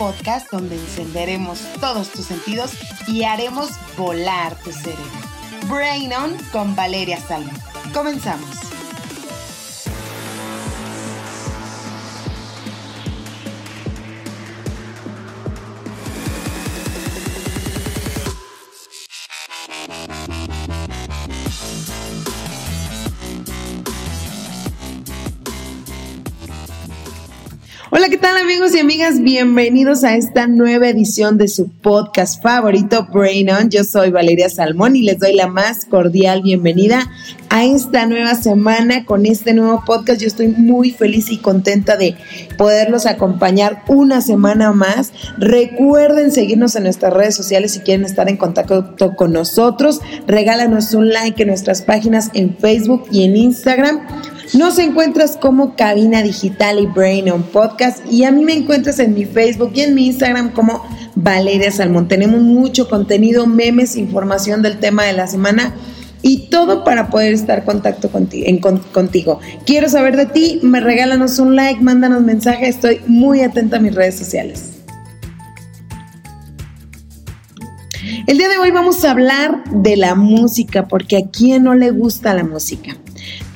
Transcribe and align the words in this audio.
Podcast 0.00 0.50
donde 0.50 0.76
encenderemos 0.76 1.60
todos 1.78 2.08
tus 2.08 2.24
sentidos 2.24 2.70
y 3.06 3.24
haremos 3.24 3.68
volar 3.98 4.56
tu 4.64 4.72
cerebro. 4.72 5.04
Brain 5.68 6.10
On 6.14 6.36
con 6.52 6.74
Valeria 6.74 7.20
Salmo. 7.20 7.52
Comenzamos. 7.92 8.69
Hola, 27.92 28.08
¿qué 28.08 28.18
tal 28.18 28.36
amigos 28.36 28.72
y 28.72 28.78
amigas? 28.78 29.20
Bienvenidos 29.20 30.04
a 30.04 30.14
esta 30.14 30.46
nueva 30.46 30.88
edición 30.88 31.38
de 31.38 31.48
su 31.48 31.68
podcast 31.68 32.40
favorito, 32.40 33.08
Brain 33.12 33.50
On. 33.50 33.68
Yo 33.68 33.82
soy 33.82 34.12
Valeria 34.12 34.48
Salmón 34.48 34.94
y 34.94 35.02
les 35.02 35.18
doy 35.18 35.34
la 35.34 35.48
más 35.48 35.86
cordial 35.86 36.42
bienvenida 36.42 37.10
a 37.48 37.64
esta 37.64 38.06
nueva 38.06 38.36
semana 38.36 39.04
con 39.04 39.26
este 39.26 39.54
nuevo 39.54 39.82
podcast. 39.84 40.20
Yo 40.20 40.28
estoy 40.28 40.46
muy 40.56 40.92
feliz 40.92 41.32
y 41.32 41.38
contenta 41.38 41.96
de 41.96 42.14
poderlos 42.56 43.06
acompañar 43.06 43.82
una 43.88 44.20
semana 44.20 44.70
más. 44.70 45.10
Recuerden 45.36 46.30
seguirnos 46.30 46.76
en 46.76 46.84
nuestras 46.84 47.12
redes 47.12 47.34
sociales 47.34 47.72
si 47.72 47.80
quieren 47.80 48.04
estar 48.04 48.28
en 48.28 48.36
contacto 48.36 48.94
con 49.16 49.32
nosotros. 49.32 50.00
Regálanos 50.28 50.94
un 50.94 51.08
like 51.08 51.42
en 51.42 51.48
nuestras 51.48 51.82
páginas 51.82 52.30
en 52.34 52.56
Facebook 52.56 53.08
y 53.10 53.24
en 53.24 53.36
Instagram. 53.36 54.06
Nos 54.54 54.80
encuentras 54.80 55.36
como 55.36 55.76
Cabina 55.76 56.22
Digital 56.22 56.80
y 56.80 56.86
Brain 56.86 57.30
on 57.30 57.44
Podcast 57.44 58.04
y 58.10 58.24
a 58.24 58.32
mí 58.32 58.44
me 58.44 58.54
encuentras 58.54 58.98
en 58.98 59.14
mi 59.14 59.24
Facebook 59.24 59.70
y 59.74 59.82
en 59.82 59.94
mi 59.94 60.06
Instagram 60.06 60.50
como 60.50 60.84
Valeria 61.14 61.70
Salmón. 61.70 62.08
Tenemos 62.08 62.40
mucho 62.42 62.88
contenido, 62.88 63.46
memes, 63.46 63.94
información 63.94 64.60
del 64.60 64.80
tema 64.80 65.04
de 65.04 65.12
la 65.12 65.28
semana 65.28 65.76
y 66.22 66.48
todo 66.48 66.82
para 66.82 67.10
poder 67.10 67.32
estar 67.32 67.64
contacto 67.64 68.10
contigo, 68.10 68.44
en, 68.48 68.58
contigo. 68.58 69.38
Quiero 69.66 69.88
saber 69.88 70.16
de 70.16 70.26
ti, 70.26 70.58
me 70.64 70.80
regálanos 70.80 71.38
un 71.38 71.54
like, 71.54 71.80
mándanos 71.80 72.22
mensaje, 72.22 72.68
estoy 72.68 73.02
muy 73.06 73.42
atenta 73.42 73.76
a 73.76 73.80
mis 73.80 73.94
redes 73.94 74.18
sociales. 74.18 74.64
El 78.26 78.36
día 78.36 78.48
de 78.48 78.58
hoy 78.58 78.72
vamos 78.72 79.04
a 79.04 79.12
hablar 79.12 79.62
de 79.70 79.96
la 79.96 80.16
música, 80.16 80.88
porque 80.88 81.18
a 81.18 81.30
quién 81.30 81.62
no 81.62 81.74
le 81.74 81.90
gusta 81.90 82.34
la 82.34 82.42
música. 82.42 82.96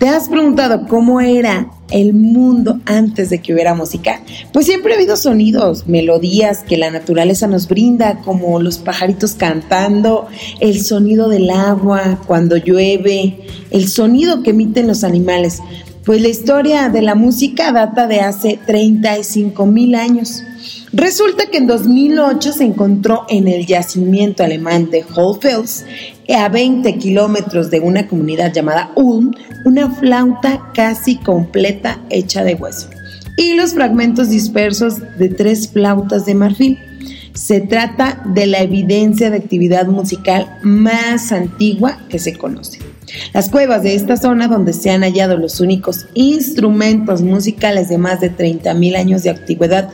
¿Te 0.04 0.10
has 0.10 0.28
preguntado 0.28 0.86
cómo 0.86 1.22
era 1.22 1.70
el 1.90 2.12
mundo 2.12 2.78
antes 2.84 3.30
de 3.30 3.40
que 3.40 3.54
hubiera 3.54 3.72
música? 3.72 4.20
Pues 4.52 4.66
siempre 4.66 4.92
ha 4.92 4.96
habido 4.96 5.16
sonidos, 5.16 5.86
melodías 5.86 6.62
que 6.62 6.76
la 6.76 6.90
naturaleza 6.90 7.46
nos 7.46 7.68
brinda, 7.68 8.18
como 8.18 8.60
los 8.60 8.76
pajaritos 8.76 9.32
cantando, 9.32 10.26
el 10.60 10.82
sonido 10.82 11.30
del 11.30 11.48
agua 11.48 12.20
cuando 12.26 12.58
llueve, 12.58 13.46
el 13.70 13.88
sonido 13.88 14.42
que 14.42 14.50
emiten 14.50 14.88
los 14.88 15.04
animales. 15.04 15.62
Pues 16.04 16.20
la 16.20 16.28
historia 16.28 16.90
de 16.90 17.00
la 17.00 17.14
música 17.14 17.72
data 17.72 18.06
de 18.06 18.20
hace 18.20 18.58
35 18.66 19.64
mil 19.64 19.94
años. 19.94 20.42
Resulta 20.92 21.46
que 21.46 21.56
en 21.56 21.66
2008 21.66 22.52
se 22.52 22.64
encontró 22.64 23.24
en 23.30 23.48
el 23.48 23.64
yacimiento 23.66 24.44
alemán 24.44 24.90
de 24.90 25.02
Hohlfels, 25.02 25.86
a 26.28 26.48
20 26.48 26.96
kilómetros 26.98 27.70
de 27.70 27.80
una 27.80 28.06
comunidad 28.06 28.52
llamada 28.52 28.92
Ulm, 28.94 29.32
una 29.64 29.90
flauta 29.90 30.70
casi 30.74 31.16
completa 31.16 32.00
hecha 32.10 32.44
de 32.44 32.54
hueso 32.54 32.88
y 33.36 33.54
los 33.54 33.74
fragmentos 33.74 34.30
dispersos 34.30 34.96
de 35.18 35.28
tres 35.28 35.68
flautas 35.68 36.26
de 36.26 36.34
marfil. 36.34 36.78
Se 37.34 37.60
trata 37.60 38.22
de 38.26 38.46
la 38.46 38.60
evidencia 38.60 39.30
de 39.30 39.38
actividad 39.38 39.86
musical 39.86 40.58
más 40.62 41.32
antigua 41.32 41.98
que 42.08 42.20
se 42.20 42.36
conoce. 42.36 42.78
Las 43.32 43.50
cuevas 43.50 43.82
de 43.82 43.94
esta 43.94 44.16
zona, 44.16 44.48
donde 44.48 44.72
se 44.72 44.90
han 44.90 45.02
hallado 45.02 45.36
los 45.36 45.60
únicos 45.60 46.06
instrumentos 46.14 47.22
musicales 47.22 47.88
de 47.88 47.98
más 47.98 48.20
de 48.20 48.32
30.000 48.34 48.96
años 48.96 49.22
de 49.24 49.30
antigüedad 49.30 49.90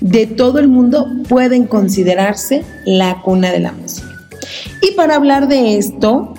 de 0.00 0.26
todo 0.26 0.58
el 0.58 0.68
mundo, 0.68 1.06
pueden 1.28 1.66
considerarse 1.66 2.62
la 2.84 3.22
cuna 3.22 3.52
de 3.52 3.60
la 3.60 3.72
música. 3.72 4.11
Y 4.80 4.92
para 4.92 5.16
hablar 5.16 5.48
de 5.48 5.78
esto 5.78 6.34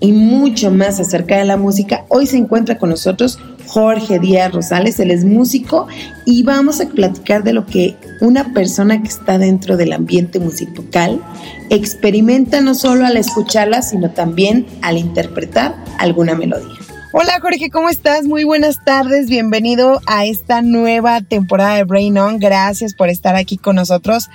y 0.00 0.12
mucho 0.12 0.70
más 0.70 0.98
acerca 1.00 1.36
de 1.36 1.44
la 1.44 1.56
música, 1.56 2.04
hoy 2.08 2.26
se 2.26 2.36
encuentra 2.36 2.78
con 2.78 2.90
nosotros 2.90 3.38
Jorge 3.66 4.18
Díaz 4.18 4.52
Rosales, 4.52 5.00
él 5.00 5.10
es 5.10 5.24
músico 5.24 5.86
y 6.26 6.42
vamos 6.42 6.80
a 6.80 6.88
platicar 6.88 7.42
de 7.42 7.54
lo 7.54 7.64
que 7.64 7.96
una 8.20 8.52
persona 8.52 9.00
que 9.00 9.08
está 9.08 9.38
dentro 9.38 9.78
del 9.78 9.94
ambiente 9.94 10.38
musical 10.38 11.22
experimenta 11.70 12.60
no 12.60 12.74
solo 12.74 13.06
al 13.06 13.16
escucharla, 13.16 13.80
sino 13.80 14.10
también 14.10 14.66
al 14.82 14.98
interpretar 14.98 15.74
alguna 15.98 16.34
melodía. 16.34 16.76
Hola 17.14 17.40
Jorge, 17.40 17.70
¿cómo 17.70 17.88
estás? 17.88 18.24
Muy 18.24 18.44
buenas 18.44 18.84
tardes, 18.84 19.28
bienvenido 19.28 20.00
a 20.06 20.26
esta 20.26 20.62
nueva 20.62 21.20
temporada 21.20 21.76
de 21.76 21.84
Brain 21.84 22.18
On. 22.18 22.38
Gracias 22.38 22.94
por 22.94 23.08
estar 23.08 23.36
aquí 23.36 23.56
con 23.56 23.76
nosotros. 23.76 24.28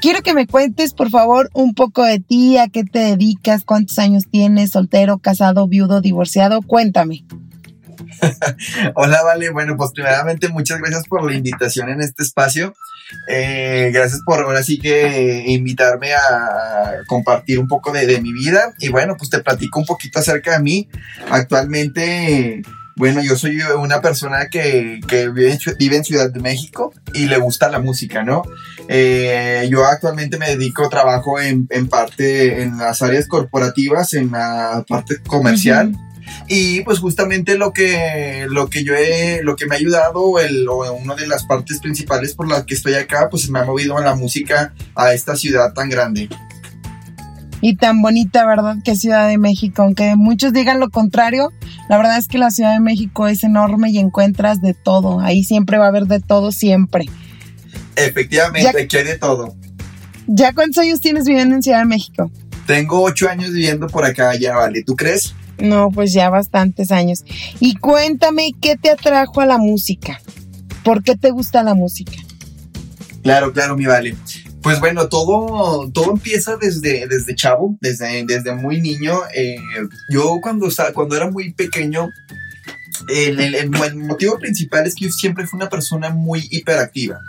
Quiero 0.00 0.22
que 0.22 0.32
me 0.32 0.46
cuentes, 0.46 0.94
por 0.94 1.10
favor, 1.10 1.50
un 1.52 1.74
poco 1.74 2.04
de 2.04 2.20
ti, 2.20 2.56
a 2.56 2.68
qué 2.68 2.84
te 2.84 3.00
dedicas, 3.00 3.64
cuántos 3.64 3.98
años 3.98 4.24
tienes, 4.30 4.70
soltero, 4.70 5.18
casado, 5.18 5.68
viudo, 5.68 6.00
divorciado. 6.00 6.62
Cuéntame. 6.62 7.24
Hola, 8.94 9.22
Vale. 9.22 9.50
Bueno, 9.50 9.76
pues 9.76 9.92
primeramente 9.92 10.48
muchas 10.48 10.78
gracias 10.78 11.06
por 11.06 11.24
la 11.24 11.36
invitación 11.36 11.90
en 11.90 12.00
este 12.00 12.22
espacio. 12.22 12.74
Eh, 13.28 13.90
gracias 13.92 14.20
por 14.24 14.40
ahora 14.40 14.62
sí 14.62 14.78
que 14.78 15.44
invitarme 15.48 16.14
a 16.14 17.02
compartir 17.06 17.58
un 17.58 17.68
poco 17.68 17.92
de, 17.92 18.06
de 18.06 18.22
mi 18.22 18.32
vida. 18.32 18.72
Y 18.78 18.88
bueno, 18.88 19.16
pues 19.18 19.28
te 19.28 19.40
platico 19.40 19.80
un 19.80 19.86
poquito 19.86 20.20
acerca 20.20 20.52
de 20.52 20.62
mí. 20.62 20.88
Actualmente 21.30 22.62
bueno, 23.00 23.22
yo 23.22 23.34
soy 23.34 23.58
una 23.78 24.02
persona 24.02 24.50
que, 24.50 25.00
vive, 25.08 25.96
en 25.96 26.04
Ciudad 26.04 26.30
de 26.30 26.38
México 26.38 26.92
y 27.14 27.28
le 27.28 27.38
gusta 27.38 27.70
la 27.70 27.78
música, 27.78 28.22
¿no? 28.22 28.42
Eh, 28.88 29.66
yo 29.70 29.86
actualmente 29.86 30.36
me 30.36 30.50
dedico, 30.50 30.86
trabajo 30.90 31.40
en, 31.40 31.66
parte 31.88 32.62
en 32.62 32.76
las 32.76 33.00
áreas 33.00 33.26
corporativas, 33.26 34.12
en 34.12 34.32
la 34.32 34.84
parte 34.86 35.16
comercial. 35.26 35.96
Y 36.46 36.82
pues 36.82 36.98
justamente 36.98 37.56
lo 37.56 37.72
que, 37.72 38.46
lo 38.50 38.68
que 38.68 38.84
yo 38.84 38.94
he, 38.94 39.42
lo 39.42 39.56
que 39.56 39.64
me 39.64 39.76
ha 39.76 39.78
ayudado, 39.78 40.38
el, 40.38 40.68
o 40.68 40.92
una 40.92 41.14
de 41.14 41.26
las 41.26 41.46
partes 41.46 41.80
principales 41.80 42.34
por 42.34 42.48
las 42.48 42.64
que 42.64 42.74
estoy 42.74 42.96
acá, 42.96 43.28
pues 43.30 43.48
me 43.48 43.60
ha 43.60 43.64
movido 43.64 43.96
a 43.96 44.02
la 44.02 44.14
música 44.14 44.74
a 44.94 45.14
esta 45.14 45.36
ciudad 45.36 45.72
tan 45.72 45.88
grande 45.88 46.28
y 47.60 47.76
tan 47.76 48.02
bonita, 48.02 48.46
¿verdad? 48.46 48.76
Que 48.84 48.96
Ciudad 48.96 49.28
de 49.28 49.38
México. 49.38 49.82
Aunque 49.82 50.16
muchos 50.16 50.52
digan 50.52 50.80
lo 50.80 50.90
contrario, 50.90 51.52
la 51.88 51.96
verdad 51.96 52.18
es 52.18 52.28
que 52.28 52.38
la 52.38 52.50
Ciudad 52.50 52.72
de 52.72 52.80
México 52.80 53.26
es 53.28 53.44
enorme 53.44 53.90
y 53.90 53.98
encuentras 53.98 54.60
de 54.60 54.74
todo. 54.74 55.20
Ahí 55.20 55.44
siempre 55.44 55.78
va 55.78 55.86
a 55.86 55.88
haber 55.88 56.06
de 56.06 56.20
todo, 56.20 56.52
siempre. 56.52 57.06
Efectivamente, 57.96 58.86
que 58.86 58.98
hay 58.98 59.04
de 59.04 59.18
todo. 59.18 59.54
¿Ya 60.26 60.52
cuántos 60.52 60.84
años 60.84 61.00
tienes 61.00 61.24
viviendo 61.24 61.54
en 61.54 61.62
Ciudad 61.62 61.80
de 61.80 61.86
México? 61.86 62.30
Tengo 62.66 63.02
ocho 63.02 63.28
años 63.28 63.52
viviendo 63.52 63.88
por 63.88 64.04
acá, 64.04 64.34
ya 64.36 64.56
vale. 64.56 64.82
¿Tú 64.84 64.94
crees? 64.94 65.34
No, 65.58 65.90
pues 65.90 66.12
ya 66.12 66.30
bastantes 66.30 66.90
años. 66.92 67.24
Y 67.58 67.74
cuéntame, 67.76 68.52
¿qué 68.60 68.76
te 68.76 68.90
atrajo 68.90 69.40
a 69.40 69.46
la 69.46 69.58
música? 69.58 70.20
¿Por 70.84 71.02
qué 71.02 71.16
te 71.16 71.30
gusta 71.30 71.62
la 71.62 71.74
música? 71.74 72.12
Claro, 73.22 73.52
claro, 73.52 73.76
mi 73.76 73.86
vale. 73.86 74.16
Pues 74.62 74.78
bueno, 74.78 75.08
todo, 75.08 75.90
todo 75.92 76.12
empieza 76.12 76.56
desde, 76.56 77.06
desde 77.06 77.34
chavo, 77.34 77.78
desde, 77.80 78.24
desde 78.26 78.54
muy 78.54 78.80
niño. 78.80 79.20
Eh, 79.34 79.56
yo 80.10 80.38
cuando, 80.42 80.68
cuando 80.92 81.16
era 81.16 81.30
muy 81.30 81.52
pequeño, 81.52 82.10
el, 83.08 83.40
el, 83.40 83.96
motivo 83.96 84.38
principal 84.38 84.86
es 84.86 84.94
que 84.94 85.06
yo 85.06 85.10
siempre 85.10 85.46
fui 85.46 85.56
una 85.56 85.70
persona 85.70 86.10
muy 86.10 86.46
hiperactiva. 86.50 87.20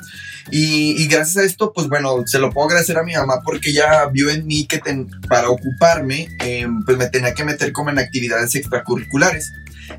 Y, 0.49 1.01
y, 1.01 1.07
gracias 1.07 1.37
a 1.37 1.43
esto, 1.43 1.71
pues 1.73 1.87
bueno, 1.87 2.23
se 2.25 2.39
lo 2.39 2.51
puedo 2.51 2.67
agradecer 2.67 2.97
a 2.97 3.03
mi 3.03 3.13
mamá 3.13 3.41
porque 3.43 3.69
ella 3.69 4.05
vio 4.11 4.29
en 4.29 4.45
mí 4.45 4.65
que 4.65 4.81
para 5.27 5.49
ocuparme, 5.49 6.29
eh, 6.43 6.67
pues 6.85 6.97
me 6.97 7.07
tenía 7.07 7.33
que 7.33 7.43
meter 7.43 7.71
como 7.71 7.89
en 7.89 7.99
actividades 7.99 8.55
extracurriculares. 8.55 9.51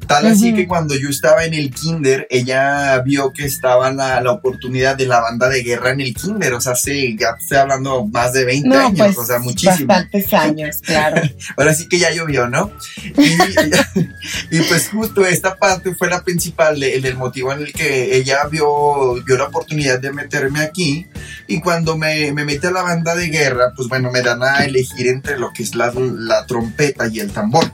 Tal 0.06 0.26
así 0.26 0.54
que 0.54 0.66
cuando 0.66 0.94
yo 0.94 1.08
estaba 1.08 1.44
en 1.44 1.54
el 1.54 1.70
kinder, 1.70 2.26
ella 2.30 3.00
vio 3.00 3.32
que 3.32 3.44
estaba 3.44 3.90
la, 3.92 4.20
la, 4.20 4.32
oportunidad 4.32 4.96
de 4.96 5.06
la 5.06 5.20
banda 5.20 5.48
de 5.48 5.62
guerra 5.62 5.90
en 5.90 6.00
el 6.00 6.14
kinder. 6.14 6.54
O 6.54 6.60
sea, 6.60 6.74
sí, 6.74 7.16
ya 7.18 7.36
estoy 7.38 7.58
hablando 7.58 8.06
más 8.06 8.32
de 8.32 8.44
20 8.44 8.76
años, 8.76 8.96
pues, 8.96 9.18
o 9.18 9.24
sea, 9.24 9.38
muchísimo. 9.38 9.86
Bastantes 9.86 10.32
años, 10.32 10.78
claro. 10.82 11.22
Ahora 11.56 11.74
sí 11.74 11.88
que 11.88 11.98
ya 11.98 12.10
llovió, 12.10 12.48
¿no? 12.48 12.70
Y, 14.50 14.60
pues 14.62 14.88
justo 14.88 15.24
esta 15.26 15.56
parte 15.56 15.94
fue 15.94 16.08
la 16.08 16.22
principal, 16.22 16.82
el, 16.82 17.04
el, 17.04 17.16
motivo 17.16 17.52
en 17.52 17.60
el 17.60 17.72
que 17.72 18.16
ella 18.16 18.46
vio, 18.50 19.14
vio 19.24 19.36
la 19.36 19.44
oportunidad 19.44 19.98
de 20.00 20.12
aquí. 20.62 21.06
Y 21.46 21.60
cuando 21.60 21.96
me, 21.96 22.32
me 22.32 22.44
mete 22.44 22.68
a 22.68 22.70
la 22.70 22.82
banda 22.82 23.14
de 23.14 23.28
guerra, 23.28 23.72
pues 23.76 23.88
bueno, 23.88 24.10
me 24.10 24.22
dan 24.22 24.42
a 24.42 24.64
elegir 24.64 25.08
entre 25.08 25.38
lo 25.38 25.52
que 25.52 25.62
es 25.62 25.74
la 25.74 25.92
trompeta 26.46 27.08
y 27.08 27.20
el 27.20 27.30
tambor. 27.32 27.70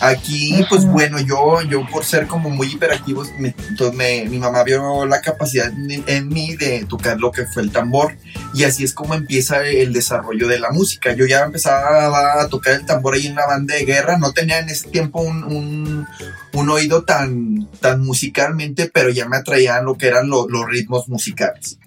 Aquí, 0.00 0.64
pues 0.68 0.84
bueno, 0.84 1.18
yo, 1.20 1.62
yo 1.62 1.86
por 1.90 2.04
ser 2.04 2.26
como 2.26 2.50
muy 2.50 2.66
hiperactivo, 2.66 3.24
entonces 3.38 4.30
mi 4.30 4.38
mamá 4.38 4.62
vio 4.62 5.06
la 5.06 5.20
capacidad 5.20 5.72
en, 5.72 6.28
mí 6.28 6.56
de 6.56 6.84
tocar 6.86 7.18
lo 7.18 7.30
que 7.30 7.46
fue 7.46 7.62
el 7.62 7.70
tambor. 7.70 8.16
Y 8.52 8.64
así 8.64 8.84
es 8.84 8.92
como 8.92 9.14
empieza 9.14 9.64
el 9.64 9.92
desarrollo 9.92 10.46
de 10.48 10.58
la 10.58 10.70
música. 10.70 11.14
Yo 11.14 11.26
ya 11.26 11.44
empezaba 11.44 12.42
a 12.42 12.48
tocar 12.48 12.74
el 12.74 12.86
tambor 12.86 13.14
ahí 13.14 13.26
en 13.26 13.34
la 13.34 13.46
banda 13.46 13.74
de 13.74 13.84
guerra. 13.84 14.18
No 14.18 14.32
tenía 14.32 14.58
en 14.58 14.68
ese 14.68 14.88
tiempo 14.88 15.20
un, 15.20 15.44
un, 15.44 16.06
un 16.52 16.70
oído 16.70 17.04
tan, 17.04 17.68
tan 17.80 18.00
musicalmente, 18.04 18.90
pero 18.92 19.10
ya 19.10 19.28
me 19.28 19.38
atraían 19.38 19.84
lo 19.84 19.96
que 19.96 20.08
eran 20.08 20.28
los 20.28 20.48
ritmos 20.68 21.08
musicales. 21.08 21.78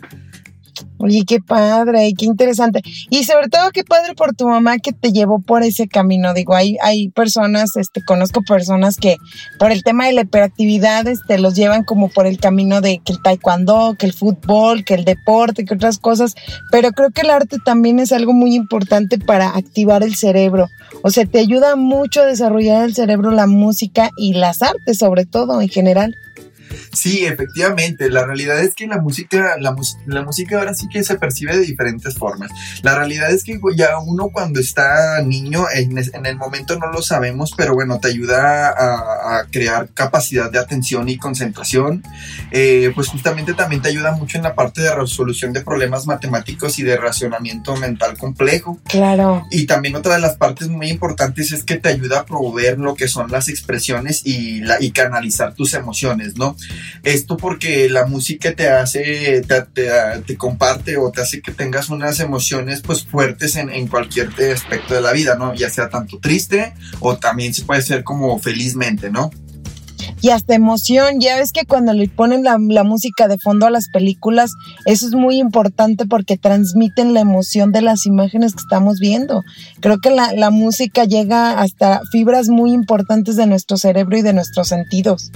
Oye, 0.99 1.23
qué 1.25 1.39
padre, 1.39 2.11
qué 2.17 2.25
interesante. 2.25 2.81
Y 3.09 3.23
sobre 3.23 3.49
todo, 3.49 3.71
qué 3.71 3.83
padre 3.83 4.15
por 4.15 4.33
tu 4.35 4.47
mamá 4.47 4.79
que 4.79 4.91
te 4.91 5.11
llevó 5.11 5.39
por 5.39 5.63
ese 5.63 5.87
camino. 5.87 6.33
Digo, 6.33 6.55
hay, 6.55 6.77
hay 6.81 7.09
personas, 7.09 7.75
este, 7.75 8.03
conozco 8.03 8.41
personas 8.41 8.97
que 8.97 9.17
por 9.59 9.71
el 9.71 9.83
tema 9.83 10.07
de 10.07 10.13
la 10.13 10.21
hiperactividad, 10.21 11.07
este, 11.07 11.37
los 11.37 11.55
llevan 11.55 11.83
como 11.83 12.09
por 12.09 12.25
el 12.25 12.39
camino 12.39 12.81
de 12.81 12.99
que 12.99 13.13
el 13.13 13.21
taekwondo, 13.21 13.95
que 13.97 14.07
el 14.07 14.13
fútbol, 14.13 14.83
que 14.83 14.95
el 14.95 15.05
deporte, 15.05 15.65
que 15.65 15.75
otras 15.75 15.99
cosas. 15.99 16.35
Pero 16.71 16.91
creo 16.91 17.11
que 17.11 17.21
el 17.21 17.29
arte 17.29 17.57
también 17.63 17.99
es 17.99 18.11
algo 18.11 18.33
muy 18.33 18.55
importante 18.55 19.19
para 19.19 19.49
activar 19.49 20.03
el 20.03 20.15
cerebro. 20.15 20.67
O 21.03 21.11
sea, 21.11 21.25
te 21.25 21.39
ayuda 21.39 21.75
mucho 21.75 22.21
a 22.21 22.25
desarrollar 22.25 22.85
el 22.85 22.95
cerebro, 22.95 23.31
la 23.31 23.47
música 23.47 24.09
y 24.17 24.33
las 24.33 24.61
artes, 24.61 24.97
sobre 24.97 25.25
todo 25.25 25.61
en 25.61 25.69
general. 25.69 26.15
Sí, 26.93 27.25
efectivamente. 27.25 28.09
La 28.09 28.25
realidad 28.25 28.59
es 28.59 28.73
que 28.75 28.87
la 28.87 28.99
música, 28.99 29.55
la, 29.59 29.75
la, 30.05 30.23
música 30.23 30.57
ahora 30.57 30.73
sí 30.73 30.87
que 30.89 31.03
se 31.03 31.17
percibe 31.17 31.55
de 31.55 31.65
diferentes 31.65 32.15
formas. 32.15 32.51
La 32.83 32.95
realidad 32.95 33.31
es 33.31 33.43
que 33.43 33.59
ya 33.75 33.97
uno 33.99 34.29
cuando 34.29 34.59
está 34.59 35.21
niño, 35.21 35.65
en, 35.73 35.97
el 35.97 36.37
momento 36.37 36.77
no 36.77 36.91
lo 36.91 37.01
sabemos, 37.01 37.53
pero 37.55 37.73
bueno, 37.73 37.99
te 37.99 38.09
ayuda 38.09 38.69
a, 38.69 39.45
crear 39.51 39.89
capacidad 39.93 40.51
de 40.51 40.59
atención 40.59 41.07
y 41.09 41.17
concentración. 41.17 42.03
Eh, 42.51 42.91
pues 42.95 43.07
justamente 43.07 43.53
también 43.53 43.81
te 43.81 43.89
ayuda 43.89 44.11
mucho 44.11 44.37
en 44.37 44.43
la 44.43 44.55
parte 44.55 44.81
de 44.81 44.93
resolución 44.93 45.53
de 45.53 45.61
problemas 45.61 46.07
matemáticos 46.07 46.79
y 46.79 46.83
de 46.83 46.97
racionamiento 46.97 47.75
mental 47.77 48.17
complejo. 48.17 48.79
Claro. 48.85 49.45
Y 49.51 49.65
también 49.65 49.95
otra 49.95 50.15
de 50.15 50.21
las 50.21 50.35
partes 50.35 50.67
muy 50.69 50.89
importantes 50.89 51.51
es 51.51 51.63
que 51.63 51.77
te 51.77 51.89
ayuda 51.89 52.19
a 52.19 52.25
promover 52.25 52.79
lo 52.79 52.95
que 52.95 53.07
son 53.07 53.31
las 53.31 53.49
expresiones 53.49 54.21
y, 54.25 54.61
la, 54.61 54.81
y 54.81 54.91
canalizar 54.91 55.53
tus 55.53 55.73
emociones, 55.73 56.35
¿no? 56.35 56.55
Esto 57.03 57.37
porque 57.37 57.89
la 57.89 58.05
música 58.05 58.53
te 58.53 58.69
hace, 58.69 59.41
te, 59.41 60.37
comparte 60.37 60.97
o 60.97 61.11
te 61.11 61.21
hace 61.21 61.41
que 61.41 61.51
tengas 61.51 61.89
unas 61.89 62.19
emociones 62.19 62.81
pues 62.81 63.05
fuertes 63.05 63.55
en, 63.55 63.87
cualquier 63.87 64.29
aspecto 64.53 64.93
de 64.93 65.01
la 65.01 65.13
vida, 65.13 65.35
¿no? 65.35 65.53
Ya 65.53 65.69
sea 65.69 65.89
tanto 65.89 66.19
triste 66.19 66.73
o 66.99 67.17
también 67.17 67.53
se 67.53 67.63
puede 67.63 67.81
ser 67.81 68.03
como 68.03 68.39
felizmente, 68.39 69.09
¿no? 69.09 69.31
y 70.21 70.29
hasta 70.29 70.55
emoción. 70.55 71.19
Ya 71.19 71.37
ves 71.37 71.51
que 71.51 71.65
cuando 71.65 71.93
le 71.93 72.07
ponen 72.07 72.43
la, 72.43 72.57
música 72.57 73.27
de 73.27 73.37
fondo 73.37 73.65
a 73.65 73.69
las 73.69 73.89
películas, 73.89 74.51
eso 74.85 75.07
es 75.07 75.13
muy 75.13 75.39
importante 75.39 76.05
porque 76.05 76.37
transmiten 76.37 77.13
la 77.13 77.21
emoción 77.21 77.71
de 77.71 77.81
las 77.81 78.05
imágenes 78.05 78.53
que 78.53 78.61
estamos 78.61 78.99
viendo. 78.99 79.43
Creo 79.79 79.99
que 79.99 80.09
la, 80.09 80.33
la 80.33 80.49
música 80.49 81.05
llega 81.05 81.59
hasta 81.59 82.01
fibras 82.11 82.49
muy 82.49 82.71
importantes 82.71 83.35
de 83.35 83.47
nuestro 83.47 83.77
cerebro 83.77 84.17
y 84.17 84.21
de 84.21 84.33
nuestros 84.33 84.67
sentidos. 84.69 85.31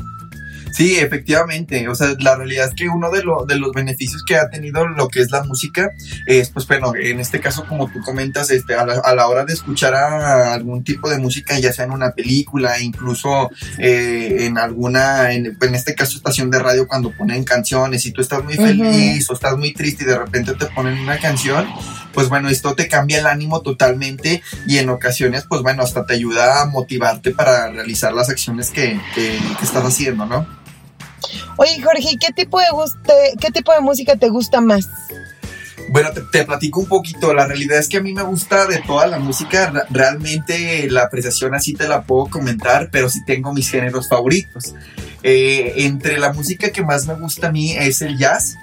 Sí, 0.71 0.97
efectivamente. 0.97 1.87
O 1.87 1.95
sea, 1.95 2.15
la 2.19 2.35
realidad 2.35 2.69
es 2.69 2.75
que 2.75 2.87
uno 2.87 3.11
de, 3.11 3.23
de 3.47 3.59
los 3.59 3.71
beneficios 3.73 4.23
que 4.25 4.35
ha 4.35 4.49
tenido 4.49 4.87
lo 4.87 5.07
que 5.07 5.21
es 5.21 5.31
la 5.31 5.43
música 5.43 5.91
es, 6.25 6.49
pues 6.49 6.67
bueno, 6.67 6.93
en 6.95 7.19
este 7.19 7.39
caso, 7.39 7.65
como 7.67 7.89
tú 7.91 8.01
comentas, 8.01 8.51
este, 8.51 8.75
a, 8.75 8.85
la, 8.85 9.27
hora 9.27 9.45
de 9.45 9.53
escuchar 9.53 9.93
algún 9.93 10.83
tipo 10.83 11.09
de 11.09 11.17
música, 11.17 11.59
ya 11.59 11.71
sea 11.73 11.85
en 11.85 11.91
una 11.91 12.11
película, 12.11 12.79
incluso 12.79 13.49
eh, 13.77 14.37
en 14.41 14.57
alguna, 14.57 15.33
en, 15.33 15.57
este 15.73 15.95
caso, 15.95 16.17
estación 16.17 16.49
de 16.51 16.59
radio, 16.59 16.87
cuando 16.87 17.11
ponen 17.11 17.43
canciones 17.43 18.05
y 18.05 18.11
tú 18.11 18.21
estás 18.21 18.43
muy 18.43 18.55
feliz 18.55 19.29
o 19.29 19.33
estás 19.33 19.57
muy 19.57 19.73
triste 19.73 20.03
y 20.03 20.07
de 20.07 20.17
repente 20.17 20.53
te 20.53 20.65
ponen 20.67 20.99
una 20.99 21.17
canción, 21.19 21.67
pues 22.13 22.29
bueno, 22.29 22.49
esto 22.49 22.75
te 22.75 22.87
cambia 22.87 23.19
el 23.19 23.27
ánimo 23.27 23.61
totalmente 23.61 24.41
y 24.67 24.77
en 24.77 24.89
ocasiones, 24.89 25.45
pues 25.47 25.61
bueno, 25.61 25.83
hasta 25.83 26.05
te 26.05 26.13
ayuda 26.13 26.61
a 26.61 26.65
motivarte 26.65 27.31
para 27.31 27.69
realizar 27.69 28.13
las 28.13 28.29
acciones 28.29 28.69
que, 28.69 28.99
que 29.15 29.37
estás 29.63 29.85
haciendo, 29.85 30.25
¿no? 30.25 30.60
Oye, 31.57 31.81
Jorge, 31.81 32.17
¿qué 32.19 32.33
tipo 32.33 32.59
de 32.59 32.67
guste, 32.71 33.13
qué 33.39 33.51
tipo 33.51 33.73
de 33.73 33.81
música 33.81 34.15
te 34.15 34.29
gusta 34.29 34.61
más? 34.61 34.87
Bueno, 35.89 36.09
te, 36.31 36.45
platico 36.45 36.79
un 36.79 36.87
poquito. 36.87 37.33
La 37.33 37.47
realidad 37.47 37.77
es 37.77 37.89
que 37.89 37.97
a 37.97 38.01
mí 38.01 38.13
me 38.13 38.23
gusta 38.23 38.65
de 38.65 38.79
toda 38.79 39.07
la 39.07 39.19
música. 39.19 39.85
Realmente 39.89 40.89
la 40.89 41.03
apreciación 41.03 41.53
así 41.53 41.73
te 41.73 41.87
la 41.87 42.03
puedo 42.03 42.27
comentar, 42.27 42.89
pero 42.91 43.09
sí 43.09 43.19
tengo 43.25 43.53
mis 43.53 43.69
géneros 43.69 44.07
favoritos. 44.07 44.73
Eh, 45.23 45.73
entre 45.77 46.17
la 46.17 46.31
música 46.33 46.71
que 46.71 46.83
más 46.83 47.07
me 47.07 47.15
gusta 47.15 47.47
a 47.47 47.51
mí 47.51 47.73
es 47.73 48.01
el 48.01 48.17
jazz, 48.17 48.55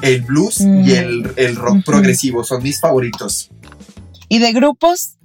el 0.00 0.22
blues 0.22 0.60
y 0.60 0.66
mm. 0.66 1.34
el, 1.36 1.56
rock 1.56 1.84
progresivo. 1.84 2.42
Son 2.42 2.62
mis 2.62 2.80
favoritos. 2.80 3.50
¿Y 4.28 4.38
de 4.38 4.52
grupos? 4.52 5.16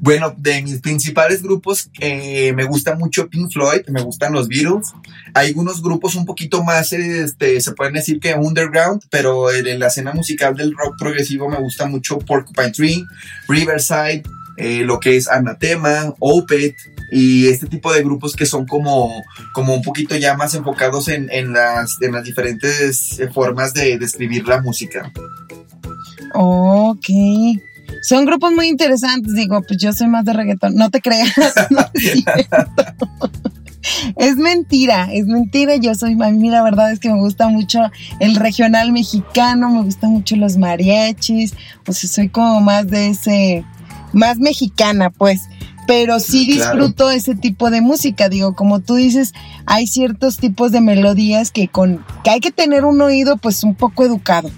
Bueno, 0.00 0.34
de 0.36 0.62
mis 0.62 0.80
principales 0.80 1.42
grupos 1.42 1.90
me 2.00 2.64
gusta 2.64 2.94
mucho 2.94 3.28
Pink 3.28 3.52
Floyd, 3.52 3.82
me 3.88 4.02
gustan 4.02 4.32
los 4.32 4.48
Beatles. 4.48 4.92
Hay 5.34 5.48
algunos 5.48 5.82
grupos 5.82 6.14
un 6.14 6.26
poquito 6.26 6.62
más, 6.62 6.92
este, 6.92 7.60
se 7.60 7.72
pueden 7.72 7.94
decir 7.94 8.20
que 8.20 8.34
underground, 8.34 9.02
pero 9.10 9.52
en 9.52 9.78
la 9.78 9.86
escena 9.86 10.12
musical 10.12 10.56
del 10.56 10.74
rock 10.76 10.96
progresivo 10.98 11.48
me 11.48 11.58
gusta 11.58 11.86
mucho 11.86 12.18
Porcupine 12.18 12.70
Tree, 12.70 13.04
Riverside, 13.48 14.22
eh, 14.56 14.84
lo 14.84 15.00
que 15.00 15.16
es 15.16 15.28
Anathema, 15.28 16.14
Opeth 16.20 16.76
y 17.10 17.48
este 17.48 17.66
tipo 17.66 17.92
de 17.92 18.02
grupos 18.02 18.36
que 18.36 18.46
son 18.46 18.66
como, 18.66 19.22
como 19.52 19.74
un 19.74 19.82
poquito 19.82 20.16
ya 20.16 20.36
más 20.36 20.54
enfocados 20.54 21.08
en, 21.08 21.52
las, 21.52 21.96
en 22.00 22.12
las 22.12 22.24
diferentes 22.24 23.20
formas 23.32 23.74
de 23.74 23.98
describir 23.98 24.46
la 24.46 24.60
música. 24.60 25.12
Ok. 26.34 27.06
Son 28.02 28.24
grupos 28.24 28.52
muy 28.52 28.68
interesantes, 28.68 29.34
digo, 29.34 29.62
pues 29.66 29.80
yo 29.80 29.92
soy 29.92 30.08
más 30.08 30.24
de 30.24 30.32
reggaetón, 30.32 30.74
no 30.74 30.90
te 30.90 31.00
creas. 31.00 31.32
es, 34.16 34.36
mentira, 34.36 35.08
es 35.12 35.26
mentira. 35.26 35.76
Yo 35.76 35.94
soy, 35.94 36.12
a 36.20 36.30
mí 36.30 36.50
la 36.50 36.62
verdad 36.62 36.92
es 36.92 37.00
que 37.00 37.10
me 37.10 37.18
gusta 37.18 37.48
mucho 37.48 37.80
el 38.20 38.36
regional 38.36 38.92
mexicano, 38.92 39.70
me 39.70 39.82
gustan 39.82 40.10
mucho 40.10 40.36
los 40.36 40.56
mariachis, 40.56 41.54
o 41.86 41.92
sea, 41.92 42.10
soy 42.10 42.28
como 42.28 42.60
más 42.60 42.88
de 42.88 43.08
ese, 43.08 43.64
más 44.12 44.38
mexicana, 44.38 45.10
pues 45.10 45.42
pero 45.86 46.18
sí 46.18 46.46
disfruto 46.46 47.10
ese 47.10 47.34
tipo 47.34 47.70
de 47.70 47.80
música. 47.80 48.28
Digo, 48.28 48.54
como 48.54 48.80
tú 48.80 48.94
dices, 48.94 49.34
hay 49.66 49.86
ciertos 49.86 50.38
tipos 50.38 50.72
de 50.72 50.80
melodías 50.80 51.50
que 51.50 51.68
con 51.68 52.04
que 52.22 52.30
hay 52.30 52.40
que 52.40 52.50
tener 52.50 52.84
un 52.84 53.00
oído 53.00 53.36
pues 53.36 53.64
un 53.64 53.74
poco 53.74 54.04
educado 54.04 54.50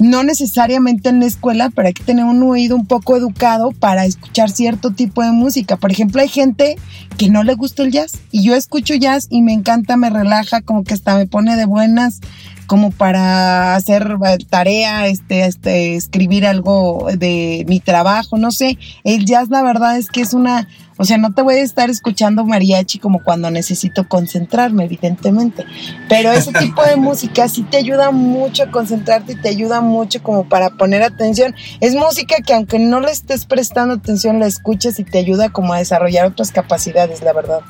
no 0.00 0.22
necesariamente 0.22 1.08
en 1.08 1.20
la 1.20 1.26
escuela, 1.26 1.70
pero 1.74 1.88
hay 1.88 1.94
que 1.94 2.04
tener 2.04 2.24
un 2.24 2.42
oído 2.42 2.76
un 2.76 2.86
poco 2.86 3.16
educado 3.16 3.70
para 3.72 4.04
escuchar 4.04 4.50
cierto 4.50 4.90
tipo 4.90 5.22
de 5.22 5.32
música. 5.32 5.76
Por 5.76 5.92
ejemplo, 5.92 6.20
hay 6.20 6.28
gente 6.28 6.76
que 7.16 7.30
no 7.30 7.42
le 7.42 7.54
gusta 7.54 7.82
el 7.82 7.92
jazz 7.92 8.18
y 8.30 8.42
yo 8.42 8.54
escucho 8.54 8.94
jazz 8.94 9.26
y 9.30 9.42
me 9.42 9.52
encanta, 9.52 9.96
me 9.96 10.10
relaja, 10.10 10.62
como 10.62 10.84
que 10.84 10.94
hasta 10.94 11.16
me 11.16 11.26
pone 11.26 11.56
de 11.56 11.66
buenas 11.66 12.20
como 12.66 12.90
para 12.90 13.74
hacer 13.74 14.16
eh, 14.26 14.38
tarea, 14.48 15.06
este, 15.06 15.44
este, 15.44 15.96
escribir 15.96 16.46
algo 16.46 17.08
de 17.16 17.64
mi 17.68 17.80
trabajo, 17.80 18.38
no 18.38 18.50
sé. 18.50 18.78
El 19.04 19.26
jazz, 19.26 19.48
la 19.50 19.62
verdad 19.62 19.98
es 19.98 20.08
que 20.08 20.22
es 20.22 20.34
una, 20.34 20.68
o 20.96 21.04
sea, 21.04 21.18
no 21.18 21.32
te 21.32 21.42
voy 21.42 21.56
a 21.56 21.62
estar 21.62 21.90
escuchando 21.90 22.44
mariachi 22.44 22.98
como 22.98 23.22
cuando 23.22 23.50
necesito 23.50 24.08
concentrarme, 24.08 24.84
evidentemente. 24.84 25.64
Pero 26.08 26.32
ese 26.32 26.52
tipo 26.58 26.82
de 26.82 26.96
música 26.96 27.48
sí 27.48 27.62
te 27.62 27.78
ayuda 27.78 28.10
mucho 28.10 28.64
a 28.64 28.70
concentrarte 28.70 29.32
y 29.32 29.36
te 29.36 29.48
ayuda 29.48 29.80
mucho 29.80 30.22
como 30.22 30.48
para 30.48 30.70
poner 30.70 31.02
atención. 31.02 31.54
Es 31.80 31.94
música 31.94 32.36
que 32.44 32.54
aunque 32.54 32.78
no 32.78 33.00
le 33.00 33.10
estés 33.10 33.46
prestando 33.46 33.94
atención, 33.94 34.38
la 34.38 34.46
escuchas 34.46 34.98
y 34.98 35.04
te 35.04 35.18
ayuda 35.18 35.50
como 35.50 35.72
a 35.74 35.78
desarrollar 35.78 36.26
otras 36.26 36.52
capacidades, 36.52 37.22
la 37.22 37.32
verdad. 37.32 37.60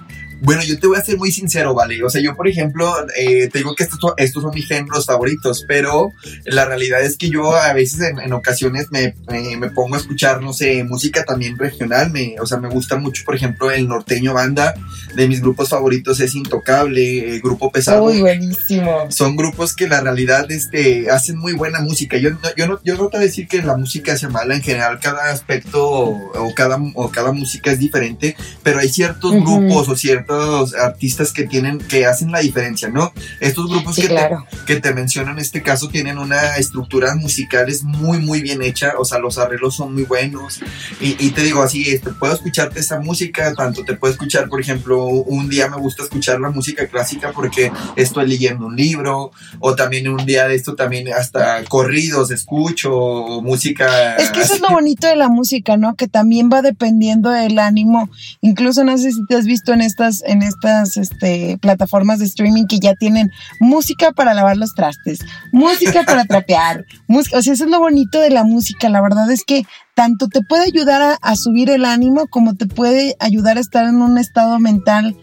Bueno, 0.44 0.62
yo 0.62 0.78
te 0.78 0.86
voy 0.86 0.98
a 0.98 1.02
ser 1.02 1.16
muy 1.16 1.32
sincero, 1.32 1.72
¿vale? 1.72 2.02
O 2.04 2.10
sea, 2.10 2.20
yo, 2.20 2.36
por 2.36 2.46
ejemplo, 2.46 2.94
eh, 3.16 3.48
te 3.48 3.58
digo 3.58 3.74
que 3.74 3.84
estos, 3.84 3.98
estos 4.18 4.42
son 4.42 4.54
mis 4.54 4.68
géneros 4.68 5.06
favoritos, 5.06 5.64
pero 5.66 6.12
la 6.44 6.66
realidad 6.66 7.02
es 7.02 7.16
que 7.16 7.30
yo 7.30 7.56
a 7.56 7.72
veces 7.72 8.12
en, 8.22 8.32
ocasiones 8.34 8.88
me, 8.90 9.14
me, 9.26 9.70
pongo 9.70 9.94
a 9.94 9.98
escuchar, 9.98 10.42
no 10.42 10.52
sé, 10.52 10.84
música 10.84 11.24
también 11.24 11.58
regional. 11.58 12.10
Me, 12.10 12.36
o 12.40 12.46
sea, 12.46 12.58
me 12.58 12.68
gusta 12.68 12.96
mucho, 12.96 13.22
por 13.24 13.34
ejemplo, 13.34 13.70
el 13.70 13.88
norteño 13.88 14.34
banda. 14.34 14.74
De 15.14 15.28
mis 15.28 15.40
grupos 15.40 15.70
favoritos 15.70 16.20
es 16.20 16.34
Intocable, 16.34 17.36
el 17.36 17.40
Grupo 17.40 17.70
Pesado. 17.72 18.04
Muy 18.04 18.20
buenísimo. 18.20 19.06
Son 19.10 19.36
grupos 19.36 19.74
que 19.74 19.88
la 19.88 20.00
realidad 20.00 20.50
este, 20.50 21.08
hacen 21.10 21.38
muy 21.38 21.54
buena 21.54 21.80
música. 21.80 22.18
Yo, 22.18 22.30
yo, 22.56 22.66
no, 22.66 22.80
yo 22.84 22.96
no 22.96 23.08
te 23.08 23.16
voy 23.16 23.24
a 23.24 23.28
decir 23.28 23.48
que 23.48 23.62
la 23.62 23.76
música 23.76 24.16
sea 24.18 24.28
mala. 24.28 24.56
En 24.56 24.62
general, 24.62 24.98
cada 25.00 25.30
aspecto 25.30 25.82
o 25.82 26.52
cada, 26.54 26.78
o 26.94 27.10
cada 27.10 27.32
música 27.32 27.70
es 27.70 27.78
diferente, 27.78 28.36
pero 28.62 28.80
hay 28.80 28.88
ciertos 28.88 29.32
grupos 29.32 29.88
o 29.88 29.96
ciertos 29.96 30.33
ciertos 30.34 30.74
artistas 30.74 31.32
que 31.32 31.44
tienen, 31.44 31.78
que 31.78 32.06
hacen 32.06 32.30
la 32.30 32.40
diferencia, 32.40 32.88
¿no? 32.88 33.12
Estos 33.40 33.68
grupos 33.68 33.96
que, 33.96 34.08
te, 34.08 34.28
que 34.66 34.80
te 34.80 34.94
menciono 34.94 35.32
en 35.32 35.38
este 35.38 35.62
caso 35.62 35.88
tienen 35.88 36.18
una 36.18 36.56
estructura 36.56 37.14
musical 37.14 37.64
muy, 37.82 38.18
muy 38.18 38.42
bien 38.42 38.62
hecha, 38.62 38.94
o 38.98 39.04
sea, 39.04 39.18
los 39.18 39.38
arreglos 39.38 39.76
son 39.76 39.94
muy 39.94 40.04
buenos. 40.04 40.60
Y, 41.00 41.30
te 41.30 41.42
digo 41.42 41.62
así, 41.62 41.88
este, 41.88 42.10
puedo 42.10 42.34
escucharte 42.34 42.80
esa 42.80 43.00
música, 43.00 43.54
tanto 43.54 43.84
te 43.84 43.94
puedo 43.94 44.12
escuchar, 44.12 44.48
por 44.48 44.60
ejemplo, 44.60 45.06
un 45.06 45.48
día 45.48 45.68
me 45.68 45.76
gusta 45.76 46.02
escuchar 46.02 46.40
la 46.40 46.50
música 46.50 46.86
clásica 46.86 47.32
porque 47.32 47.72
estoy 47.96 48.28
leyendo 48.28 48.66
un 48.66 48.76
libro, 48.76 49.32
o 49.60 49.74
también 49.74 50.08
un 50.08 50.24
día 50.24 50.46
de 50.48 50.54
esto 50.54 50.74
también 50.74 51.12
hasta 51.12 51.64
corridos 51.64 52.30
escucho, 52.30 53.40
música. 53.42 54.16
Es 54.16 54.30
que 54.30 54.40
eso 54.40 54.54
es 54.54 54.60
lo 54.60 54.70
bonito 54.70 55.06
de 55.06 55.16
la 55.16 55.28
música, 55.28 55.76
¿no? 55.76 55.94
Que 55.94 56.08
también 56.08 56.50
va 56.52 56.62
dependiendo 56.62 57.30
del 57.30 57.58
ánimo. 57.58 58.08
Incluso 58.40 58.84
no 58.84 58.96
sé 58.98 59.12
si 59.12 59.24
te 59.26 59.36
has 59.36 59.44
visto 59.44 59.72
en 59.72 59.80
estas, 59.80 60.13
en 60.26 60.42
estas 60.42 60.96
este, 60.96 61.58
plataformas 61.60 62.18
de 62.18 62.26
streaming 62.26 62.66
que 62.66 62.78
ya 62.78 62.94
tienen 62.94 63.30
música 63.60 64.12
para 64.12 64.34
lavar 64.34 64.56
los 64.56 64.74
trastes, 64.74 65.20
música 65.52 66.04
para 66.04 66.24
trapear, 66.26 66.84
música, 67.06 67.38
o 67.38 67.42
sea, 67.42 67.54
eso 67.54 67.64
es 67.64 67.70
lo 67.70 67.80
bonito 67.80 68.20
de 68.20 68.30
la 68.30 68.44
música. 68.44 68.88
La 68.88 69.00
verdad 69.00 69.30
es 69.30 69.44
que 69.44 69.64
tanto 69.94 70.28
te 70.28 70.42
puede 70.42 70.64
ayudar 70.64 71.18
a 71.20 71.36
subir 71.36 71.70
el 71.70 71.84
ánimo 71.84 72.26
como 72.26 72.54
te 72.54 72.66
puede 72.66 73.16
ayudar 73.20 73.56
a 73.56 73.60
estar 73.60 73.86
en 73.86 74.02
un 74.02 74.18
estado 74.18 74.58
mental 74.58 75.16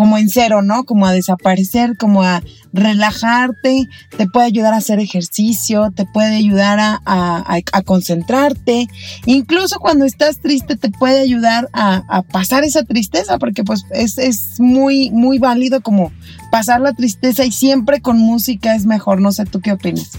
como 0.00 0.16
en 0.16 0.30
cero, 0.30 0.62
¿no? 0.62 0.84
Como 0.84 1.06
a 1.06 1.12
desaparecer, 1.12 1.98
como 1.98 2.22
a 2.22 2.42
relajarte, 2.72 3.86
te 4.16 4.26
puede 4.26 4.46
ayudar 4.46 4.72
a 4.72 4.78
hacer 4.78 4.98
ejercicio, 4.98 5.92
te 5.94 6.06
puede 6.06 6.36
ayudar 6.36 6.78
a, 6.80 7.60
concentrarte, 7.84 8.88
incluso 9.26 9.78
cuando 9.78 10.06
estás 10.06 10.40
triste 10.40 10.76
te 10.76 10.88
puede 10.88 11.20
ayudar 11.20 11.68
a, 11.74 12.22
pasar 12.32 12.64
esa 12.64 12.82
tristeza, 12.82 13.38
porque 13.38 13.62
pues 13.62 13.84
es, 13.90 14.16
es, 14.16 14.58
muy, 14.58 15.10
muy 15.10 15.38
válido 15.38 15.82
como 15.82 16.12
pasar 16.50 16.80
la 16.80 16.94
tristeza 16.94 17.44
y 17.44 17.52
siempre 17.52 18.00
con 18.00 18.16
música 18.16 18.74
es 18.74 18.86
mejor, 18.86 19.20
no 19.20 19.32
sé 19.32 19.44
tú 19.44 19.60
qué 19.60 19.72
opinas. 19.72 20.12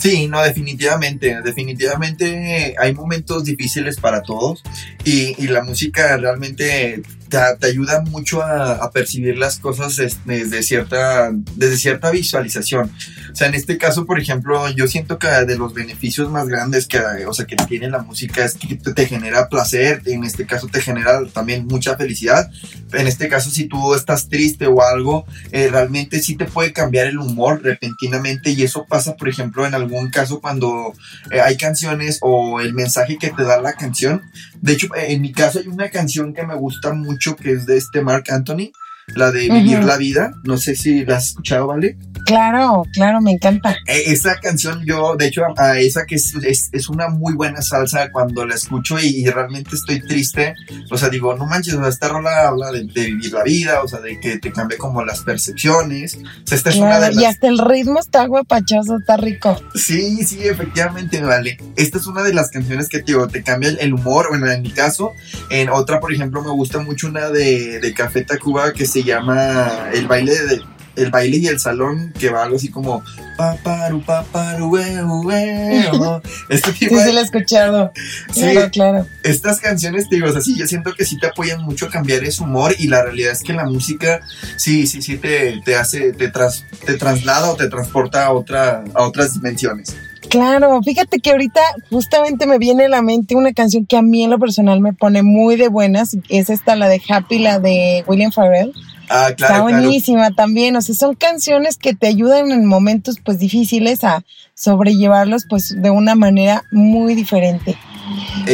Sí, 0.00 0.26
no, 0.26 0.42
definitivamente, 0.42 1.40
definitivamente 1.44 2.74
hay 2.76 2.92
momentos 2.92 3.44
difíciles 3.44 3.98
para 4.00 4.22
todos 4.22 4.64
y, 5.04 5.40
y 5.40 5.46
la 5.46 5.62
música 5.62 6.16
realmente 6.16 7.04
te, 7.28 7.66
ayuda 7.66 8.02
mucho 8.02 8.42
a, 8.42 8.90
percibir 8.90 9.36
las 9.36 9.58
cosas 9.58 9.96
desde 10.24 10.62
cierta, 10.62 11.30
desde 11.56 11.76
cierta 11.76 12.10
visualización. 12.10 12.90
O 13.32 13.34
sea, 13.34 13.48
en 13.48 13.54
este 13.54 13.76
caso, 13.76 14.06
por 14.06 14.18
ejemplo, 14.18 14.68
yo 14.70 14.86
siento 14.86 15.18
que 15.18 15.28
de 15.28 15.58
los 15.58 15.74
beneficios 15.74 16.30
más 16.30 16.48
grandes 16.48 16.86
que, 16.86 16.98
o 17.26 17.34
sea, 17.34 17.46
que 17.46 17.56
tiene 17.56 17.90
la 17.90 17.98
música 17.98 18.44
es 18.44 18.54
que 18.54 18.76
te 18.76 19.06
genera 19.06 19.48
placer, 19.48 20.02
en 20.06 20.24
este 20.24 20.46
caso 20.46 20.68
te 20.68 20.80
genera 20.80 21.20
también 21.26 21.66
mucha 21.66 21.96
felicidad. 21.96 22.50
En 22.92 23.06
este 23.06 23.28
caso, 23.28 23.50
si 23.50 23.66
tú 23.66 23.94
estás 23.94 24.28
triste 24.28 24.66
o 24.66 24.82
algo, 24.82 25.26
eh, 25.52 25.68
realmente 25.70 26.20
sí 26.20 26.36
te 26.36 26.46
puede 26.46 26.72
cambiar 26.72 27.08
el 27.08 27.18
humor 27.18 27.62
repentinamente 27.62 28.50
y 28.50 28.62
eso 28.62 28.86
pasa, 28.88 29.16
por 29.16 29.28
ejemplo, 29.28 29.66
en 29.66 29.74
algún 29.74 30.10
caso 30.10 30.40
cuando 30.40 30.92
eh, 31.30 31.40
hay 31.40 31.56
canciones 31.56 32.18
o 32.22 32.60
el 32.60 32.72
mensaje 32.72 33.18
que 33.18 33.30
te 33.30 33.44
da 33.44 33.60
la 33.60 33.74
canción. 33.74 34.22
De 34.60 34.72
hecho, 34.72 34.88
en 34.96 35.20
mi 35.20 35.32
caso 35.32 35.58
hay 35.58 35.68
una 35.68 35.90
canción 35.90 36.32
que 36.32 36.46
me 36.46 36.54
gusta 36.54 36.92
mucho 36.92 37.15
que 37.36 37.52
es 37.52 37.66
de 37.66 37.76
este 37.76 38.02
Mark 38.02 38.24
Anthony, 38.30 38.72
la 39.14 39.30
de 39.30 39.48
Vivir 39.48 39.84
la 39.84 39.96
Vida. 39.96 40.32
No 40.44 40.56
sé 40.56 40.74
si 40.74 41.04
la 41.04 41.16
has 41.16 41.28
escuchado, 41.28 41.68
¿vale? 41.68 41.96
Claro, 42.24 42.82
claro, 42.92 43.20
me 43.20 43.30
encanta. 43.30 43.76
E, 43.86 44.12
esa 44.12 44.40
canción 44.40 44.84
yo, 44.84 45.14
de 45.16 45.28
hecho, 45.28 45.42
a 45.56 45.78
esa 45.78 46.06
que 46.06 46.16
es, 46.16 46.34
es, 46.72 46.88
una 46.88 47.08
muy 47.08 47.34
buena 47.34 47.62
salsa 47.62 48.10
cuando 48.10 48.44
la 48.44 48.56
escucho 48.56 48.98
y, 48.98 49.24
realmente 49.26 49.76
estoy 49.76 50.00
triste. 50.00 50.54
O 50.90 50.98
sea, 50.98 51.08
digo, 51.08 51.36
no 51.36 51.46
manches, 51.46 51.74
esta 51.74 52.08
rola 52.08 52.48
habla 52.48 52.72
de, 52.72 52.82
vivir 52.84 53.32
la 53.32 53.44
vida, 53.44 53.82
o 53.82 53.88
sea, 53.88 54.00
de 54.00 54.18
que 54.18 54.38
te 54.38 54.50
cambie 54.50 54.76
como 54.76 55.04
las 55.04 55.20
percepciones. 55.20 56.16
O 56.16 56.46
sea, 56.46 56.58
esta 56.58 56.70
es 56.70 56.76
una 56.76 56.98
de 56.98 57.14
Y 57.14 57.24
hasta 57.24 57.46
el 57.46 57.58
ritmo 57.58 58.00
está 58.00 58.26
guapachoso, 58.26 58.96
está 58.98 59.16
rico. 59.16 59.60
Sí, 59.74 60.24
sí, 60.24 60.40
efectivamente, 60.42 61.20
vale. 61.20 61.58
Esta 61.76 61.98
es 61.98 62.06
una 62.06 62.22
de 62.22 62.34
las 62.34 62.50
canciones 62.50 62.88
que 62.88 63.02
digo, 63.02 63.28
te 63.28 63.44
cambia 63.44 63.70
el, 63.70 63.94
humor. 63.94 64.26
Bueno, 64.30 64.50
en 64.50 64.62
mi 64.62 64.70
caso, 64.70 65.12
en 65.50 65.68
otra, 65.68 66.00
por 66.00 66.12
ejemplo, 66.12 66.42
me 66.42 66.50
gusta 66.50 66.80
mucho 66.80 67.06
una 67.06 67.30
de, 67.30 67.78
de 67.78 67.94
Café 67.94 68.22
Tacuba 68.22 68.72
que 68.72 68.86
se 68.86 68.95
llama 69.02 69.90
El 69.92 70.06
baile 70.06 70.32
de 70.32 70.76
el 70.96 71.10
baile 71.10 71.36
y 71.36 71.46
el 71.46 71.60
salón 71.60 72.12
que 72.18 72.30
va 72.30 72.44
algo 72.44 72.56
así 72.56 72.70
como 72.70 73.04
paparu 73.36 74.02
paparu 74.02 74.76
este 76.48 76.72
tipo 76.72 76.96
sí, 76.96 77.04
sí 77.04 77.12
lo 77.12 77.20
he 77.20 77.22
escuchado. 77.22 77.92
Sí, 78.32 78.54
claro, 78.72 79.06
estas 79.22 79.60
canciones 79.60 80.08
digo 80.08 80.28
así 80.28 80.58
yo 80.58 80.66
siento 80.66 80.94
que 80.94 81.04
sí 81.04 81.18
te 81.18 81.26
apoyan 81.26 81.62
mucho 81.62 81.86
a 81.86 81.90
cambiar 81.90 82.24
ese 82.24 82.42
humor 82.42 82.74
y 82.78 82.88
la 82.88 83.02
realidad 83.02 83.32
es 83.32 83.42
que 83.42 83.52
la 83.52 83.64
música 83.66 84.20
sí 84.56 84.86
sí 84.86 85.02
sí 85.02 85.18
te, 85.18 85.60
te 85.64 85.76
hace 85.76 86.12
te, 86.12 86.28
tras, 86.28 86.64
te 86.84 86.94
traslada 86.94 87.50
o 87.50 87.56
te 87.56 87.68
transporta 87.68 88.24
a 88.24 88.32
otra 88.32 88.84
a 88.94 89.02
otras 89.02 89.34
dimensiones 89.34 89.94
Claro, 90.36 90.82
fíjate 90.82 91.18
que 91.18 91.30
ahorita 91.30 91.60
justamente 91.88 92.46
me 92.46 92.58
viene 92.58 92.84
a 92.84 92.88
la 92.90 93.00
mente 93.00 93.36
una 93.36 93.54
canción 93.54 93.86
que 93.86 93.96
a 93.96 94.02
mí 94.02 94.22
en 94.22 94.28
lo 94.30 94.38
personal 94.38 94.80
me 94.80 94.92
pone 94.92 95.22
muy 95.22 95.56
de 95.56 95.68
buenas, 95.68 96.16
es 96.28 96.50
esta, 96.50 96.76
la 96.76 96.88
de 96.88 97.00
Happy, 97.08 97.38
la 97.38 97.58
de 97.58 98.04
William 98.06 98.30
Farrell. 98.32 98.74
Ah, 99.08 99.30
claro, 99.34 99.54
Está 99.54 99.62
buenísima 99.62 100.32
también, 100.32 100.76
o 100.76 100.82
sea, 100.82 100.94
son 100.94 101.14
canciones 101.14 101.78
que 101.78 101.94
te 101.94 102.06
ayudan 102.06 102.50
en 102.50 102.66
momentos 102.66 103.16
pues 103.24 103.38
difíciles 103.38 104.04
a 104.04 104.24
sobrellevarlos 104.52 105.44
pues 105.48 105.74
de 105.80 105.88
una 105.88 106.14
manera 106.14 106.64
muy 106.70 107.14
diferente. 107.14 107.78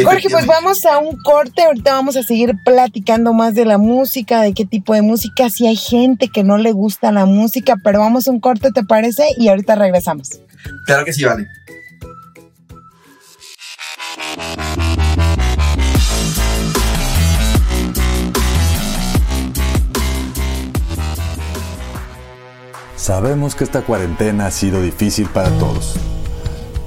Jorge, 0.05 0.31
pues 0.31 0.47
vamos 0.47 0.85
a 0.87 0.99
un 0.99 1.17
corte, 1.23 1.63
ahorita 1.63 1.93
vamos 1.93 2.17
a 2.17 2.23
seguir 2.23 2.55
platicando 2.65 3.33
más 3.33 3.55
de 3.55 3.65
la 3.65 3.79
música, 3.79 4.41
de 4.41 4.55
qué 4.55 4.65
tipo 4.65 4.95
de 4.95 5.03
música, 5.03 5.51
si 5.51 5.67
hay 5.67 5.77
gente 5.77 6.29
que 6.29 6.45
no 6.45 6.59
le 6.59 6.73
gusta 6.73 7.13
la 7.13 7.27
música, 7.27 7.77
pero 7.83 8.01
vamos 8.01 8.29
a 8.29 8.31
un 8.31 8.41
corte, 8.41 8.71
¿te 8.73 8.85
parece? 8.85 9.25
Y 9.37 9.49
ahorita 9.49 9.75
regresamos. 9.75 10.31
Claro 10.87 11.05
que 11.05 11.13
sí, 11.13 11.25
vale. 11.25 11.47
Sabemos 22.97 23.57
que 23.57 23.65
esta 23.65 23.83
cuarentena 23.83 24.47
ha 24.47 24.51
sido 24.53 24.81
difícil 24.81 25.27
para 25.27 25.51
todos. 25.59 25.97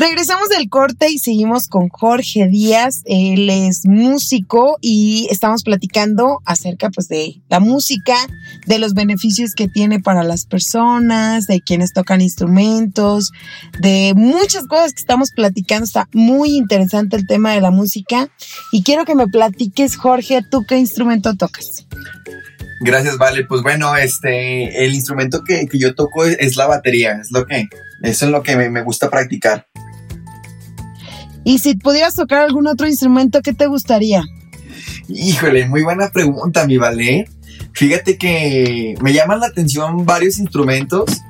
Regresamos 0.00 0.48
del 0.48 0.70
corte 0.70 1.10
y 1.10 1.18
seguimos 1.18 1.68
con 1.68 1.90
Jorge 1.90 2.48
Díaz. 2.48 3.02
Él 3.04 3.50
es 3.50 3.84
músico 3.84 4.78
y 4.80 5.28
estamos 5.30 5.62
platicando 5.62 6.40
acerca 6.46 6.88
pues 6.88 7.06
de 7.08 7.42
la 7.50 7.60
música, 7.60 8.16
de 8.66 8.78
los 8.78 8.94
beneficios 8.94 9.52
que 9.54 9.68
tiene 9.68 10.00
para 10.00 10.24
las 10.24 10.46
personas, 10.46 11.46
de 11.46 11.60
quienes 11.60 11.92
tocan 11.92 12.22
instrumentos, 12.22 13.30
de 13.78 14.14
muchas 14.16 14.66
cosas 14.68 14.94
que 14.94 15.00
estamos 15.00 15.32
platicando. 15.36 15.84
Está 15.84 16.08
muy 16.14 16.56
interesante 16.56 17.16
el 17.16 17.26
tema 17.26 17.52
de 17.52 17.60
la 17.60 17.70
música 17.70 18.30
y 18.72 18.82
quiero 18.82 19.04
que 19.04 19.14
me 19.14 19.26
platiques, 19.26 19.96
Jorge, 19.96 20.40
¿tú 20.50 20.64
qué 20.66 20.78
instrumento 20.78 21.36
tocas? 21.36 21.86
Gracias, 22.80 23.18
Vale. 23.18 23.44
Pues 23.44 23.60
bueno, 23.60 23.94
este, 23.98 24.82
el 24.82 24.94
instrumento 24.94 25.44
que, 25.44 25.68
yo 25.74 25.94
toco 25.94 26.24
es, 26.24 26.56
la 26.56 26.66
batería, 26.66 27.18
es 27.20 27.30
lo 27.30 27.44
que, 27.44 27.68
eso 28.02 28.24
es 28.24 28.30
lo 28.30 28.42
que 28.42 28.56
me 28.56 28.82
gusta 28.82 29.10
practicar. 29.10 29.66
Y 31.44 31.58
si 31.58 31.74
pudieras 31.74 32.14
tocar 32.14 32.42
algún 32.42 32.66
otro 32.66 32.86
instrumento, 32.86 33.40
¿qué 33.42 33.52
te 33.52 33.66
gustaría? 33.66 34.24
Híjole, 35.08 35.66
muy 35.66 35.82
buena 35.82 36.10
pregunta, 36.10 36.66
mi 36.66 36.76
vale. 36.76 37.28
Fíjate 37.72 38.18
que 38.18 38.94
me 39.00 39.12
llaman 39.12 39.40
la 39.40 39.46
atención 39.46 40.04
varios 40.04 40.38
instrumentos, 40.38 41.20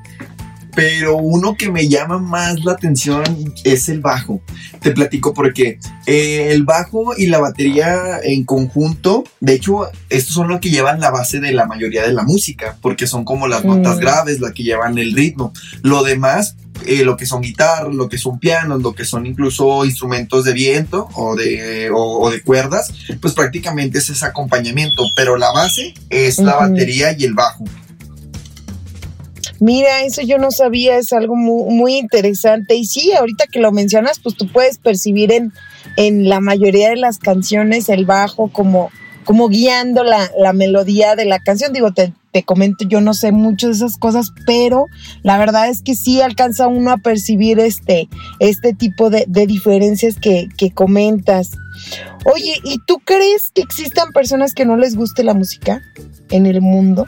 pero 0.75 1.17
uno 1.17 1.57
que 1.57 1.71
me 1.71 1.89
llama 1.89 2.19
más 2.19 2.65
la 2.65 2.73
atención 2.73 3.23
es 3.65 3.89
el 3.89 4.01
bajo. 4.01 4.41
Te 4.81 4.93
platico 4.93 5.35
porque 5.35 5.79
eh, 6.07 6.49
el 6.51 6.65
bajo 6.65 7.15
y 7.17 7.27
la 7.27 7.39
batería 7.39 8.21
en 8.23 8.45
conjunto, 8.45 9.25
de 9.41 9.55
hecho, 9.55 9.89
estos 10.09 10.35
son 10.35 10.49
los 10.49 10.61
que 10.61 10.71
llevan 10.71 11.01
la 11.01 11.11
base 11.11 11.41
de 11.41 11.53
la 11.53 11.67
mayoría 11.67 12.07
de 12.07 12.13
la 12.13 12.23
música, 12.23 12.77
porque 12.81 13.07
son 13.07 13.25
como 13.25 13.49
las 13.49 13.65
notas 13.65 13.97
mm. 13.97 14.01
graves, 14.01 14.41
las 14.41 14.53
que 14.53 14.63
llevan 14.63 14.99
el 14.99 15.13
ritmo. 15.13 15.53
Lo 15.83 16.03
demás 16.03 16.57
eh, 16.87 17.05
lo 17.05 17.17
que 17.17 17.27
son 17.27 17.43
guitarras, 17.43 17.95
lo 17.95 18.09
que 18.09 18.19
son 18.19 18.39
pianos, 18.39 18.83
lo 18.83 18.95
que 18.95 19.05
son 19.05 19.27
incluso 19.27 19.85
instrumentos 19.85 20.45
de 20.45 20.53
viento 20.53 21.09
o 21.15 21.37
de, 21.37 21.91
o, 21.95 22.31
de 22.31 22.43
cuerdas, 22.43 22.93
pues 23.21 23.35
prácticamente 23.35 23.99
es 23.99 24.11
ese 24.11 24.25
acompañamiento, 24.25 25.05
pero 25.15 25.37
la 25.37 25.53
base 25.53 25.95
es 26.09 26.39
la 26.39 26.57
batería 26.57 27.15
y 27.17 27.25
el 27.25 27.35
bajo. 27.35 27.65
Mira, 29.61 30.03
eso 30.05 30.23
yo 30.23 30.39
no 30.39 30.51
sabía, 30.51 30.97
es 30.97 31.13
algo 31.13 31.37
muy, 31.37 31.75
muy, 31.75 31.97
interesante. 31.97 32.77
Y 32.77 32.87
sí, 32.87 33.13
ahorita 33.13 33.47
que 33.47 33.61
lo 33.61 33.73
mencionas, 33.73 34.19
pues 34.19 34.35
tú 34.35 34.51
puedes 34.51 34.79
percibir 34.79 35.33
en, 35.33 35.53
en 35.97 36.31
la 36.31 36.41
mayoría 36.41 36.89
de 36.89 36.97
las 36.97 37.19
canciones 37.19 37.91
el 37.91 38.07
bajo 38.07 38.51
como, 38.51 38.91
como 39.25 39.49
guiando 39.49 40.05
la, 40.05 40.53
melodía 40.53 41.17
de 41.17 41.25
la 41.25 41.39
canción. 41.39 41.73
Digo, 41.73 41.93
te, 41.93 42.13
te 42.33 42.43
comento, 42.43 42.85
yo 42.87 43.01
no 43.01 43.15
sé 43.15 43.33
mucho 43.33 43.69
de 43.69 43.75
esas 43.75 43.97
cosas, 43.97 44.33
pero 44.47 44.87
la 45.23 45.39
verdad 45.39 45.69
es 45.69 45.83
que 45.83 45.95
sí 45.95 46.21
alcanza 46.21 46.67
uno 46.67 46.93
a 46.93 46.99
percibir 46.99 47.59
este, 47.59 48.09
este 48.39 48.73
tipo 48.75 49.11
de, 49.11 49.25
de 49.29 49.47
diferencias 49.47 50.17
que, 50.21 50.49
que, 50.57 50.71
comentas. 50.71 51.51
Oye, 52.25 52.61
¿y 52.65 52.79
tú 52.87 53.01
crees 53.05 53.51
que 53.55 53.63
existan 53.63 54.13
personas 54.13 54.55
que 54.55 54.65
no 54.65 54.77
les 54.77 54.97
guste 54.97 55.25
la 55.25 55.35
música 55.35 55.81
en 56.31 56.47
el 56.47 56.61
mundo? 56.61 57.07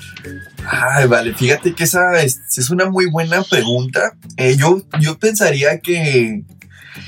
Ay, 0.65 1.07
vale, 1.07 1.35
fíjate 1.35 1.75
que 1.75 1.85
esa 1.85 2.23
es, 2.23 2.41
es 2.57 2.71
una 2.71 2.89
muy 2.89 3.11
buena 3.11 3.43
pregunta. 3.43 4.15
Eh, 4.37 4.57
yo, 4.57 4.83
yo 5.01 5.19
pensaría 5.19 5.81
que, 5.81 6.45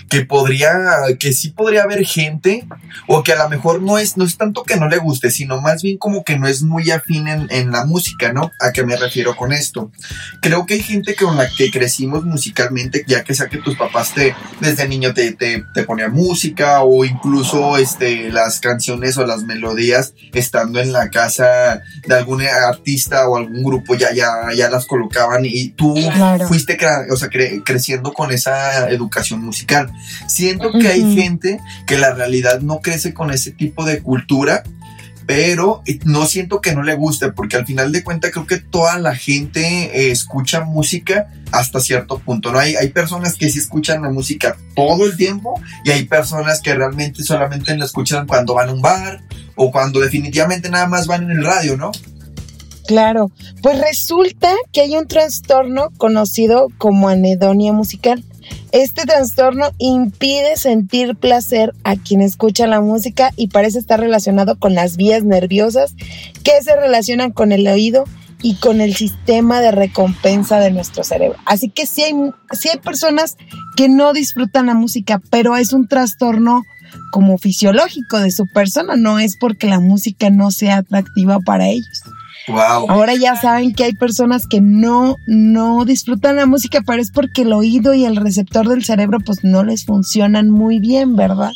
que 0.09 0.25
podría, 0.25 0.73
que 1.19 1.33
sí 1.33 1.51
podría 1.51 1.83
haber 1.83 2.05
gente, 2.05 2.67
o 3.07 3.23
que 3.23 3.33
a 3.33 3.43
lo 3.43 3.49
mejor 3.49 3.83
no 3.83 3.99
es, 3.99 4.17
no 4.17 4.25
es 4.25 4.37
tanto 4.37 4.63
que 4.63 4.77
no 4.77 4.89
le 4.89 4.99
guste, 4.99 5.31
sino 5.31 5.61
más 5.61 5.83
bien 5.83 5.99
como 5.99 6.25
que 6.25 6.39
no 6.39 6.47
es 6.47 6.63
muy 6.63 6.91
afín 6.91 7.29
en, 7.29 7.47
en 7.51 7.71
la 7.71 7.85
música, 7.85 8.33
¿no? 8.33 8.51
¿A 8.61 8.73
qué 8.73 8.85
me 8.85 8.97
refiero 8.97 9.37
con 9.37 9.53
esto? 9.53 9.91
Creo 10.41 10.67
que 10.67 10.75
hay 10.75 10.83
gente 10.83 11.15
con 11.15 11.37
la 11.37 11.49
que 11.49 11.71
crecimos 11.71 12.25
musicalmente, 12.25 13.05
ya 13.07 13.25
que 13.25 13.35
sea 13.35 13.49
que 13.49 13.59
tus 13.59 13.77
papás 13.77 14.15
te, 14.15 14.35
desde 14.61 14.89
niño 14.89 15.15
te, 15.15 15.33
te, 15.33 15.65
te 15.75 15.83
ponían 15.85 16.13
música, 16.13 16.83
o 16.83 17.05
incluso 17.05 17.79
este, 17.79 18.31
las 18.31 18.61
canciones 18.61 19.17
o 19.19 19.27
las 19.27 19.43
melodías 19.43 20.15
estando 20.33 20.81
en 20.81 20.93
la 20.93 21.11
casa 21.11 21.83
de 22.07 22.15
algún 22.15 22.43
artista 22.43 23.29
o 23.29 23.37
algún 23.37 23.63
grupo 23.63 23.95
ya, 23.95 24.13
ya, 24.13 24.33
ya 24.55 24.71
las 24.71 24.87
colocaban 24.87 25.43
y 25.45 25.71
tú 25.71 25.95
claro. 25.95 26.47
fuiste 26.47 26.79
o 27.11 27.17
sea, 27.17 27.29
cre 27.29 27.63
creciendo 27.65 28.13
con 28.13 28.33
esa 28.33 28.89
educación 28.91 29.41
musical. 29.41 29.74
Siento 30.29 30.73
que 30.73 30.89
hay 30.89 31.15
gente 31.15 31.61
que 31.87 31.99
la 31.99 32.15
realidad 32.15 32.61
no 32.61 32.81
crece 32.81 33.15
con 33.15 33.31
ese 33.31 33.51
tipo 33.51 33.85
de 33.85 34.03
cultura, 34.03 34.63
pero 35.27 35.83
no 36.05 36.27
siento 36.27 36.61
que 36.61 36.75
no 36.75 36.83
le 36.83 36.95
guste, 36.95 37.33
porque 37.33 37.57
al 37.57 37.67
final 37.67 37.93
de 37.93 38.05
cuentas 38.05 38.31
creo 38.31 38.47
que 38.47 38.59
toda 38.59 38.99
la 38.99 39.15
gente 39.15 39.61
eh, 39.63 40.11
escucha 40.11 40.65
música 40.65 41.29
hasta 41.51 41.81
cierto 41.81 42.19
punto, 42.19 42.53
¿no? 42.53 42.59
Hay, 42.59 42.75
hay 42.77 42.89
personas 42.89 43.35
que 43.37 43.49
sí 43.49 43.59
escuchan 43.59 44.03
la 44.03 44.11
música 44.11 44.57
todo 44.77 45.07
el 45.07 45.17
tiempo 45.17 45.61
y 45.85 45.91
hay 45.91 46.05
personas 46.05 46.61
que 46.61 46.75
realmente 46.75 47.23
solamente 47.23 47.77
la 47.77 47.87
escuchan 47.87 48.27
cuando 48.27 48.55
van 48.55 48.69
a 48.69 48.73
un 48.73 48.83
bar 48.83 49.23
o 49.55 49.71
cuando 49.71 50.01
definitivamente 50.01 50.69
nada 50.69 50.87
más 50.87 51.07
van 51.07 51.25
en 51.25 51.39
el 51.39 51.45
radio, 51.45 51.77
¿no? 51.77 51.93
Claro, 52.87 53.31
pues 53.63 53.79
resulta 53.81 54.53
que 54.73 54.83
hay 54.83 54.97
un 54.97 55.07
trastorno 55.07 55.89
conocido 55.97 56.69
como 56.77 57.09
anedonia 57.09 57.73
musical. 57.73 58.23
Este 58.73 59.05
trastorno 59.05 59.71
impide 59.79 60.57
sentir 60.57 61.15
placer 61.17 61.73
a 61.85 61.97
quien 61.97 62.21
escucha 62.21 62.67
la 62.67 62.81
música 62.81 63.31
y 63.37 63.49
parece 63.49 63.79
estar 63.79 64.01
relacionado 64.01 64.59
con 64.59 64.75
las 64.75 64.97
vías 64.97 65.23
nerviosas 65.25 65.95
que 66.43 66.63
se 66.63 66.77
relacionan 66.77 67.31
con 67.31 67.53
el 67.53 67.67
oído 67.69 68.05
y 68.43 68.57
con 68.57 68.81
el 68.81 68.95
sistema 68.95 69.61
de 69.61 69.71
recompensa 69.71 70.59
de 70.59 70.71
nuestro 70.71 71.03
cerebro. 71.03 71.39
Así 71.47 71.71
que 71.71 71.87
sí 71.87 72.03
hay, 72.03 72.13
hay 72.13 72.79
personas 72.83 73.37
que 73.77 73.89
no 73.89 74.13
disfrutan 74.13 74.67
la 74.67 74.75
música, 74.75 75.23
pero 75.31 75.57
es 75.57 75.73
un 75.73 75.89
trastorno 75.89 76.63
como 77.11 77.39
fisiológico 77.39 78.21
de 78.21 78.31
su 78.31 78.47
persona, 78.47 78.97
no 78.97 79.19
es 79.19 79.37
porque 79.37 79.67
la 79.67 79.81
música 79.81 80.31
no 80.31 80.51
sea 80.51 80.79
atractiva 80.79 81.41
para 81.41 81.69
ellos. 81.69 82.03
Wow. 82.49 82.91
Ahora 82.91 83.15
ya 83.15 83.37
saben 83.37 83.73
que 83.73 83.85
hay 83.85 83.95
personas 83.95 84.47
que 84.47 84.61
no, 84.61 85.17
no 85.27 85.85
disfrutan 85.85 86.37
la 86.37 86.47
música, 86.47 86.83
pero 86.87 87.01
es 87.01 87.11
porque 87.11 87.43
el 87.43 87.53
oído 87.53 87.95
y 87.95 88.05
el 88.05 88.17
receptor 88.17 88.69
del 88.69 88.85
cerebro 88.85 89.19
pues 89.25 89.45
no 89.45 89.65
les 89.65 89.85
funcionan 89.87 90.51
muy 90.51 90.79
bien, 90.79 91.17
¿verdad? 91.17 91.53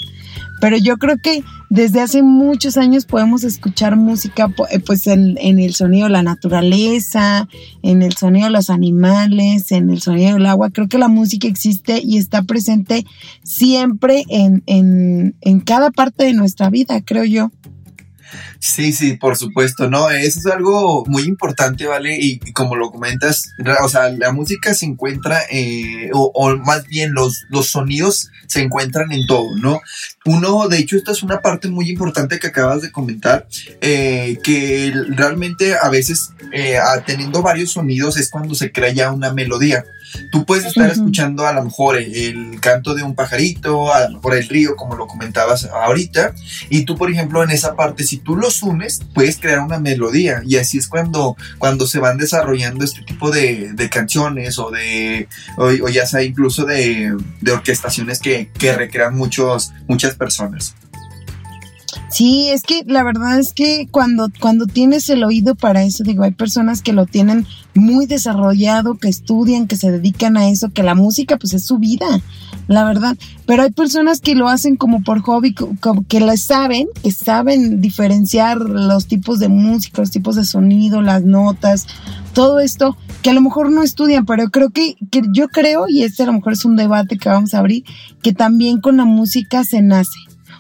Pero 0.61 0.77
yo 0.77 0.97
creo 0.97 1.19
que 1.19 1.45
desde 1.71 2.01
hace 2.01 2.23
muchos 2.23 2.77
años 2.77 3.05
podemos 3.05 3.45
escuchar 3.45 3.97
música 3.97 4.49
pues 4.87 5.07
en, 5.07 5.37
en, 5.39 5.59
el 5.59 5.75
sonido 5.75 6.07
de 6.07 6.13
la 6.13 6.23
naturaleza, 6.23 7.49
en 7.83 8.03
el 8.03 8.15
sonido 8.15 8.47
de 8.47 8.53
los 8.53 8.71
animales, 8.71 9.71
en 9.71 9.91
el 9.91 10.01
sonido 10.01 10.35
del 10.35 10.47
agua. 10.47 10.71
Creo 10.71 10.89
que 10.89 10.99
la 10.99 11.09
música 11.09 11.47
existe 11.47 12.01
y 12.03 12.17
está 12.17 12.43
presente 12.43 13.05
siempre 13.45 14.25
en, 14.29 14.63
en, 14.67 15.37
en 15.43 15.61
cada 15.61 15.91
parte 15.91 16.25
de 16.25 16.33
nuestra 16.33 16.71
vida, 16.71 17.03
creo 17.05 17.25
yo. 17.25 17.51
Sí, 18.61 18.93
sí, 18.93 19.17
por 19.17 19.37
supuesto, 19.37 19.89
no, 19.89 20.11
eso 20.11 20.41
es 20.41 20.47
algo 20.47 21.05
muy 21.07 21.23
importante, 21.23 21.87
¿vale? 21.87 22.19
Y, 22.19 22.41
y 22.45 22.53
como 22.53 22.75
lo 22.75 22.91
comentas, 22.91 23.53
o 23.83 23.89
sea, 23.89 24.11
la 24.11 24.33
música 24.33 24.75
se 24.75 24.85
encuentra, 24.87 25.43
eh, 25.51 26.11
o, 26.13 26.33
o, 26.35 26.57
más 26.57 26.85
bien 26.87 27.15
los, 27.15 27.45
los 27.51 27.69
sonidos 27.69 28.31
se 28.49 28.63
encuentran 28.63 29.13
en 29.13 29.27
todo, 29.27 29.55
¿no? 29.57 29.81
Uno, 30.25 30.69
de 30.69 30.79
hecho, 30.79 30.97
esta 30.97 31.13
es 31.13 31.23
una 31.23 31.41
parte 31.41 31.69
muy 31.69 31.89
importante 31.89 32.39
que 32.39 32.49
acabas 32.49 32.83
de 32.83 32.91
comentar, 32.91 33.47
eh, 33.81 34.39
que 34.43 34.93
realmente 35.11 35.77
a 35.81 35.89
veces 35.89 36.31
eh, 36.53 36.79
teniendo 37.07 37.43
varios 37.43 37.73
sonidos 37.73 38.17
es 38.17 38.29
cuando 38.29 38.55
se 38.55 38.73
crea 38.73 38.93
ya 38.93 39.13
una 39.13 39.33
melodía. 39.33 39.85
Tú 40.33 40.47
puedes 40.47 40.65
estar 40.65 40.87
uh 40.87 40.89
-huh. 40.89 40.93
escuchando 40.93 41.47
a 41.47 41.53
lo 41.53 41.65
mejor 41.65 41.99
el 41.99 42.59
canto 42.61 42.95
de 42.95 43.03
un 43.03 43.15
pajarito, 43.15 43.93
a 43.93 44.09
lo 44.09 44.17
mejor 44.17 44.37
el 44.37 44.49
río, 44.49 44.75
como 44.75 44.97
lo 44.97 45.07
comentabas 45.07 45.67
ahorita, 45.67 46.35
y 46.71 46.85
tú, 46.85 46.97
por 46.97 47.11
ejemplo, 47.11 47.43
en 47.43 47.51
esa 47.51 47.77
parte, 47.77 48.05
si 48.05 48.17
tú 48.17 48.35
los 48.49 48.63
unes, 48.63 49.03
puedes 49.13 49.39
crear 49.39 49.61
una 49.61 49.79
melodía, 49.79 50.43
y 50.47 50.57
así 50.57 50.79
es 50.79 50.89
cuando, 50.89 51.37
cuando 51.59 51.87
se 51.87 51.99
van 51.99 52.17
desarrollando 52.17 52.83
este 52.83 53.03
tipo 53.03 53.31
de, 53.31 53.75
canciones 53.91 54.59
o 54.59 54.71
de, 54.71 55.29
o, 55.59 55.89
ya 55.89 56.07
sea 56.07 56.23
incluso 56.23 56.65
de, 56.65 57.15
de 57.41 57.53
orquestaciones 57.53 58.21
que, 58.21 58.51
que 58.59 58.73
recrean 58.73 59.15
muchos, 59.15 59.73
muchas 59.87 60.15
personas. 60.15 60.75
Sí, 62.11 62.49
es 62.49 62.63
que 62.63 62.85
la 62.87 63.03
verdad 63.03 63.39
es 63.39 63.53
que 63.53 63.87
cuando, 63.91 64.29
cuando 64.41 64.67
tienes 64.67 65.11
el 65.11 65.25
oído 65.25 65.55
para 65.55 65.83
eso, 65.83 66.05
digo, 66.05 66.25
hay 66.25 66.31
personas 66.31 66.81
que 66.81 66.95
lo 66.95 67.05
tienen 67.05 67.47
muy 67.75 68.07
desarrollado, 68.07 68.97
que 68.97 69.09
estudian, 69.09 69.67
que 69.67 69.77
se 69.77 69.91
dedican 69.91 70.39
a 70.39 70.49
eso, 70.49 70.71
que 70.71 70.83
la 70.83 70.95
música 70.95 71.37
pues 71.37 71.53
es 71.53 71.65
su 71.65 71.79
vida, 71.79 72.07
la 72.69 72.85
verdad. 72.85 73.17
Pero 73.47 73.65
hay 73.65 73.73
personas 73.73 74.21
que 74.21 74.35
lo 74.35 74.49
hacen 74.49 74.77
como 74.77 75.03
por 75.03 75.21
hobby, 75.23 75.55
como 75.55 76.07
que 76.07 76.21
la 76.21 76.37
saben, 76.37 76.87
que 77.03 77.11
saben 77.11 77.81
diferenciar 77.81 78.59
los 78.59 79.07
tipos 79.07 79.41
de 79.41 79.49
música, 79.49 80.03
los 80.03 80.11
tipos 80.11 80.37
de 80.37 80.45
sonido, 80.45 81.03
las 81.03 81.25
notas, 81.25 81.87
todo 82.35 82.61
esto, 82.61 82.97
que 83.23 83.31
a 83.31 83.33
lo 83.33 83.41
mejor 83.41 83.73
no 83.73 83.83
estudian, 83.83 84.27
pero 84.27 84.51
creo 84.51 84.71
que, 84.71 84.95
que 85.11 85.23
yo 85.33 85.49
creo, 85.49 85.87
y 85.89 86.03
este 86.03 86.23
a 86.23 86.27
lo 86.27 86.35
mejor 86.35 86.53
es 86.53 86.65
un 86.65 86.77
debate 86.77 87.19
que 87.19 87.29
vamos 87.29 87.55
a 87.55 87.59
abrir, 87.59 87.85
que 88.23 88.33
también 88.33 88.81
con 88.81 88.99
la 88.99 89.05
música 89.05 89.65
se 89.65 89.83
nace. 89.83 90.19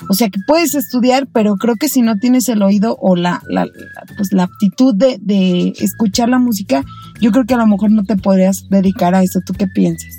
O 0.09 0.14
sea 0.14 0.31
que 0.31 0.38
puedes 0.47 0.75
estudiar, 0.75 1.27
pero 1.27 1.57
creo 1.57 1.75
que 1.75 1.88
si 1.88 2.03
no 2.03 2.16
tienes 2.16 2.49
el 2.49 2.62
oído 2.62 2.97
o 3.01 3.16
la, 3.16 3.42
la, 3.49 3.64
la 3.64 3.73
pues 4.16 4.33
la 4.33 4.44
aptitud 4.44 4.94
de, 4.94 5.18
de, 5.21 5.75
escuchar 5.81 6.29
la 6.29 6.38
música, 6.38 6.85
yo 7.21 7.33
creo 7.33 7.44
que 7.44 7.55
a 7.55 7.59
lo 7.59 7.66
mejor 7.66 7.90
no 7.90 8.05
te 8.05 8.16
podrías 8.16 8.68
dedicar 8.71 9.14
a 9.16 9.23
eso. 9.23 9.40
¿Tú 9.44 9.55
qué 9.55 9.66
piensas? 9.66 10.14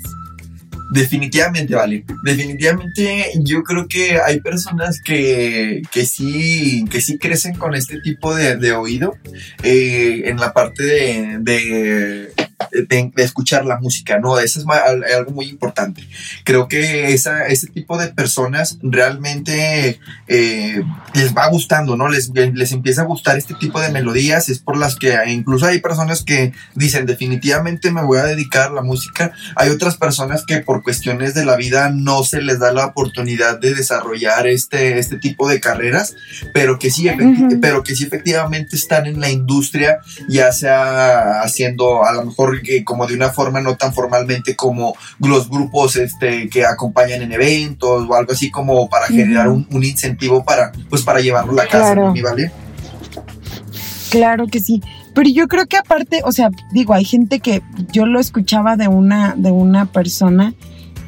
Definitivamente, 0.92 1.74
vale. 1.74 2.04
Definitivamente 2.24 3.32
yo 3.36 3.62
creo 3.62 3.86
que 3.86 4.18
hay 4.20 4.40
personas 4.40 5.00
que, 5.00 5.82
que, 5.92 6.04
sí, 6.04 6.84
que 6.90 7.00
sí 7.00 7.16
crecen 7.16 7.54
con 7.54 7.74
este 7.74 8.00
tipo 8.00 8.34
de, 8.34 8.56
de 8.56 8.72
oído 8.72 9.16
eh, 9.62 10.22
en 10.26 10.38
la 10.38 10.52
parte 10.52 10.82
de, 10.82 11.38
de 11.40 12.32
de, 12.72 13.12
de, 13.14 13.22
escuchar 13.22 13.64
la 13.64 13.78
música, 13.78 14.18
¿no? 14.18 14.38
Eso 14.38 14.60
es 14.60 14.66
algo 15.16 15.32
muy 15.32 15.46
importante. 15.46 16.06
Creo 16.44 16.68
que 16.68 17.12
esa, 17.12 17.46
ese 17.46 17.66
tipo 17.68 17.98
de 17.98 18.08
personas 18.08 18.78
realmente 18.82 20.00
eh, 20.28 20.82
les 21.14 21.34
va 21.34 21.48
gustando, 21.48 21.96
¿no? 21.96 22.08
Les, 22.08 22.30
les 22.34 22.72
empieza 22.72 23.02
a 23.02 23.06
gustar 23.06 23.38
este 23.38 23.54
tipo 23.54 23.80
de 23.80 23.90
melodías, 23.90 24.48
es 24.48 24.58
por 24.58 24.76
las 24.76 24.96
que 24.96 25.16
incluso 25.28 25.66
hay 25.66 25.80
personas 25.80 26.22
que 26.22 26.52
dicen 26.74 27.06
definitivamente 27.06 27.90
me 27.90 28.02
voy 28.02 28.18
a 28.18 28.24
dedicar 28.24 28.70
a 28.70 28.74
la 28.74 28.82
música. 28.82 29.32
Hay 29.56 29.70
otras 29.70 29.96
personas 29.96 30.44
que 30.46 30.58
por 30.58 30.82
cuestiones 30.82 31.34
de 31.34 31.44
la 31.44 31.56
vida 31.56 31.90
no 31.90 32.24
se 32.24 32.42
les 32.42 32.58
da 32.58 32.72
la 32.72 32.86
oportunidad 32.86 33.58
de 33.58 33.74
desarrollar 33.74 34.46
este, 34.46 34.98
este 34.98 35.16
tipo 35.16 35.48
de 35.48 35.60
carreras, 35.60 36.14
pero 36.54 36.78
que 36.78 36.90
sí, 36.90 37.08
uh 37.08 37.12
-huh. 37.12 37.58
pero 37.60 37.82
que 37.82 37.94
sí 37.94 38.04
efectivamente 38.04 38.76
están 38.76 39.06
en 39.06 39.20
la 39.20 39.30
industria, 39.30 40.00
ya 40.28 40.52
sea 40.52 41.40
haciendo 41.42 42.04
a 42.04 42.12
lo 42.12 42.24
mejor 42.24 42.59
que 42.62 42.84
como 42.84 43.06
de 43.06 43.14
una 43.14 43.30
forma 43.30 43.60
no 43.60 43.76
tan 43.76 43.92
formalmente 43.92 44.56
como 44.56 44.94
los 45.18 45.48
grupos 45.48 45.96
este, 45.96 46.48
que 46.48 46.64
acompañan 46.64 47.22
en 47.22 47.32
eventos 47.32 48.06
o 48.08 48.14
algo 48.14 48.32
así 48.32 48.50
como 48.50 48.88
para 48.88 49.06
uh 49.06 49.08
-huh. 49.08 49.16
generar 49.16 49.48
un, 49.48 49.66
un, 49.70 49.84
incentivo 49.84 50.44
para 50.44 50.72
pues 50.88 51.02
para 51.02 51.20
llevarlo 51.20 51.52
a 51.52 51.56
la 51.56 51.66
casa, 51.66 51.94
claro. 51.94 52.14
¿no? 52.14 52.22
¿vale? 52.22 52.52
Claro 54.10 54.46
que 54.46 54.60
sí. 54.60 54.82
Pero 55.14 55.28
yo 55.30 55.48
creo 55.48 55.66
que 55.66 55.76
aparte, 55.76 56.22
o 56.24 56.32
sea, 56.32 56.50
digo, 56.72 56.94
hay 56.94 57.04
gente 57.04 57.40
que 57.40 57.62
yo 57.92 58.06
lo 58.06 58.20
escuchaba 58.20 58.76
de 58.76 58.88
una, 58.88 59.34
de 59.36 59.50
una 59.50 59.86
persona 59.86 60.54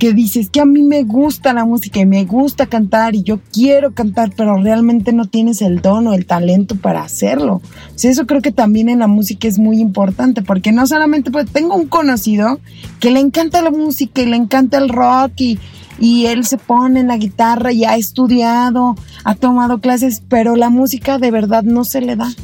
que 0.02 0.12
dices 0.12 0.50
que 0.50 0.60
a 0.60 0.64
mí 0.64 0.82
me 0.82 1.04
gusta 1.04 1.52
la 1.52 1.64
música 1.64 2.00
y 2.00 2.06
me 2.06 2.24
gusta 2.24 2.66
cantar 2.66 3.14
y 3.14 3.22
yo 3.22 3.38
quiero 3.52 3.94
cantar, 3.94 4.32
pero 4.36 4.60
realmente 4.60 5.12
no 5.12 5.26
tienes 5.26 5.62
el 5.62 5.80
don 5.80 6.08
o 6.08 6.14
el 6.14 6.26
talento 6.26 6.74
para 6.74 7.04
hacerlo. 7.04 7.62
O 7.62 8.08
eso 8.08 8.26
creo 8.26 8.42
que 8.42 8.50
también 8.50 8.88
en 8.88 8.98
la 8.98 9.06
música 9.06 9.46
es 9.46 9.60
muy 9.60 9.78
importante, 9.78 10.42
porque 10.42 10.72
no 10.72 10.88
solamente, 10.88 11.30
pues 11.30 11.48
tengo 11.52 11.76
un 11.76 11.86
conocido 11.86 12.58
que 12.98 13.12
le 13.12 13.20
encanta 13.20 13.62
la 13.62 13.70
música 13.70 14.22
y 14.22 14.26
le 14.26 14.34
encanta 14.34 14.78
el 14.78 14.88
rock 14.88 15.34
y, 15.36 15.60
y 16.00 16.26
él 16.26 16.44
se 16.46 16.58
pone 16.58 16.98
en 16.98 17.06
la 17.06 17.16
guitarra 17.16 17.70
y 17.70 17.84
ha 17.84 17.94
estudiado, 17.94 18.96
ha 19.22 19.36
tomado 19.36 19.78
clases, 19.78 20.20
pero 20.28 20.56
la 20.56 20.68
música 20.68 21.18
de 21.18 21.30
verdad 21.30 21.62
no 21.62 21.84
se 21.84 22.00
le 22.00 22.16
da. 22.16 22.34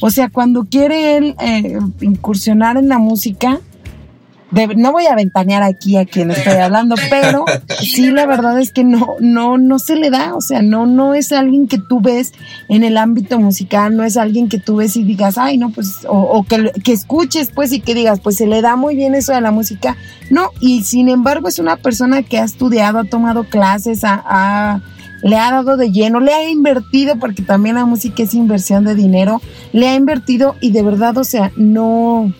O 0.00 0.10
sea, 0.10 0.28
cuando 0.28 0.64
quiere 0.64 1.16
él 1.16 1.36
eh, 1.38 1.78
incursionar 2.00 2.76
en 2.76 2.88
la 2.88 2.98
música, 2.98 3.60
no 4.50 4.92
voy 4.92 5.06
a 5.06 5.14
ventanear 5.14 5.62
aquí 5.62 5.96
a 5.96 6.04
quien 6.04 6.30
estoy 6.30 6.54
hablando, 6.54 6.94
pero 7.10 7.44
sí 7.80 8.10
la 8.10 8.26
verdad 8.26 8.60
es 8.60 8.72
que 8.72 8.84
no, 8.84 9.16
no, 9.20 9.58
no 9.58 9.78
se 9.78 9.96
le 9.96 10.10
da, 10.10 10.34
o 10.34 10.40
sea, 10.40 10.62
no, 10.62 10.86
no 10.86 11.14
es 11.14 11.32
alguien 11.32 11.66
que 11.68 11.78
tú 11.78 12.00
ves 12.00 12.32
en 12.68 12.84
el 12.84 12.96
ámbito 12.96 13.38
musical, 13.38 13.96
no 13.96 14.04
es 14.04 14.16
alguien 14.16 14.48
que 14.48 14.58
tú 14.58 14.76
ves 14.76 14.96
y 14.96 15.04
digas, 15.04 15.38
ay, 15.38 15.58
no, 15.58 15.70
pues, 15.70 16.06
o, 16.08 16.44
que, 16.48 16.70
que, 16.84 16.92
escuches, 16.92 17.50
pues, 17.54 17.72
y 17.72 17.80
que 17.80 17.94
digas, 17.94 18.20
pues 18.20 18.36
se 18.36 18.46
le 18.46 18.62
da 18.62 18.76
muy 18.76 18.94
bien 18.94 19.14
eso 19.14 19.32
de 19.32 19.40
la 19.40 19.50
música, 19.50 19.96
no, 20.30 20.50
y 20.60 20.84
sin 20.84 21.08
embargo 21.08 21.48
es 21.48 21.58
una 21.58 21.76
persona 21.76 22.22
que 22.22 22.38
ha 22.38 22.44
estudiado, 22.44 22.98
ha 22.98 23.04
tomado 23.04 23.44
clases, 23.44 24.02
ha 24.04 24.80
le 25.22 25.36
ha 25.36 25.50
dado 25.50 25.76
de 25.76 25.90
lleno, 25.90 26.20
le 26.20 26.32
ha 26.32 26.48
invertido, 26.48 27.16
porque 27.16 27.42
también 27.42 27.76
la 27.76 27.84
música 27.84 28.22
es 28.22 28.34
inversión 28.34 28.84
de 28.84 28.94
dinero, 28.94 29.40
le 29.72 29.88
ha 29.88 29.94
invertido 29.94 30.56
y 30.60 30.70
de 30.70 30.82
verdad, 30.82 31.16
o 31.18 31.24
sea, 31.24 31.52
no, 31.56 32.32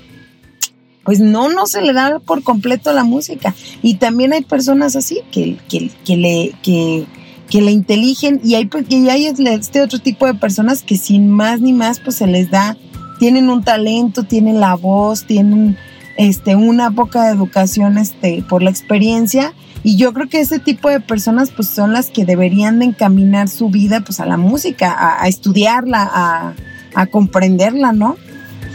pues 1.07 1.21
no, 1.21 1.49
no 1.49 1.67
se 1.67 1.81
le 1.81 1.93
da 1.93 2.19
por 2.19 2.43
completo 2.43 2.93
la 2.93 3.05
música. 3.05 3.55
Y 3.81 3.95
también 3.95 4.33
hay 4.33 4.43
personas 4.43 4.97
así 4.97 5.21
que, 5.31 5.57
que, 5.69 5.91
que 6.05 6.17
le, 6.17 6.53
que, 6.63 7.07
que 7.49 7.63
le 7.63 7.71
inteligen 7.71 8.41
y 8.45 8.57
hay, 8.57 8.69
y 8.89 9.09
hay 9.09 9.27
este 9.27 9.81
otro 9.81 10.01
tipo 10.01 10.27
de 10.27 10.35
personas 10.35 10.83
que 10.83 10.97
sin 10.99 11.31
más 11.31 11.61
ni 11.61 11.73
más 11.73 12.01
pues 12.01 12.17
se 12.17 12.27
les 12.27 12.51
da, 12.51 12.77
tienen 13.21 13.49
un 13.49 13.63
talento, 13.63 14.25
tienen 14.25 14.61
la 14.61 14.75
voz, 14.75 15.25
tienen 15.25 15.79
este, 16.17 16.57
una 16.57 16.91
poca 16.91 17.31
educación 17.31 17.99
este, 17.99 18.45
por 18.49 18.63
la 18.63 18.71
experiencia 18.71 19.55
y 19.85 19.97
yo 19.97 20.13
creo 20.13 20.29
que 20.29 20.41
ese 20.41 20.59
tipo 20.59 20.89
de 20.89 20.99
personas 20.99 21.53
pues 21.55 21.69
son 21.69 21.93
las 21.93 22.11
que 22.11 22.25
deberían 22.25 22.81
de 22.81 22.87
encaminar 22.87 23.49
su 23.49 23.69
vida 23.69 24.01
pues 24.01 24.19
a 24.19 24.27
la 24.27 24.37
música, 24.37 25.21
a, 25.21 25.29
estudiarla, 25.29 26.11
a, 26.13 26.55
a 26.97 27.07
comprenderla, 27.07 27.93
¿no? 27.93 28.17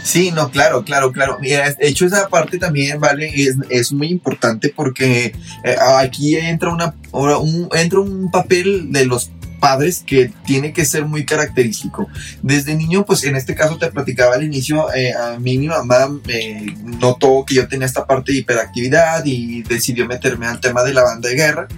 Sí, 0.02 0.32
no, 0.32 0.50
claro, 0.50 0.84
claro, 0.84 1.12
claro. 1.12 1.38
Mira, 1.40 1.70
de 1.70 1.88
hecho 1.88 2.06
esa 2.06 2.28
parte 2.28 2.58
también, 2.58 3.00
vale, 3.00 3.30
es, 3.34 3.56
es 3.68 3.92
muy 3.92 4.08
importante 4.08 4.72
porque 4.74 5.34
eh, 5.64 5.76
aquí 5.96 6.36
entra 6.36 6.72
una, 6.72 6.94
un, 7.12 7.68
entra 7.74 8.00
un 8.00 8.30
papel 8.30 8.92
de 8.92 9.06
los 9.06 9.30
padres 9.62 10.02
que 10.04 10.32
tiene 10.44 10.72
que 10.72 10.84
ser 10.84 11.04
muy 11.04 11.24
característico. 11.24 12.08
Desde 12.42 12.74
niño, 12.74 13.04
pues 13.06 13.22
en 13.22 13.36
este 13.36 13.54
caso 13.54 13.78
te 13.78 13.92
platicaba 13.92 14.34
al 14.34 14.42
inicio, 14.42 14.92
eh, 14.92 15.12
a 15.14 15.38
mí 15.38 15.56
mi 15.56 15.68
mamá 15.68 16.08
me 16.26 16.74
notó 17.00 17.44
que 17.46 17.54
yo 17.54 17.68
tenía 17.68 17.86
esta 17.86 18.04
parte 18.04 18.32
de 18.32 18.38
hiperactividad 18.38 19.24
y 19.24 19.62
decidió 19.62 20.04
meterme 20.08 20.48
al 20.48 20.58
tema 20.58 20.82
de 20.82 20.92
la 20.92 21.04
banda 21.04 21.28
de 21.28 21.36
guerra. 21.36 21.68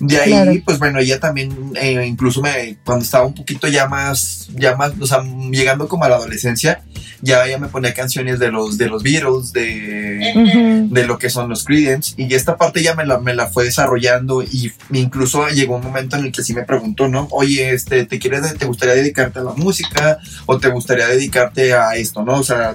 De 0.00 0.18
ahí, 0.18 0.58
pues 0.62 0.80
bueno, 0.80 0.98
ella 0.98 1.20
también, 1.20 1.72
eh, 1.80 2.04
incluso 2.04 2.42
me, 2.42 2.76
cuando 2.84 3.04
estaba 3.04 3.24
un 3.24 3.34
poquito 3.34 3.68
ya 3.68 3.86
más, 3.86 4.48
ya 4.56 4.74
más, 4.74 4.94
o 4.98 5.06
sea, 5.06 5.22
llegando 5.52 5.86
como 5.86 6.04
a 6.04 6.08
la 6.08 6.16
adolescencia, 6.16 6.82
ya 7.20 7.44
ella 7.46 7.58
me 7.58 7.68
ponía 7.68 7.94
canciones 7.94 8.38
de 8.38 8.50
los, 8.50 8.78
de 8.78 8.88
los 8.88 9.02
Beatles, 9.02 9.52
de, 9.52 10.88
de 10.88 11.06
lo 11.06 11.18
que 11.18 11.30
son 11.30 11.48
los 11.48 11.64
Creedence, 11.64 12.14
y 12.16 12.32
esta 12.34 12.56
parte 12.56 12.82
ya 12.82 12.94
me 12.94 13.06
la, 13.06 13.18
me 13.18 13.34
la 13.34 13.48
fue 13.48 13.64
desarrollando 13.64 14.42
y 14.42 14.72
incluso 14.92 15.48
llegó 15.48 15.76
un 15.76 15.82
momento 15.82 16.16
en 16.16 16.26
el 16.26 16.32
que 16.32 16.42
sí 16.42 16.54
me 16.54 16.64
preguntó, 16.64 17.08
¿no? 17.08 17.27
Oye, 17.30 17.70
este, 17.72 18.04
¿te 18.06 18.18
quieres, 18.18 18.54
te 18.56 18.66
gustaría 18.66 18.94
dedicarte 18.94 19.38
a 19.38 19.42
la 19.42 19.52
música 19.52 20.18
o 20.46 20.58
te 20.58 20.68
gustaría 20.68 21.06
dedicarte 21.06 21.74
a 21.74 21.94
esto, 21.96 22.24
¿no? 22.24 22.34
O 22.34 22.42
sea, 22.42 22.74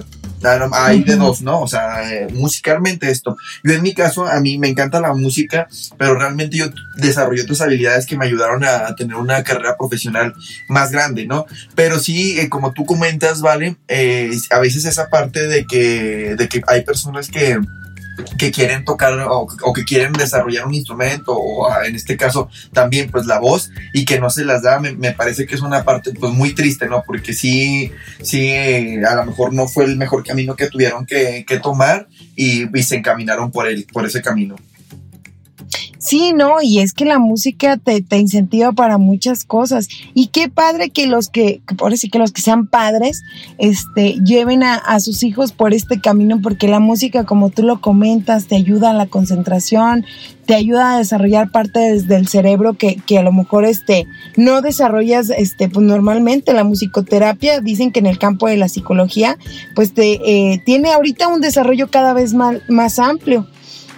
hay 0.72 1.02
de 1.02 1.16
dos, 1.16 1.42
¿no? 1.42 1.60
O 1.60 1.68
sea, 1.68 2.12
eh, 2.12 2.28
musicalmente 2.32 3.10
esto. 3.10 3.36
Yo 3.62 3.72
en 3.72 3.82
mi 3.82 3.94
caso, 3.94 4.26
a 4.26 4.40
mí 4.40 4.58
me 4.58 4.68
encanta 4.68 5.00
la 5.00 5.14
música, 5.14 5.68
pero 5.98 6.14
realmente 6.14 6.56
yo 6.56 6.66
desarrollé 6.96 7.42
otras 7.42 7.60
habilidades 7.60 8.06
que 8.06 8.16
me 8.16 8.26
ayudaron 8.26 8.64
a, 8.64 8.94
tener 8.94 9.16
una 9.16 9.42
carrera 9.42 9.76
profesional 9.76 10.34
más 10.68 10.90
grande, 10.90 11.26
¿no? 11.26 11.46
Pero 11.74 11.98
sí, 11.98 12.38
eh, 12.38 12.48
como 12.48 12.72
tú 12.72 12.84
comentas, 12.84 13.40
¿vale? 13.40 13.76
Eh, 13.88 14.30
a 14.50 14.58
veces 14.58 14.84
esa 14.84 15.08
parte 15.08 15.46
de 15.46 15.66
que, 15.66 16.36
de 16.36 16.48
que 16.48 16.62
hay 16.66 16.82
personas 16.82 17.28
que 17.28 17.58
que 18.38 18.50
quieren 18.50 18.84
tocar 18.84 19.18
o, 19.28 19.72
que 19.72 19.84
quieren 19.84 20.12
desarrollar 20.12 20.66
un 20.66 20.74
instrumento 20.74 21.32
o 21.32 21.70
ah, 21.70 21.86
en 21.86 21.96
este 21.96 22.16
caso 22.16 22.48
también 22.72 23.10
pues 23.10 23.26
la 23.26 23.38
voz 23.38 23.70
y 23.92 24.04
que 24.04 24.20
no 24.20 24.30
se 24.30 24.44
las 24.44 24.62
da 24.62 24.78
me, 24.78 25.12
parece 25.12 25.46
que 25.46 25.54
es 25.54 25.60
una 25.60 25.84
parte 25.84 26.12
pues 26.12 26.32
muy 26.32 26.54
triste 26.54 26.86
no 26.86 27.02
porque 27.06 27.32
sí 27.34 27.92
sí 28.22 28.54
a 29.04 29.14
lo 29.16 29.26
mejor 29.26 29.52
no 29.52 29.66
fue 29.66 29.84
el 29.84 29.96
mejor 29.96 30.24
camino 30.24 30.54
que 30.56 30.68
tuvieron 30.68 31.06
que, 31.06 31.44
tomar 31.62 32.08
y, 32.36 32.68
y, 32.76 32.82
se 32.82 32.96
encaminaron 32.96 33.50
por 33.50 33.66
el 33.66 33.84
por 33.86 34.04
ese 34.04 34.20
camino 34.20 34.56
Sí, 36.04 36.34
no, 36.34 36.60
y 36.60 36.80
es 36.80 36.92
que 36.92 37.06
la 37.06 37.18
música 37.18 37.78
te, 37.78 38.02
te, 38.02 38.18
incentiva 38.18 38.72
para 38.72 38.98
muchas 38.98 39.46
cosas. 39.46 39.88
Y 40.12 40.26
qué 40.26 40.50
padre 40.50 40.90
que 40.90 41.06
los 41.06 41.30
que, 41.30 41.62
por 41.78 41.96
sí 41.96 42.10
que 42.10 42.18
los 42.18 42.30
que 42.30 42.42
sean 42.42 42.66
padres, 42.66 43.22
este, 43.56 44.20
lleven 44.22 44.62
a, 44.64 44.74
a, 44.74 45.00
sus 45.00 45.22
hijos 45.22 45.52
por 45.52 45.72
este 45.72 46.02
camino, 46.02 46.42
porque 46.42 46.68
la 46.68 46.78
música, 46.78 47.24
como 47.24 47.48
tú 47.48 47.62
lo 47.62 47.80
comentas, 47.80 48.48
te 48.48 48.56
ayuda 48.56 48.90
a 48.90 48.92
la 48.92 49.06
concentración, 49.06 50.04
te 50.44 50.54
ayuda 50.54 50.94
a 50.94 50.98
desarrollar 50.98 51.50
partes 51.50 52.06
del 52.06 52.28
cerebro 52.28 52.74
que, 52.74 52.96
que 52.96 53.18
a 53.18 53.22
lo 53.22 53.32
mejor 53.32 53.64
este, 53.64 54.06
no 54.36 54.60
desarrollas 54.60 55.30
este, 55.30 55.70
pues 55.70 55.86
normalmente. 55.86 56.52
La 56.52 56.64
musicoterapia, 56.64 57.60
dicen 57.60 57.92
que 57.92 58.00
en 58.00 58.06
el 58.06 58.18
campo 58.18 58.46
de 58.46 58.58
la 58.58 58.68
psicología, 58.68 59.38
pues 59.74 59.94
te, 59.94 60.20
eh, 60.22 60.62
tiene 60.66 60.92
ahorita 60.92 61.28
un 61.28 61.40
desarrollo 61.40 61.88
cada 61.88 62.12
vez 62.12 62.34
más, 62.34 62.58
más 62.68 62.98
amplio. 62.98 63.46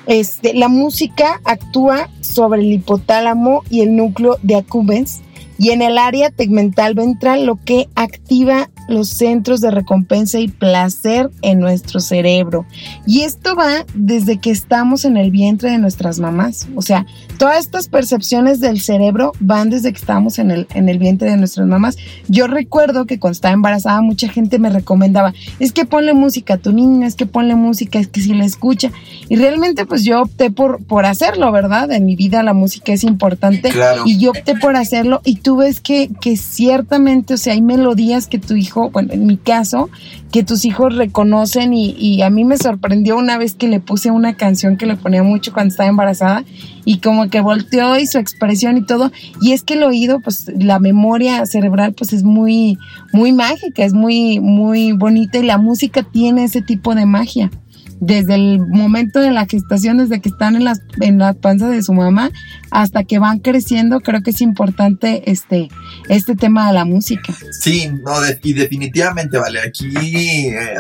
Este, 0.07 0.55
la 0.55 0.69
música 0.69 1.40
actúa 1.45 2.09
sobre 2.21 2.61
el 2.61 2.73
hipotálamo 2.73 3.62
y 3.71 3.81
el 3.81 3.97
núcleo 3.97 4.38
de 4.42 4.57
accumbens 4.57 5.23
y 5.59 5.71
en 5.71 5.83
el 5.83 5.99
área 5.99 6.31
tegmental 6.31 6.95
ventral, 6.95 7.47
lo 7.47 7.57
que 7.64 7.88
activa 7.95 8.69
los 8.88 9.09
centros 9.09 9.61
de 9.61 9.71
recompensa 9.71 10.38
y 10.38 10.49
placer 10.49 11.31
en 11.42 11.61
nuestro 11.61 12.01
cerebro. 12.01 12.66
Y 13.07 13.23
esto 13.23 13.57
va 13.57 13.85
desde 13.95 14.38
que 14.38 14.51
estamos 14.51 15.05
en 15.05 15.16
el 15.16 15.31
vientre 15.31 15.71
de 15.71 15.79
nuestras 15.79 16.19
mamás. 16.19 16.69
O 16.77 16.83
sea, 16.83 17.07
todas 17.38 17.59
estas 17.59 17.88
percepciones 17.88 18.61
del 18.61 18.81
cerebro 18.81 19.33
van 19.40 19.70
desde 19.70 19.92
que 19.92 19.99
estamos 19.99 20.38
en 20.38 20.51
el, 20.51 20.66
en 20.75 20.88
el 20.88 20.99
vientre 20.99 21.31
de 21.31 21.37
nuestras 21.37 21.66
mamás. 21.66 21.96
Yo 22.29 22.46
recuerdo 22.46 23.07
que 23.07 23.18
cuando 23.18 23.35
estaba 23.35 23.55
embarazada 23.55 24.01
mucha 24.01 24.29
gente 24.29 24.59
me 24.59 24.70
recomendaba, 24.70 25.33
es 25.61 25.72
que 25.72 25.85
ponle 25.85 26.14
música 26.14 26.55
a 26.55 26.59
tu 26.59 26.72
niña, 26.72 27.07
es 27.07 27.14
que 27.14 27.27
ponle 27.27 27.55
música, 27.55 27.99
es 27.99 28.09
que 28.09 28.20
si 28.20 28.35
la 28.35 28.44
escucha. 28.44 28.90
Y 29.29 29.37
realmente 29.37 29.87
pues 29.87 30.05
yo 30.05 30.22
opté 30.22 30.51
por, 30.51 30.83
por 30.85 31.07
hacerlo, 31.07 31.51
¿verdad? 31.53 31.90
En 31.92 32.07
mi 32.07 32.16
vida 32.16 32.42
la 32.42 32.55
música 32.55 32.92
es 32.92 33.05
importante. 33.05 33.70
Y 34.05 34.18
yo 34.18 34.31
opté 34.31 34.57
por 34.57 34.77
hacerlo 34.77 35.20
y 35.25 35.37
tú 35.37 35.57
ves 35.57 35.81
que, 35.81 36.11
que 36.20 36.37
ciertamente, 36.37 37.35
o 37.35 37.37
sea, 37.37 37.53
hay 37.53 37.62
melodías 37.62 38.27
que 38.27 38.38
tu 38.38 38.55
hijo, 38.55 38.90
bueno, 38.90 39.12
en 39.12 39.27
mi 39.27 39.37
caso, 39.37 39.90
que 40.37 40.42
tus 40.42 40.66
hijos 40.66 40.94
reconocen 40.94 41.72
y, 41.72 42.20
a 42.20 42.29
mí 42.29 42.44
me 42.44 42.59
sorprendió 42.59 43.16
una 43.16 43.38
vez 43.38 43.55
que 43.55 43.68
le 43.68 43.81
puse 43.81 44.11
una 44.11 44.35
canción 44.35 44.77
que 44.77 44.85
le 44.85 44.94
ponía 44.94 45.22
mucho 45.22 45.51
cuando 45.51 45.70
estaba 45.70 45.88
embarazada 45.88 46.44
y 46.85 46.99
como 46.99 47.31
que 47.31 47.40
volteó 47.40 47.99
y 47.99 48.07
su 48.07 48.18
expresión 48.18 48.77
y 48.77 48.85
todo, 48.85 49.11
y 49.40 49.53
es 49.53 49.62
que 49.62 49.72
el 49.75 49.83
oído, 49.83 50.20
pues 50.20 50.53
la 50.59 50.79
memoria 50.79 51.46
cerebral 51.46 51.94
pues 51.94 52.12
es 52.12 52.22
muy, 52.22 52.77
muy 53.14 53.33
mágica, 53.33 53.83
es 53.83 53.94
muy, 53.94 54.38
muy 54.38 54.92
bonita 54.92 55.38
y 55.38 55.42
la 55.42 55.57
música 55.57 56.03
tiene 56.03 56.44
ese 56.44 56.61
tipo 56.61 56.94
de 56.94 57.07
magia. 57.07 57.51
Desde 57.99 58.35
el 58.35 58.61
momento 58.61 59.20
de 59.20 59.31
la 59.31 59.46
gestación, 59.46 59.96
desde 59.96 60.20
que 60.20 60.29
están 60.29 60.55
en 60.55 60.64
las, 60.64 60.83
en 61.01 61.16
la 61.16 61.33
panza 61.33 61.70
de 61.70 61.83
su 61.83 61.94
mamá, 61.94 62.31
hasta 62.70 63.05
que 63.05 63.18
van 63.18 63.38
creciendo, 63.38 64.00
creo 64.00 64.22
que 64.22 64.31
es 64.31 64.40
importante 64.40 65.31
este, 65.31 65.68
este 66.09 66.37
tema 66.37 66.68
de 66.68 66.74
la 66.74 66.85
música. 66.85 67.35
Sí, 67.61 67.88
no, 68.05 68.12
y 68.42 68.52
definitivamente, 68.52 69.38
vale, 69.38 69.61
aquí 69.61 69.92
eh, 69.96 70.74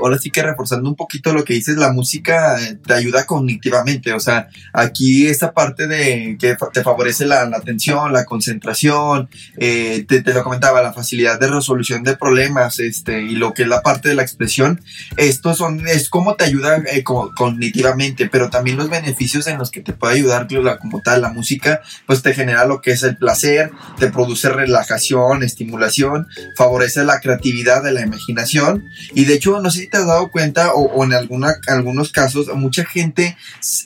ahora 0.00 0.18
sí 0.18 0.30
que 0.30 0.42
reforzando 0.42 0.88
un 0.88 0.96
poquito 0.96 1.32
lo 1.32 1.44
que 1.44 1.54
dices, 1.54 1.76
la 1.76 1.92
música 1.92 2.60
eh, 2.60 2.78
te 2.84 2.94
ayuda 2.94 3.26
cognitivamente, 3.26 4.12
o 4.12 4.20
sea, 4.20 4.48
aquí 4.72 5.26
esta 5.26 5.52
parte 5.52 5.86
de 5.86 6.36
que 6.38 6.56
te 6.72 6.82
favorece 6.82 7.26
la, 7.26 7.42
atención, 7.42 8.12
la 8.12 8.24
concentración, 8.24 9.28
eh, 9.56 10.04
te, 10.06 10.22
te, 10.22 10.34
lo 10.34 10.44
comentaba, 10.44 10.82
la 10.82 10.92
facilidad 10.92 11.40
de 11.40 11.48
resolución 11.48 12.02
de 12.02 12.16
problemas, 12.16 12.78
este, 12.78 13.22
y 13.22 13.36
lo 13.36 13.54
que 13.54 13.62
es 13.62 13.68
la 13.68 13.82
parte 13.82 14.08
de 14.08 14.14
la 14.14 14.22
expresión, 14.22 14.80
esto 15.16 15.54
son, 15.54 15.86
es 15.88 16.08
como 16.08 16.34
te 16.34 16.44
ayuda 16.44 16.82
cognitivamente, 17.04 18.28
pero 18.28 18.50
también 18.50 18.76
los 18.76 18.90
beneficios 18.90 19.46
en 19.46 19.58
los 19.58 19.70
que 19.70 19.80
te 19.80 19.92
puede 19.92 20.14
ayudar 20.14 20.46
como 20.80 21.00
tal 21.00 21.22
la 21.22 21.30
música 21.30 21.37
música, 21.38 21.80
pues 22.06 22.22
te 22.22 22.34
genera 22.34 22.66
lo 22.66 22.80
que 22.80 22.90
es 22.90 23.02
el 23.04 23.16
placer, 23.16 23.70
te 23.98 24.10
produce 24.10 24.48
relajación, 24.48 25.42
estimulación, 25.42 26.26
favorece 26.56 27.04
la 27.04 27.20
creatividad 27.20 27.82
de 27.82 27.92
la 27.92 28.02
imaginación. 28.02 28.84
Y 29.14 29.24
de 29.24 29.34
hecho, 29.34 29.60
no 29.60 29.70
sé 29.70 29.80
si 29.80 29.88
te 29.88 29.98
has 29.98 30.06
dado 30.06 30.30
cuenta 30.30 30.72
o, 30.74 31.04
en 31.04 31.12
alguna, 31.12 31.54
algunos 31.68 32.10
casos, 32.10 32.48
mucha 32.54 32.84
gente 32.84 33.36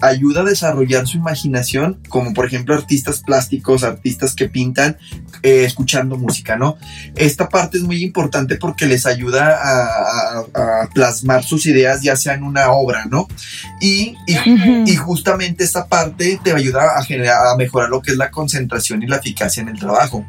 ayuda 0.00 0.40
a 0.40 0.44
desarrollar 0.44 1.06
su 1.06 1.18
imaginación, 1.18 2.00
como 2.08 2.32
por 2.32 2.46
ejemplo 2.46 2.74
artistas 2.74 3.20
plásticos, 3.20 3.84
artistas 3.84 4.34
que 4.34 4.48
pintan, 4.48 4.96
eh, 5.42 5.64
escuchando 5.64 6.16
música, 6.16 6.56
¿no? 6.56 6.78
Esta 7.16 7.48
parte 7.48 7.78
es 7.78 7.84
muy 7.84 8.02
importante 8.02 8.56
porque 8.56 8.86
les 8.86 9.06
ayuda 9.06 9.58
a, 9.62 10.88
plasmar 10.94 11.44
sus 11.44 11.66
ideas, 11.66 12.02
ya 12.02 12.16
sea 12.16 12.34
en 12.34 12.42
una 12.42 12.70
obra, 12.70 13.06
¿no? 13.06 13.28
Y, 13.80 14.16
y, 14.26 14.96
justamente 14.96 15.64
esta 15.64 15.86
parte 15.86 16.38
te 16.42 16.52
ayuda 16.52 16.96
a, 16.96 17.04
generar, 17.04 17.31
a 17.32 17.56
mejorar 17.56 17.88
lo 17.88 18.00
que 18.02 18.12
es 18.12 18.16
la 18.16 18.30
concentración 18.30 19.02
y 19.02 19.06
la 19.06 19.16
eficacia 19.16 19.62
en 19.62 19.68
el 19.68 19.78
trabajo. 19.78 20.24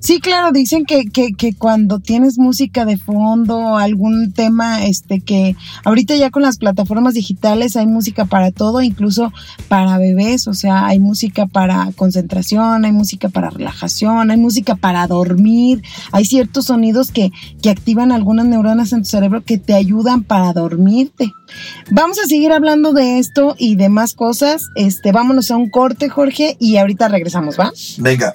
Sí, 0.00 0.18
claro, 0.18 0.50
dicen 0.50 0.86
que, 0.86 1.04
que, 1.04 1.34
que, 1.34 1.54
cuando 1.54 1.98
tienes 1.98 2.38
música 2.38 2.86
de 2.86 2.96
fondo, 2.96 3.76
algún 3.76 4.32
tema, 4.32 4.86
este, 4.86 5.20
que 5.20 5.56
ahorita 5.84 6.16
ya 6.16 6.30
con 6.30 6.40
las 6.40 6.56
plataformas 6.56 7.12
digitales 7.12 7.76
hay 7.76 7.86
música 7.86 8.24
para 8.24 8.50
todo, 8.50 8.80
incluso 8.80 9.30
para 9.68 9.98
bebés, 9.98 10.48
o 10.48 10.54
sea, 10.54 10.86
hay 10.86 10.98
música 10.98 11.44
para 11.44 11.92
concentración, 11.96 12.86
hay 12.86 12.92
música 12.92 13.28
para 13.28 13.50
relajación, 13.50 14.30
hay 14.30 14.38
música 14.38 14.74
para 14.74 15.06
dormir, 15.06 15.82
hay 16.12 16.24
ciertos 16.24 16.66
sonidos 16.66 17.10
que, 17.10 17.30
que 17.60 17.68
activan 17.68 18.10
algunas 18.10 18.46
neuronas 18.46 18.94
en 18.94 19.02
tu 19.02 19.08
cerebro 19.10 19.44
que 19.44 19.58
te 19.58 19.74
ayudan 19.74 20.24
para 20.24 20.54
dormirte. 20.54 21.30
Vamos 21.90 22.18
a 22.18 22.26
seguir 22.26 22.52
hablando 22.52 22.94
de 22.94 23.18
esto 23.18 23.54
y 23.58 23.76
de 23.76 23.90
más 23.90 24.14
cosas. 24.14 24.68
Este, 24.76 25.12
vámonos 25.12 25.50
a 25.50 25.56
un 25.56 25.68
corte, 25.68 26.08
Jorge, 26.08 26.56
y 26.58 26.78
ahorita 26.78 27.08
regresamos, 27.08 27.58
¿va? 27.60 27.70
Venga. 27.98 28.34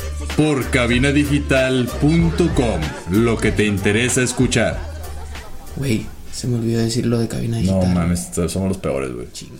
por 0.37 0.69
cabinadigital.com. 0.69 2.81
Lo 3.11 3.37
que 3.37 3.51
te 3.51 3.65
interesa 3.65 4.21
escuchar. 4.21 4.79
Güey, 5.75 6.05
se 6.31 6.47
me 6.47 6.57
olvidó 6.57 6.81
decir 6.81 7.05
lo 7.05 7.19
de 7.19 7.27
cabina 7.27 7.57
digital. 7.57 7.79
No 7.79 7.85
mames, 7.85 8.29
somos 8.47 8.69
los 8.69 8.77
peores, 8.77 9.13
güey. 9.13 9.27
Chinga. 9.31 9.59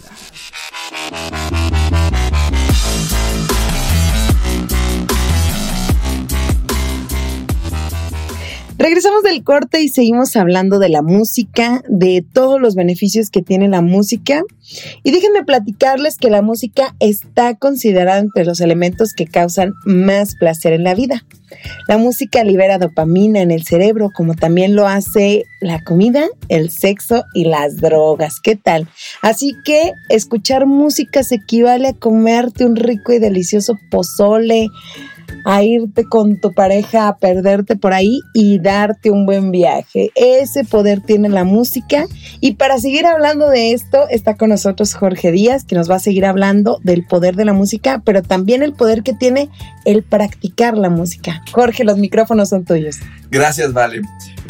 Regresamos 8.82 9.22
del 9.22 9.44
corte 9.44 9.84
y 9.84 9.90
seguimos 9.90 10.36
hablando 10.36 10.80
de 10.80 10.90
la 10.90 11.04
música, 11.04 11.84
de 11.88 12.26
todos 12.34 12.60
los 12.60 12.74
beneficios 12.74 13.30
que 13.30 13.44
tiene 13.44 13.68
la 13.68 13.84
música. 13.84 14.42
Y 15.04 15.12
déjenme 15.12 15.46
platicarles 15.46 16.18
que 16.18 16.32
la 16.32 16.42
música 16.42 16.96
está 17.00 17.54
considerada 17.54 18.18
entre 18.18 18.44
los 18.44 18.60
elementos 18.60 19.14
que 19.16 19.28
causan 19.28 19.74
más 19.86 20.34
placer 20.34 20.74
en 20.74 20.84
la 20.84 20.96
vida. 20.96 21.24
La 21.88 22.00
música 22.00 22.44
libera 22.44 22.80
dopamina 22.80 23.42
en 23.42 23.52
el 23.52 23.66
cerebro, 23.66 24.10
como 24.16 24.34
también 24.34 24.76
lo 24.76 24.88
hace 24.88 25.44
la 25.60 25.84
comida, 25.84 26.26
el 26.50 26.72
sexo 26.72 27.24
y 27.36 27.46
las 27.46 27.76
drogas. 27.78 28.40
¿Qué 28.42 28.56
tal? 28.56 28.88
Así 29.22 29.54
que 29.64 29.92
escuchar 30.10 30.66
música 30.66 31.22
se 31.22 31.36
equivale 31.36 31.90
a 31.90 31.94
comerte 31.94 32.66
un 32.66 32.76
rico 32.76 33.14
y 33.14 33.20
delicioso 33.20 33.78
pozole, 33.92 34.70
a 35.46 35.64
irte 35.64 36.06
con 36.06 36.40
tu 36.40 36.54
pareja 36.54 37.08
a 37.08 37.18
perderte 37.18 37.76
por 37.76 37.94
ahí 37.94 38.20
y 38.34 38.60
darte 38.60 39.12
un 39.12 39.26
buen 39.26 39.52
viaje. 39.52 40.12
Ese 40.16 40.64
poder 40.64 41.02
tiene 41.02 41.30
la 41.30 41.44
música. 41.44 42.06
Y 42.40 42.54
para 42.54 42.80
seguir 42.80 43.06
hablando 43.06 43.50
de 43.50 43.74
esto, 43.74 44.08
está 44.10 44.36
con 44.36 44.50
nosotros 44.50 44.94
Jorge 44.94 45.32
Díaz, 45.32 45.64
que 45.64 45.76
nos 45.76 45.90
va 45.90 45.96
a 45.96 46.00
seguir 46.00 46.26
hablando 46.26 46.80
del 46.84 47.06
poder 47.06 47.36
de 47.36 47.46
la 47.46 47.54
música, 47.54 48.02
pero 48.06 48.22
también 48.22 48.64
el 48.64 48.74
poder 48.74 49.04
que 49.04 49.14
tiene 49.14 49.50
el 49.86 50.04
practicar 50.04 50.78
la 50.78 50.90
música. 50.90 51.42
Jorge, 51.52 51.84
los 51.84 51.98
micrófonos 51.98 52.50
son 52.50 52.66
tuyos. 52.66 52.98
Gracias, 53.30 53.74
Vale. 53.74 54.02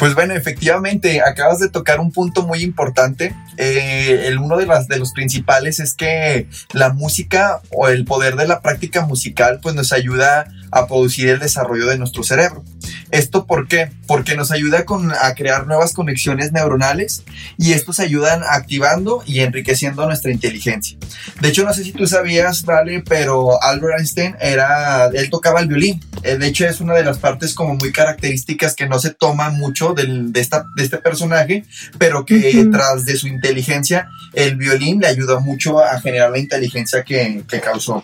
Pues 0.02 0.16
bueno, 0.16 0.34
efectivamente, 0.34 1.20
acabas 1.20 1.60
de 1.60 1.68
tocar 1.68 2.00
un 2.00 2.10
punto 2.10 2.42
muy 2.42 2.64
importante. 2.64 3.36
Eh, 3.56 4.24
el, 4.26 4.38
uno 4.38 4.56
de, 4.56 4.66
los 4.66 5.12
principales 5.12 5.78
es 5.78 5.94
que 5.94 6.48
la 6.72 6.92
música 6.92 7.60
o 7.70 7.86
el 7.86 8.04
poder 8.04 8.34
de 8.34 8.48
la 8.48 8.62
práctica 8.62 9.06
musical 9.06 9.60
pues 9.62 9.76
nos 9.76 9.92
ayuda 9.92 10.46
a 10.72 10.88
producir 10.88 11.28
el 11.28 11.38
desarrollo 11.38 11.86
de 11.86 11.98
nuestro 11.98 12.24
cerebro. 12.24 12.64
¿Esto 13.12 13.46
por 13.46 13.68
qué? 13.68 13.92
Porque 14.06 14.34
nos 14.34 14.50
ayuda 14.50 14.86
con, 14.86 15.12
a 15.12 15.34
crear 15.34 15.66
nuevas 15.66 15.92
conexiones 15.92 16.50
neuronales 16.50 17.24
y 17.58 17.74
estos 17.74 18.00
ayudan 18.00 18.40
activando 18.42 19.22
y 19.26 19.40
enriqueciendo 19.40 20.06
nuestra 20.06 20.32
inteligencia. 20.32 20.96
De 21.40 21.48
hecho, 21.48 21.62
no 21.62 21.74
sé 21.74 21.84
si 21.84 21.92
tú 21.92 22.06
sabías, 22.06 22.64
Vale, 22.64 23.04
pero 23.06 23.62
Albert 23.62 23.98
Einstein 23.98 24.34
era, 24.40 25.06
él 25.12 25.28
tocaba 25.28 25.60
el 25.60 25.68
violín. 25.68 26.00
Eh, 26.22 26.38
de 26.38 26.46
hecho, 26.46 26.64
es 26.66 26.80
una 26.80 26.94
de 26.94 27.04
las 27.04 27.18
partes 27.18 27.54
como 27.54 27.74
muy 27.74 27.92
características 27.92 28.74
que 28.74 28.88
no 28.88 28.98
se 28.98 29.10
toma 29.10 29.50
mucho 29.50 29.91
del, 29.94 30.32
de, 30.32 30.40
esta, 30.40 30.64
de 30.76 30.84
este 30.84 30.98
personaje, 30.98 31.64
pero 31.98 32.24
que 32.24 32.68
tras 32.70 33.04
de 33.04 33.16
su 33.16 33.28
inteligencia, 33.28 34.08
el 34.32 34.56
violín 34.56 35.00
le 35.00 35.08
ayudó 35.08 35.40
mucho 35.40 35.80
a 35.80 36.00
generar 36.00 36.30
la 36.30 36.38
inteligencia 36.38 37.02
que, 37.02 37.42
que 37.48 37.60
causó. 37.60 38.02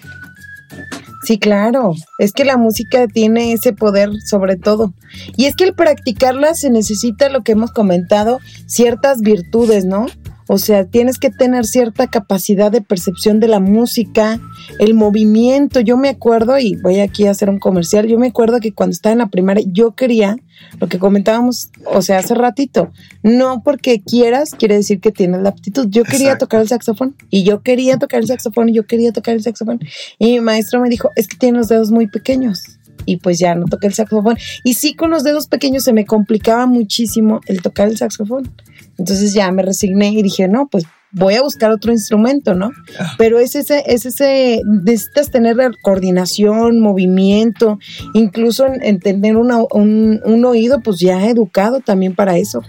Sí, 1.24 1.38
claro. 1.38 1.94
Es 2.18 2.32
que 2.32 2.44
la 2.44 2.56
música 2.56 3.06
tiene 3.06 3.52
ese 3.52 3.72
poder 3.72 4.10
sobre 4.24 4.56
todo. 4.56 4.94
Y 5.36 5.46
es 5.46 5.56
que 5.56 5.64
al 5.64 5.74
practicarla 5.74 6.54
se 6.54 6.70
necesita 6.70 7.28
lo 7.28 7.42
que 7.42 7.52
hemos 7.52 7.72
comentado, 7.72 8.40
ciertas 8.66 9.20
virtudes, 9.20 9.84
¿no? 9.84 10.06
O 10.48 10.58
sea, 10.58 10.86
tienes 10.86 11.18
que 11.18 11.30
tener 11.30 11.66
cierta 11.66 12.06
capacidad 12.06 12.72
de 12.72 12.80
percepción 12.80 13.38
de 13.38 13.48
la 13.48 13.60
música, 13.60 14.40
el 14.78 14.94
movimiento. 14.94 15.80
Yo 15.80 15.98
me 15.98 16.08
acuerdo, 16.08 16.58
y 16.58 16.74
voy 16.82 17.00
aquí 17.00 17.26
a 17.26 17.32
hacer 17.32 17.50
un 17.50 17.58
comercial, 17.58 18.06
yo 18.06 18.18
me 18.18 18.28
acuerdo 18.28 18.58
que 18.58 18.72
cuando 18.72 18.92
estaba 18.92 19.12
en 19.12 19.18
la 19.18 19.28
primaria 19.28 19.64
yo 19.70 19.94
quería, 19.94 20.36
lo 20.80 20.88
que 20.88 20.98
comentábamos, 20.98 21.70
o 21.84 22.00
sea, 22.02 22.18
hace 22.18 22.34
ratito, 22.34 22.90
no 23.22 23.62
porque 23.62 24.00
quieras 24.00 24.52
quiere 24.58 24.76
decir 24.76 25.00
que 25.00 25.12
tienes 25.12 25.42
la 25.42 25.50
aptitud. 25.50 25.86
Yo 25.90 26.04
quería 26.04 26.38
tocar 26.38 26.62
el 26.62 26.68
saxofón 26.68 27.14
y 27.30 27.44
yo 27.44 27.62
quería 27.62 27.98
tocar 27.98 28.20
el 28.20 28.26
saxofón 28.26 28.70
y 28.70 28.72
yo 28.72 28.86
quería 28.86 29.12
tocar 29.12 29.34
el 29.34 29.42
saxofón. 29.42 29.80
Y 30.18 30.32
mi 30.32 30.40
maestro 30.40 30.80
me 30.80 30.88
dijo, 30.88 31.10
es 31.14 31.28
que 31.28 31.36
tienes 31.36 31.58
los 31.58 31.68
dedos 31.68 31.90
muy 31.90 32.06
pequeños 32.06 32.78
y 33.04 33.16
pues 33.16 33.38
ya 33.38 33.54
no 33.54 33.66
toqué 33.66 33.86
el 33.86 33.94
saxofón. 33.94 34.36
Y 34.64 34.74
sí, 34.74 34.94
con 34.94 35.10
los 35.10 35.24
dedos 35.24 35.46
pequeños 35.46 35.84
se 35.84 35.92
me 35.92 36.04
complicaba 36.04 36.66
muchísimo 36.66 37.40
el 37.46 37.62
tocar 37.62 37.88
el 37.88 37.96
saxofón. 37.96 38.50
Entonces 38.98 39.32
ya 39.32 39.50
me 39.52 39.62
resigné 39.62 40.08
y 40.08 40.22
dije, 40.22 40.48
no, 40.48 40.68
pues 40.68 40.84
voy 41.12 41.34
a 41.34 41.42
buscar 41.42 41.70
otro 41.70 41.92
instrumento, 41.92 42.54
¿no? 42.54 42.70
Ah. 42.98 43.14
Pero 43.16 43.38
es 43.38 43.54
ese, 43.54 43.82
es 43.86 44.06
ese, 44.06 44.62
necesitas 44.64 45.30
tener 45.30 45.56
coordinación, 45.82 46.80
movimiento, 46.80 47.78
incluso 48.14 48.66
en, 48.66 49.00
tener 49.00 49.36
un, 49.36 50.44
oído 50.44 50.80
pues 50.80 50.98
ya 51.00 51.26
educado 51.26 51.80
también 51.80 52.14
para 52.14 52.36
eso. 52.36 52.62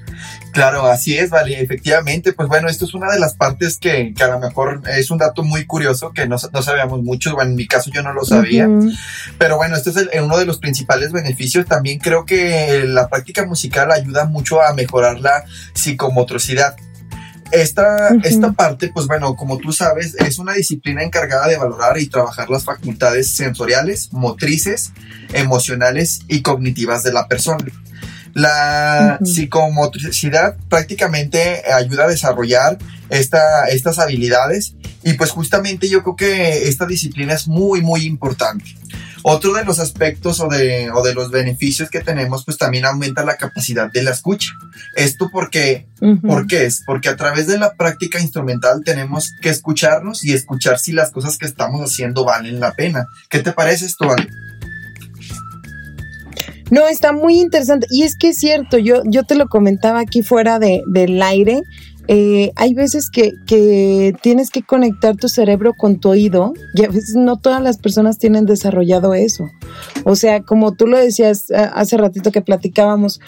Claro, 0.52 0.86
así 0.86 1.18
es, 1.18 1.30
vale, 1.30 1.62
efectivamente, 1.62 2.34
pues 2.34 2.50
bueno, 2.50 2.70
esto 2.70 2.86
es 2.86 2.94
una 2.94 3.12
de 3.12 3.20
las 3.20 3.36
partes 3.36 3.78
que, 3.78 4.14
a 4.20 4.28
lo 4.28 4.40
mejor 4.40 4.82
es 4.98 5.12
un 5.12 5.20
dato 5.20 5.44
muy 5.44 5.66
curioso 5.66 6.12
que 6.12 6.28
no, 6.28 6.38
no 6.52 6.62
sabíamos 6.62 7.04
mucho, 7.04 7.34
bueno, 7.36 7.52
en 7.52 7.56
mi 7.56 7.68
caso 7.68 7.92
yo 7.94 8.02
no 8.02 8.14
lo 8.14 8.26
sabía, 8.26 8.68
pero 9.38 9.58
bueno, 9.58 9.76
este 9.76 9.92
es 9.92 10.08
uno 10.22 10.38
de 10.38 10.46
los 10.46 10.58
principales 10.58 11.12
beneficios, 11.12 11.68
también 11.68 12.00
creo 12.00 12.26
que 12.26 12.84
la 12.88 13.08
práctica 13.10 13.46
musical 13.46 13.92
ayuda 13.92 14.26
mucho 14.26 14.62
a 14.62 14.74
mejorar 14.74 15.20
la 15.20 15.44
psicomotricidad, 15.74 16.76
esta, 17.52 18.10
esta 18.24 18.52
parte, 18.52 18.90
pues 18.94 19.08
bueno, 19.08 19.36
como 19.36 19.58
tú 19.58 19.72
sabes, 19.72 20.16
es 20.16 20.40
una 20.40 20.54
disciplina 20.54 21.04
encargada 21.04 21.48
de 21.48 21.58
valorar 21.58 21.98
y 21.98 22.08
trabajar 22.08 22.50
las 22.50 22.64
facultades 22.64 23.36
sensoriales, 23.36 24.14
motrices, 24.14 24.92
emocionales 25.34 26.22
y 26.28 26.42
cognitivas 26.42 27.04
de 27.04 27.14
la 27.14 27.28
persona. 27.28 27.66
La 28.34 29.20
psicomotricidad 29.24 30.56
prácticamente 30.70 31.64
ayuda 31.72 32.06
a 32.06 32.08
desarrollar 32.08 32.78
esta, 33.10 33.66
estas 33.66 34.00
habilidades 34.00 34.76
y 35.04 35.14
pues 35.14 35.32
justamente 35.32 35.90
yo 35.90 36.04
creo 36.04 36.16
que 36.16 36.68
esta 36.68 36.86
disciplina 36.86 37.34
es 37.34 37.48
muy, 37.48 37.82
muy 37.82 38.06
importante. 38.06 38.66
Otro 39.24 39.54
de 39.54 39.66
los 39.66 39.80
aspectos 39.80 40.40
o 40.40 40.48
de, 40.48 40.90
o 40.92 41.04
de 41.04 41.14
los 41.14 41.32
beneficios 41.32 41.90
que 41.90 42.00
tenemos, 42.00 42.46
pues 42.46 42.58
también 42.58 42.86
aumenta 42.86 43.26
la 43.26 43.38
capacidad 43.38 43.92
de 43.92 44.04
la 44.04 44.12
escucha. 44.12 44.52
Esto 44.96 45.30
porque, 45.32 45.88
¿por 46.26 46.48
qué 46.48 46.66
es? 46.66 46.84
Porque 46.86 47.10
a 47.10 47.16
través 47.16 47.48
de 47.48 47.58
la 47.58 47.74
práctica 47.74 48.20
instrumental 48.20 48.82
tenemos 48.84 49.32
que 49.42 49.50
escucharnos 49.50 50.24
y 50.24 50.34
escuchar 50.34 50.80
si 50.80 50.94
las 50.94 51.12
cosas 51.12 51.38
que 51.38 51.46
estamos 51.46 51.82
haciendo 51.82 52.24
valen 52.24 52.60
la 52.60 52.74
pena. 52.74 53.08
¿Qué 53.30 53.40
te 53.40 53.52
parece 53.52 53.86
esto, 53.86 54.10
Ale? 54.12 54.28
No, 56.72 56.88
está 56.88 57.12
muy 57.12 57.40
interesante. 57.40 57.88
Y 57.90 58.04
es 58.04 58.16
que 58.16 58.30
es 58.30 58.38
cierto, 58.38 58.78
yo, 58.78 59.02
yo 59.06 59.24
te 59.24 59.36
lo 59.36 59.48
comentaba 59.48 60.00
aquí 60.00 60.22
fuera 60.22 60.60
de, 60.60 60.84
del 60.88 61.22
aire. 61.22 61.62
Eh, 62.12 62.52
hay 62.56 62.74
veces 62.74 63.12
que, 63.12 63.34
que, 63.46 64.16
tienes 64.24 64.50
que 64.50 64.64
conectar 64.64 65.16
tu 65.16 65.30
cerebro 65.30 65.76
con 65.76 66.00
tu 66.00 66.10
oído 66.10 66.54
y 66.74 66.84
a 66.84 66.88
veces 66.88 67.14
no 67.16 67.38
todas 67.38 67.62
las 67.62 67.78
personas 67.78 68.18
tienen 68.18 68.48
desarrollado 68.48 69.14
eso. 69.14 69.48
O 70.06 70.16
sea, 70.16 70.42
como 70.42 70.74
tú 70.74 70.88
lo 70.88 70.98
decías 70.98 71.52
eh, 71.52 71.70
hace 71.72 71.98
ratito 71.98 72.32
que 72.32 72.42
platicábamos, 72.42 73.22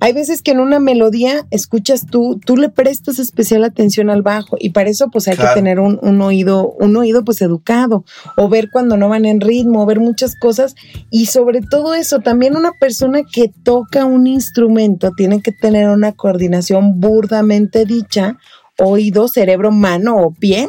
hay 0.00 0.12
veces 0.12 0.42
que 0.42 0.52
en 0.52 0.60
una 0.60 0.78
melodía 0.78 1.46
escuchas 1.50 2.06
tú, 2.06 2.40
tú 2.44 2.56
le 2.56 2.68
prestas 2.68 3.18
especial 3.18 3.64
atención 3.64 4.10
al 4.10 4.22
bajo 4.22 4.56
y 4.58 4.70
para 4.70 4.90
eso 4.90 5.08
pues 5.10 5.28
hay 5.28 5.36
que 5.36 5.46
tener 5.54 5.80
un, 5.80 5.98
un, 6.02 6.20
oído, 6.20 6.70
un 6.78 6.96
oído 6.96 7.24
pues 7.24 7.42
educado 7.42 8.04
o 8.36 8.48
ver 8.48 8.70
cuando 8.70 8.96
no 8.96 9.08
van 9.08 9.24
en 9.24 9.40
ritmo, 9.40 9.86
ver 9.86 10.00
muchas 10.00 10.36
cosas 10.36 10.74
y 11.10 11.26
sobre 11.26 11.60
todo 11.62 11.94
eso, 11.94 12.20
también 12.20 12.56
una 12.56 12.72
persona 12.72 13.20
que 13.22 13.52
toca 13.62 14.04
un 14.04 14.26
instrumento 14.26 15.10
tiene 15.16 15.42
que 15.42 15.52
tener 15.52 15.88
una 15.88 16.12
coordinación 16.12 17.00
burdamente 17.00 17.84
dicha, 17.84 18.36
oído, 18.78 19.28
cerebro, 19.28 19.72
mano 19.72 20.16
o 20.16 20.32
pie 20.32 20.68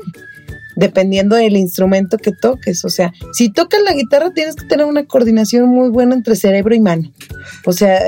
dependiendo 0.79 1.35
del 1.35 1.57
instrumento 1.57 2.17
que 2.17 2.31
toques. 2.31 2.85
O 2.85 2.89
sea, 2.89 3.13
si 3.33 3.51
tocas 3.51 3.81
la 3.83 3.93
guitarra 3.93 4.31
tienes 4.33 4.55
que 4.55 4.65
tener 4.65 4.85
una 4.85 5.05
coordinación 5.05 5.67
muy 5.69 5.89
buena 5.89 6.15
entre 6.15 6.35
cerebro 6.35 6.73
y 6.73 6.79
mano. 6.79 7.11
O 7.65 7.73
sea, 7.73 8.01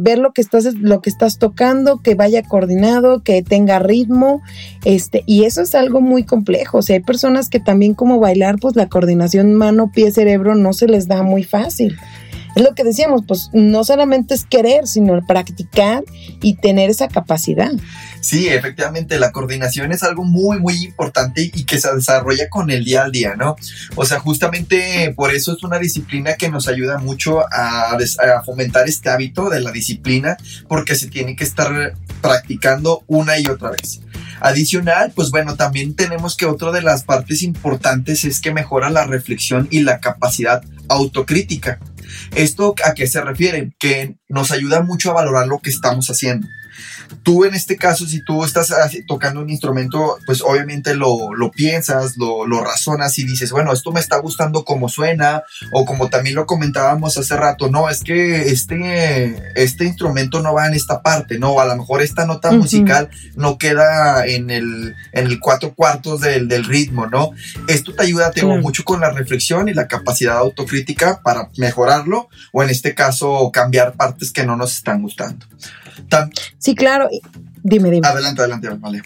ver 0.00 0.18
lo 0.18 0.32
que 0.32 0.40
estás, 0.40 0.74
lo 0.74 1.00
que 1.00 1.10
estás 1.10 1.38
tocando, 1.38 2.02
que 2.02 2.14
vaya 2.14 2.42
coordinado, 2.42 3.22
que 3.22 3.42
tenga 3.42 3.78
ritmo, 3.78 4.42
este, 4.84 5.22
y 5.26 5.44
eso 5.44 5.62
es 5.62 5.74
algo 5.74 6.00
muy 6.00 6.24
complejo. 6.24 6.78
O 6.78 6.82
sea, 6.82 6.96
hay 6.96 7.02
personas 7.02 7.48
que 7.48 7.60
también 7.60 7.94
como 7.94 8.18
bailar, 8.18 8.56
pues 8.60 8.76
la 8.76 8.88
coordinación 8.88 9.54
mano, 9.54 9.90
pie, 9.92 10.10
cerebro 10.10 10.54
no 10.54 10.72
se 10.72 10.88
les 10.88 11.06
da 11.06 11.22
muy 11.22 11.44
fácil 11.44 11.96
es 12.58 12.64
lo 12.64 12.74
que 12.74 12.84
decíamos, 12.84 13.22
pues 13.26 13.50
no 13.52 13.84
solamente 13.84 14.34
es 14.34 14.44
querer, 14.44 14.86
sino 14.86 15.24
practicar 15.26 16.02
y 16.42 16.56
tener 16.56 16.90
esa 16.90 17.08
capacidad. 17.08 17.70
Sí, 18.20 18.48
efectivamente, 18.48 19.18
la 19.18 19.30
coordinación 19.30 19.92
es 19.92 20.02
algo 20.02 20.24
muy, 20.24 20.58
muy 20.58 20.84
importante 20.84 21.50
y 21.54 21.64
que 21.64 21.78
se 21.78 21.94
desarrolla 21.94 22.48
con 22.48 22.70
el 22.70 22.84
día 22.84 23.04
al 23.04 23.12
día, 23.12 23.36
¿no? 23.36 23.54
O 23.94 24.04
sea, 24.04 24.18
justamente 24.18 25.12
por 25.16 25.32
eso 25.32 25.52
es 25.56 25.62
una 25.62 25.78
disciplina 25.78 26.34
que 26.34 26.48
nos 26.48 26.66
ayuda 26.66 26.98
mucho 26.98 27.40
a, 27.40 27.92
a 27.92 28.42
fomentar 28.44 28.88
este 28.88 29.08
hábito 29.08 29.48
de 29.50 29.60
la 29.60 29.70
disciplina, 29.70 30.36
porque 30.66 30.96
se 30.96 31.06
tiene 31.06 31.36
que 31.36 31.44
estar 31.44 31.94
practicando 32.20 33.04
una 33.06 33.38
y 33.38 33.46
otra 33.46 33.70
vez. 33.70 34.00
Adicional, 34.40 35.12
pues 35.14 35.30
bueno, 35.30 35.56
también 35.56 35.94
tenemos 35.94 36.36
que 36.36 36.46
otra 36.46 36.72
de 36.72 36.82
las 36.82 37.04
partes 37.04 37.42
importantes 37.42 38.24
es 38.24 38.40
que 38.40 38.52
mejora 38.52 38.90
la 38.90 39.04
reflexión 39.04 39.68
y 39.70 39.80
la 39.80 40.00
capacidad 40.00 40.62
autocrítica. 40.88 41.78
¿Esto 42.34 42.74
a 42.84 42.94
qué 42.94 43.06
se 43.06 43.20
refiere? 43.22 43.72
Que 43.78 44.16
nos 44.28 44.50
ayuda 44.50 44.82
mucho 44.82 45.10
a 45.10 45.14
valorar 45.14 45.46
lo 45.46 45.58
que 45.58 45.70
estamos 45.70 46.08
haciendo. 46.08 46.46
Tú 47.22 47.44
en 47.44 47.54
este 47.54 47.76
caso, 47.76 48.06
si 48.06 48.22
tú 48.22 48.44
estás 48.44 48.72
tocando 49.06 49.40
un 49.40 49.50
instrumento, 49.50 50.18
pues 50.26 50.42
obviamente 50.42 50.94
lo, 50.94 51.34
lo 51.34 51.50
piensas, 51.50 52.16
lo, 52.16 52.46
lo, 52.46 52.62
razonas 52.62 53.18
y 53.18 53.24
dices, 53.24 53.50
bueno, 53.50 53.72
esto 53.72 53.92
me 53.92 54.00
está 54.00 54.18
gustando 54.18 54.64
como 54.64 54.88
suena, 54.88 55.42
o 55.72 55.84
como 55.84 56.08
también 56.08 56.34
lo 56.36 56.46
comentábamos 56.46 57.16
hace 57.16 57.36
rato, 57.36 57.70
no, 57.70 57.88
es 57.88 58.02
que 58.02 58.48
este, 58.50 59.52
este 59.54 59.84
instrumento 59.84 60.42
no 60.42 60.54
va 60.54 60.66
en 60.66 60.74
esta 60.74 61.02
parte, 61.02 61.38
no, 61.38 61.60
a 61.60 61.66
lo 61.66 61.76
mejor 61.76 62.02
esta 62.02 62.26
nota 62.26 62.50
musical 62.50 63.08
no 63.36 63.58
queda 63.58 64.26
en 64.26 64.50
el, 64.50 64.94
en 65.12 65.26
el 65.26 65.40
cuatro 65.40 65.74
cuartos 65.74 66.20
del, 66.20 66.48
del 66.48 66.64
ritmo, 66.64 67.06
¿no? 67.06 67.30
Esto 67.68 67.94
te 67.94 68.02
ayuda, 68.02 68.30
tengo 68.30 68.56
mucho 68.58 68.84
con 68.84 69.00
la 69.00 69.10
reflexión 69.10 69.68
y 69.68 69.74
la 69.74 69.88
capacidad 69.88 70.38
autocrítica 70.38 71.20
para 71.22 71.50
mejorarlo, 71.56 72.28
o 72.52 72.62
en 72.62 72.70
este 72.70 72.94
caso 72.94 73.50
cambiar 73.52 73.94
partes 73.94 74.32
que 74.32 74.44
no 74.44 74.56
nos 74.56 74.74
están 74.74 75.02
gustando 75.02 75.46
sí, 76.58 76.74
claro. 76.74 77.08
Dime, 77.62 77.90
dime. 77.90 78.06
Adelante, 78.06 78.40
adelante, 78.42 78.68
vale. 78.78 79.02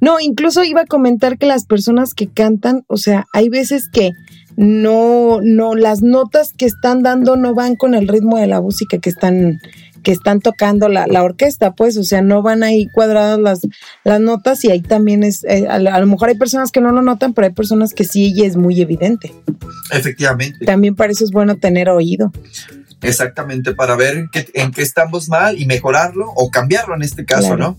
No, 0.00 0.20
incluso 0.20 0.64
iba 0.64 0.82
a 0.82 0.86
comentar 0.86 1.38
que 1.38 1.46
las 1.46 1.66
personas 1.66 2.14
que 2.14 2.28
cantan, 2.28 2.84
o 2.88 2.96
sea, 2.96 3.26
hay 3.32 3.48
veces 3.48 3.88
que 3.92 4.12
no, 4.56 5.40
no, 5.42 5.74
las 5.74 6.02
notas 6.02 6.52
que 6.56 6.64
están 6.64 7.02
dando 7.02 7.36
no 7.36 7.54
van 7.54 7.76
con 7.76 7.94
el 7.94 8.08
ritmo 8.08 8.38
de 8.38 8.46
la 8.46 8.60
música 8.60 8.98
que 8.98 9.10
están, 9.10 9.60
que 10.02 10.12
están 10.12 10.40
tocando 10.40 10.88
la, 10.88 11.06
la 11.06 11.22
orquesta, 11.22 11.74
pues, 11.74 11.96
o 11.98 12.04
sea, 12.04 12.22
no 12.22 12.40
van 12.42 12.62
ahí 12.62 12.86
cuadradas 12.88 13.38
las, 13.38 13.60
las 14.04 14.20
notas 14.20 14.64
y 14.64 14.70
ahí 14.70 14.80
también 14.80 15.24
es, 15.24 15.44
eh, 15.44 15.66
a, 15.68 15.78
lo 15.78 16.06
mejor 16.06 16.30
hay 16.30 16.36
personas 16.36 16.72
que 16.72 16.80
no 16.80 16.90
lo 16.90 17.02
notan, 17.02 17.34
pero 17.34 17.46
hay 17.46 17.52
personas 17.52 17.92
que 17.92 18.04
sí 18.04 18.32
y 18.34 18.44
es 18.44 18.56
muy 18.56 18.80
evidente. 18.80 19.34
Efectivamente. 19.92 20.64
También 20.64 20.96
para 20.96 21.12
eso 21.12 21.24
es 21.24 21.32
bueno 21.32 21.56
tener 21.56 21.90
oído. 21.90 22.32
Exactamente, 23.02 23.74
para 23.74 23.94
ver 23.94 24.28
en 24.54 24.70
qué 24.72 24.82
estamos 24.82 25.28
mal 25.28 25.60
y 25.60 25.66
mejorarlo 25.66 26.32
o 26.34 26.50
cambiarlo 26.50 26.94
en 26.94 27.02
este 27.02 27.24
caso, 27.24 27.56
¿no? 27.56 27.76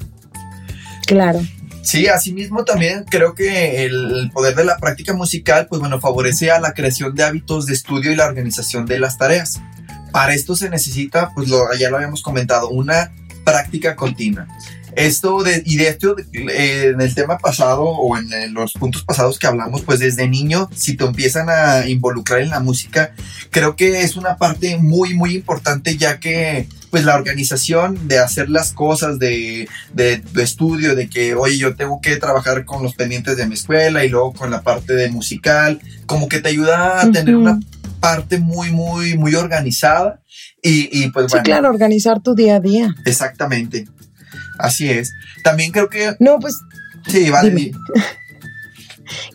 Claro. 1.06 1.42
Sí, 1.82 2.08
asimismo 2.08 2.66
también 2.66 3.06
creo 3.10 3.34
que 3.34 3.86
el 3.86 4.30
poder 4.34 4.56
de 4.56 4.66
la 4.66 4.78
práctica 4.78 5.14
musical, 5.14 5.68
pues 5.68 5.80
bueno, 5.80 6.02
favorece 6.02 6.52
a 6.52 6.60
la 6.60 6.74
creación 6.74 7.16
de 7.16 7.24
hábitos 7.24 7.66
de 7.66 7.74
estudio 7.74 8.12
y 8.12 8.16
la 8.16 8.26
organización 8.26 8.86
de 8.86 9.00
las 9.00 9.18
tareas. 9.18 9.62
Para 10.12 10.34
esto 10.34 10.56
se 10.56 10.70
necesita, 10.70 11.32
pues 11.34 11.48
lo, 11.48 11.74
ya 11.80 11.90
lo 11.90 11.96
habíamos 11.96 12.22
comentado, 12.22 12.70
una 12.70 13.14
práctica 13.46 13.96
continua. 13.96 14.48
Esto 14.98 15.44
de, 15.44 15.62
y 15.64 15.78
de 15.78 15.90
esto, 15.90 16.16
eh, 16.18 16.92
en 16.92 17.00
el 17.00 17.14
tema 17.14 17.38
pasado 17.38 17.84
o 17.84 18.18
en, 18.18 18.28
los 18.52 18.74
puntos 18.74 19.04
pasados 19.04 19.38
que 19.38 19.46
hablamos, 19.46 19.84
pues 19.84 20.00
desde 20.00 20.28
niño, 20.28 20.72
si 20.76 20.98
te 20.98 21.06
empiezan 21.06 21.50
a 21.52 21.88
involucrar 21.88 22.42
en 22.42 22.50
la 22.50 22.60
música, 22.60 23.14
creo 23.52 23.76
que 23.76 24.02
es 24.02 24.16
una 24.16 24.38
parte 24.38 24.76
muy, 24.78 25.14
muy 25.14 25.36
importante 25.36 25.98
ya 25.98 26.20
que 26.20 26.68
pues 26.90 27.06
la 27.06 27.14
organización 27.14 28.08
de 28.08 28.18
hacer 28.18 28.50
las 28.50 28.72
cosas 28.72 29.20
de, 29.20 29.70
de, 29.94 30.24
estudio, 30.38 30.96
de 30.96 31.08
que, 31.08 31.36
oye, 31.36 31.60
yo 31.60 31.76
tengo 31.76 32.02
que 32.02 32.16
trabajar 32.16 32.66
con 32.66 32.82
los 32.82 32.96
pendientes 32.96 33.38
de 33.38 33.46
mi 33.46 33.54
escuela 33.54 34.04
y 34.04 34.10
luego 34.10 34.34
con 34.34 34.50
la 34.50 34.64
parte 34.64 34.96
de 34.96 35.12
musical, 35.12 35.80
como 36.08 36.28
que 36.28 36.40
te 36.40 36.50
ayuda 36.50 37.02
a 37.02 37.12
tener 37.12 37.36
una 37.36 37.60
parte 38.00 38.40
muy, 38.40 38.72
muy, 38.72 39.16
muy 39.16 39.36
organizada 39.36 40.22
y, 40.64 40.90
y 40.92 41.12
pues 41.12 41.28
bueno. 41.28 41.44
Sí, 41.46 41.52
claro, 41.52 41.70
organizar 41.70 42.20
tu 42.20 42.34
día 42.34 42.56
a 42.56 42.60
día. 42.60 42.96
Exactamente. 43.06 43.86
Así 44.58 44.90
es. 44.90 45.14
También 45.44 45.72
creo 45.72 45.90
que... 45.90 46.16
No, 46.20 46.40
pues... 46.40 46.56
Sí, 47.08 47.30
vale. 47.30 47.72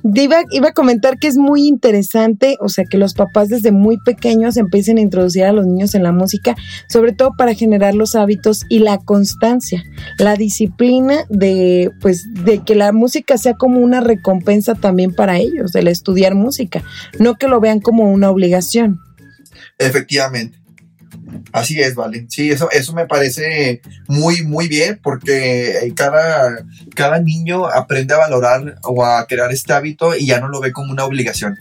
Iba, 0.04 0.42
iba, 0.50 0.68
a 0.68 0.72
comentar 0.72 1.18
que 1.18 1.28
es 1.28 1.36
muy 1.36 1.66
interesante, 1.66 2.56
o 2.60 2.68
sea, 2.68 2.84
que 2.84 2.98
los 2.98 3.14
papás 3.14 3.48
desde 3.48 3.72
muy 3.72 3.98
pequeños 3.98 4.56
empiecen 4.56 4.98
a 4.98 5.00
introducir 5.00 5.44
a 5.44 5.52
los 5.52 5.66
niños 5.66 5.94
en 5.94 6.02
la 6.02 6.12
música, 6.12 6.54
sobre 6.88 7.12
todo 7.12 7.30
para 7.36 7.54
generar 7.54 7.94
los 7.94 8.14
hábitos 8.14 8.64
y 8.68 8.80
la 8.80 8.98
constancia, 8.98 9.82
la 10.18 10.36
disciplina 10.36 11.24
de, 11.28 11.90
pues, 12.00 12.24
de 12.44 12.58
que 12.60 12.74
la 12.74 12.92
música 12.92 13.38
sea 13.38 13.54
como 13.54 13.80
una 13.80 14.00
recompensa 14.00 14.74
también 14.74 15.14
para 15.14 15.38
ellos, 15.38 15.74
el 15.74 15.88
estudiar 15.88 16.34
música, 16.34 16.82
no 17.18 17.36
que 17.36 17.48
lo 17.48 17.60
vean 17.60 17.80
como 17.80 18.10
una 18.12 18.30
obligación. 18.30 19.00
Efectivamente. 19.78 20.61
Así 21.52 21.80
es, 21.80 21.94
vale. 21.94 22.26
Sí, 22.28 22.50
eso, 22.50 22.70
eso 22.70 22.92
me 22.94 23.06
parece 23.06 23.82
muy, 24.08 24.42
muy 24.42 24.68
bien 24.68 25.00
porque 25.02 25.92
cada, 25.94 26.64
cada 26.94 27.20
niño 27.20 27.66
aprende 27.66 28.14
a 28.14 28.18
valorar 28.18 28.76
o 28.82 29.04
a 29.04 29.26
crear 29.26 29.52
este 29.52 29.72
hábito 29.72 30.16
y 30.16 30.26
ya 30.26 30.40
no 30.40 30.48
lo 30.48 30.60
ve 30.60 30.72
como 30.72 30.92
una 30.92 31.04
obligación. 31.04 31.56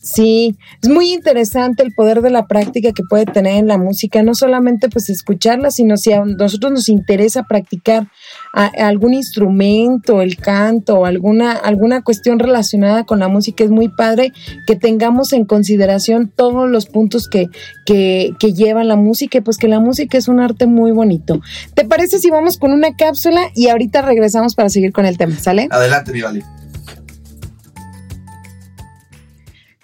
Sí, 0.00 0.56
es 0.82 0.88
muy 0.88 1.12
interesante 1.12 1.82
el 1.82 1.92
poder 1.92 2.22
de 2.22 2.30
la 2.30 2.46
práctica 2.46 2.92
que 2.92 3.02
puede 3.02 3.26
tener 3.26 3.56
en 3.56 3.68
la 3.68 3.76
música, 3.76 4.22
no 4.22 4.34
solamente 4.34 4.88
pues 4.88 5.10
escucharla, 5.10 5.70
sino 5.70 5.98
si 5.98 6.14
a 6.14 6.24
nosotros 6.24 6.72
nos 6.72 6.88
interesa 6.88 7.42
practicar 7.42 8.08
algún 8.66 9.14
instrumento, 9.14 10.20
el 10.20 10.36
canto, 10.36 11.04
alguna, 11.04 11.52
alguna 11.52 12.02
cuestión 12.02 12.38
relacionada 12.38 13.04
con 13.04 13.20
la 13.20 13.28
música, 13.28 13.64
es 13.64 13.70
muy 13.70 13.88
padre 13.88 14.32
que 14.66 14.74
tengamos 14.74 15.32
en 15.32 15.44
consideración 15.44 16.32
todos 16.34 16.68
los 16.68 16.86
puntos 16.86 17.28
que, 17.28 17.46
que, 17.86 18.32
que 18.40 18.52
llevan 18.52 18.88
la 18.88 18.96
música, 18.96 19.40
pues 19.42 19.58
que 19.58 19.68
la 19.68 19.80
música 19.80 20.18
es 20.18 20.28
un 20.28 20.40
arte 20.40 20.66
muy 20.66 20.90
bonito. 20.90 21.40
¿Te 21.74 21.84
parece 21.84 22.18
si 22.18 22.30
vamos 22.30 22.58
con 22.58 22.72
una 22.72 22.96
cápsula 22.96 23.50
y 23.54 23.68
ahorita 23.68 24.02
regresamos 24.02 24.54
para 24.54 24.68
seguir 24.68 24.92
con 24.92 25.06
el 25.06 25.16
tema, 25.16 25.36
¿sale? 25.36 25.68
Adelante, 25.70 26.12
mi 26.12 26.22
Vali. 26.22 26.42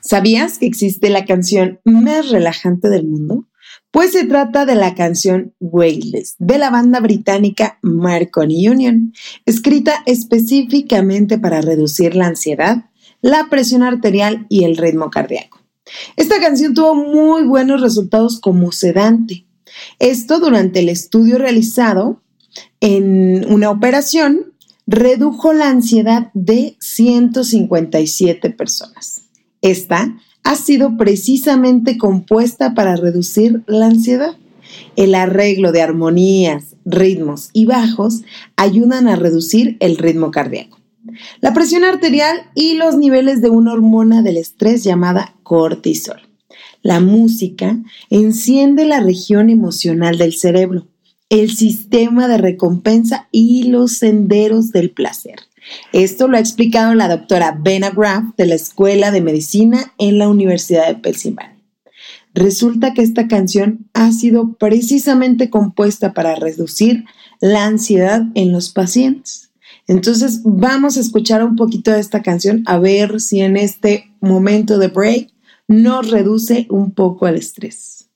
¿Sabías 0.00 0.58
que 0.58 0.66
existe 0.66 1.08
la 1.08 1.24
canción 1.24 1.80
más 1.84 2.28
relajante 2.30 2.88
del 2.88 3.06
mundo? 3.06 3.46
Pues 3.94 4.10
se 4.10 4.24
trata 4.24 4.66
de 4.66 4.74
la 4.74 4.96
canción 4.96 5.54
Weightless 5.60 6.34
de 6.40 6.58
la 6.58 6.68
banda 6.68 6.98
británica 6.98 7.78
Marconi 7.80 8.66
Union, 8.66 9.12
escrita 9.46 10.02
específicamente 10.04 11.38
para 11.38 11.60
reducir 11.60 12.16
la 12.16 12.26
ansiedad, 12.26 12.90
la 13.20 13.46
presión 13.50 13.84
arterial 13.84 14.46
y 14.48 14.64
el 14.64 14.76
ritmo 14.78 15.10
cardíaco. 15.10 15.60
Esta 16.16 16.40
canción 16.40 16.74
tuvo 16.74 16.96
muy 16.96 17.44
buenos 17.44 17.82
resultados 17.82 18.40
como 18.40 18.72
sedante. 18.72 19.46
Esto 20.00 20.40
durante 20.40 20.80
el 20.80 20.88
estudio 20.88 21.38
realizado 21.38 22.20
en 22.80 23.46
una 23.48 23.70
operación 23.70 24.54
redujo 24.88 25.52
la 25.52 25.68
ansiedad 25.68 26.32
de 26.34 26.76
157 26.80 28.50
personas. 28.50 29.20
Esta 29.62 30.16
ha 30.44 30.56
sido 30.56 30.96
precisamente 30.96 31.98
compuesta 31.98 32.74
para 32.74 32.96
reducir 32.96 33.62
la 33.66 33.86
ansiedad. 33.86 34.36
El 34.96 35.14
arreglo 35.14 35.72
de 35.72 35.82
armonías, 35.82 36.76
ritmos 36.84 37.50
y 37.52 37.64
bajos 37.64 38.22
ayudan 38.56 39.08
a 39.08 39.16
reducir 39.16 39.76
el 39.80 39.96
ritmo 39.96 40.30
cardíaco. 40.30 40.78
La 41.40 41.52
presión 41.52 41.84
arterial 41.84 42.36
y 42.54 42.74
los 42.74 42.96
niveles 42.96 43.40
de 43.40 43.50
una 43.50 43.72
hormona 43.72 44.22
del 44.22 44.36
estrés 44.36 44.84
llamada 44.84 45.34
cortisol. 45.42 46.20
La 46.82 47.00
música 47.00 47.78
enciende 48.10 48.84
la 48.84 49.00
región 49.00 49.48
emocional 49.48 50.18
del 50.18 50.34
cerebro, 50.34 50.86
el 51.30 51.54
sistema 51.54 52.28
de 52.28 52.38
recompensa 52.38 53.28
y 53.32 53.64
los 53.64 53.98
senderos 53.98 54.70
del 54.70 54.90
placer. 54.90 55.36
Esto 55.92 56.28
lo 56.28 56.36
ha 56.36 56.40
explicado 56.40 56.94
la 56.94 57.08
doctora 57.08 57.56
Bena 57.58 57.90
Graff 57.90 58.24
de 58.36 58.46
la 58.46 58.54
Escuela 58.54 59.10
de 59.10 59.20
Medicina 59.20 59.92
en 59.98 60.18
la 60.18 60.28
Universidad 60.28 60.86
de 60.88 60.96
Pensilvania. 60.96 61.54
Resulta 62.34 62.94
que 62.94 63.02
esta 63.02 63.28
canción 63.28 63.88
ha 63.94 64.10
sido 64.10 64.54
precisamente 64.54 65.50
compuesta 65.50 66.12
para 66.12 66.34
reducir 66.34 67.04
la 67.40 67.64
ansiedad 67.64 68.22
en 68.34 68.50
los 68.50 68.70
pacientes. 68.70 69.52
Entonces 69.86 70.40
vamos 70.44 70.96
a 70.96 71.00
escuchar 71.00 71.44
un 71.44 71.56
poquito 71.56 71.92
de 71.92 72.00
esta 72.00 72.22
canción 72.22 72.62
a 72.66 72.78
ver 72.78 73.20
si 73.20 73.40
en 73.40 73.56
este 73.56 74.10
momento 74.20 74.78
de 74.78 74.88
break 74.88 75.28
nos 75.68 76.10
reduce 76.10 76.66
un 76.70 76.90
poco 76.92 77.28
el 77.28 77.36
estrés. 77.36 78.08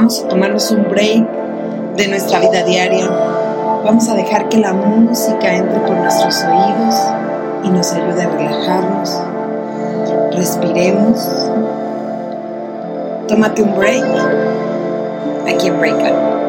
Vamos 0.00 0.24
a 0.24 0.28
tomarnos 0.28 0.70
un 0.70 0.88
break 0.88 1.28
de 1.94 2.08
nuestra 2.08 2.40
vida 2.40 2.64
diaria. 2.64 3.06
Vamos 3.84 4.08
a 4.08 4.14
dejar 4.14 4.48
que 4.48 4.56
la 4.56 4.72
música 4.72 5.54
entre 5.54 5.78
por 5.80 5.94
nuestros 5.94 6.42
oídos 6.42 6.96
y 7.64 7.68
nos 7.68 7.92
ayude 7.92 8.22
a 8.22 8.30
relajarnos. 8.30 9.20
Respiremos. 10.34 11.50
Tómate 13.28 13.62
un 13.62 13.76
break. 13.76 14.06
Aquí 15.46 15.66
en 15.66 15.78
Break 15.78 16.39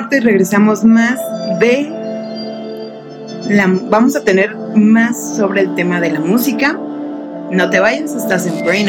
corte 0.00 0.16
y 0.16 0.20
regresamos 0.20 0.82
más 0.82 1.18
de 1.58 1.90
la, 3.50 3.66
vamos 3.90 4.16
a 4.16 4.22
tener 4.22 4.56
más 4.74 5.36
sobre 5.36 5.62
el 5.62 5.74
tema 5.74 6.00
de 6.00 6.10
la 6.10 6.20
música. 6.20 6.72
No 7.50 7.68
te 7.68 7.80
vayas, 7.80 8.14
estás 8.14 8.46
en 8.46 8.64
Brain 8.64 8.88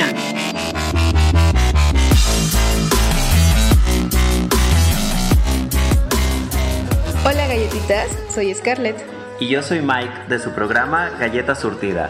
Hola 7.26 7.47
galletitas, 7.47 8.07
soy 8.34 8.53
Scarlett. 8.53 8.95
Y 9.41 9.49
yo 9.49 9.62
soy 9.62 9.82
Mike 9.82 10.30
de 10.30 10.39
su 10.39 10.51
programa 10.51 11.09
Galleta 11.20 11.55
Surtida 11.55 12.09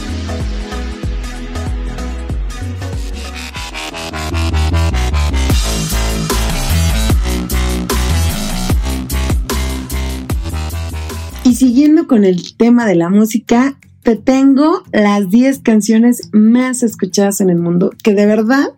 Siguiendo 11.61 12.07
con 12.07 12.25
el 12.25 12.57
tema 12.57 12.87
de 12.87 12.95
la 12.95 13.11
música, 13.11 13.77
te 14.01 14.15
tengo 14.15 14.81
las 14.91 15.29
10 15.29 15.59
canciones 15.59 16.29
más 16.31 16.81
escuchadas 16.81 17.39
en 17.39 17.51
el 17.51 17.59
mundo, 17.59 17.91
que 18.03 18.15
de 18.15 18.25
verdad, 18.25 18.69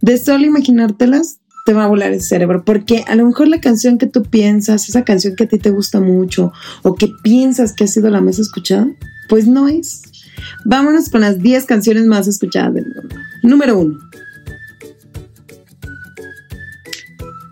de 0.00 0.16
solo 0.16 0.46
imaginártelas, 0.46 1.40
te 1.66 1.72
va 1.72 1.82
a 1.82 1.88
volar 1.88 2.12
el 2.12 2.20
cerebro, 2.20 2.64
porque 2.64 3.02
a 3.08 3.16
lo 3.16 3.26
mejor 3.26 3.48
la 3.48 3.60
canción 3.60 3.98
que 3.98 4.06
tú 4.06 4.22
piensas, 4.22 4.88
esa 4.88 5.02
canción 5.02 5.34
que 5.34 5.42
a 5.42 5.48
ti 5.48 5.58
te 5.58 5.70
gusta 5.70 5.98
mucho 5.98 6.52
o 6.84 6.94
que 6.94 7.10
piensas 7.24 7.72
que 7.72 7.82
ha 7.82 7.88
sido 7.88 8.10
la 8.10 8.20
más 8.20 8.38
escuchada, 8.38 8.86
pues 9.28 9.48
no 9.48 9.66
es. 9.66 10.02
Vámonos 10.64 11.08
con 11.08 11.22
las 11.22 11.40
10 11.40 11.64
canciones 11.64 12.06
más 12.06 12.28
escuchadas 12.28 12.74
del 12.74 12.84
mundo. 12.94 13.16
Número 13.42 13.76
1. 13.76 13.98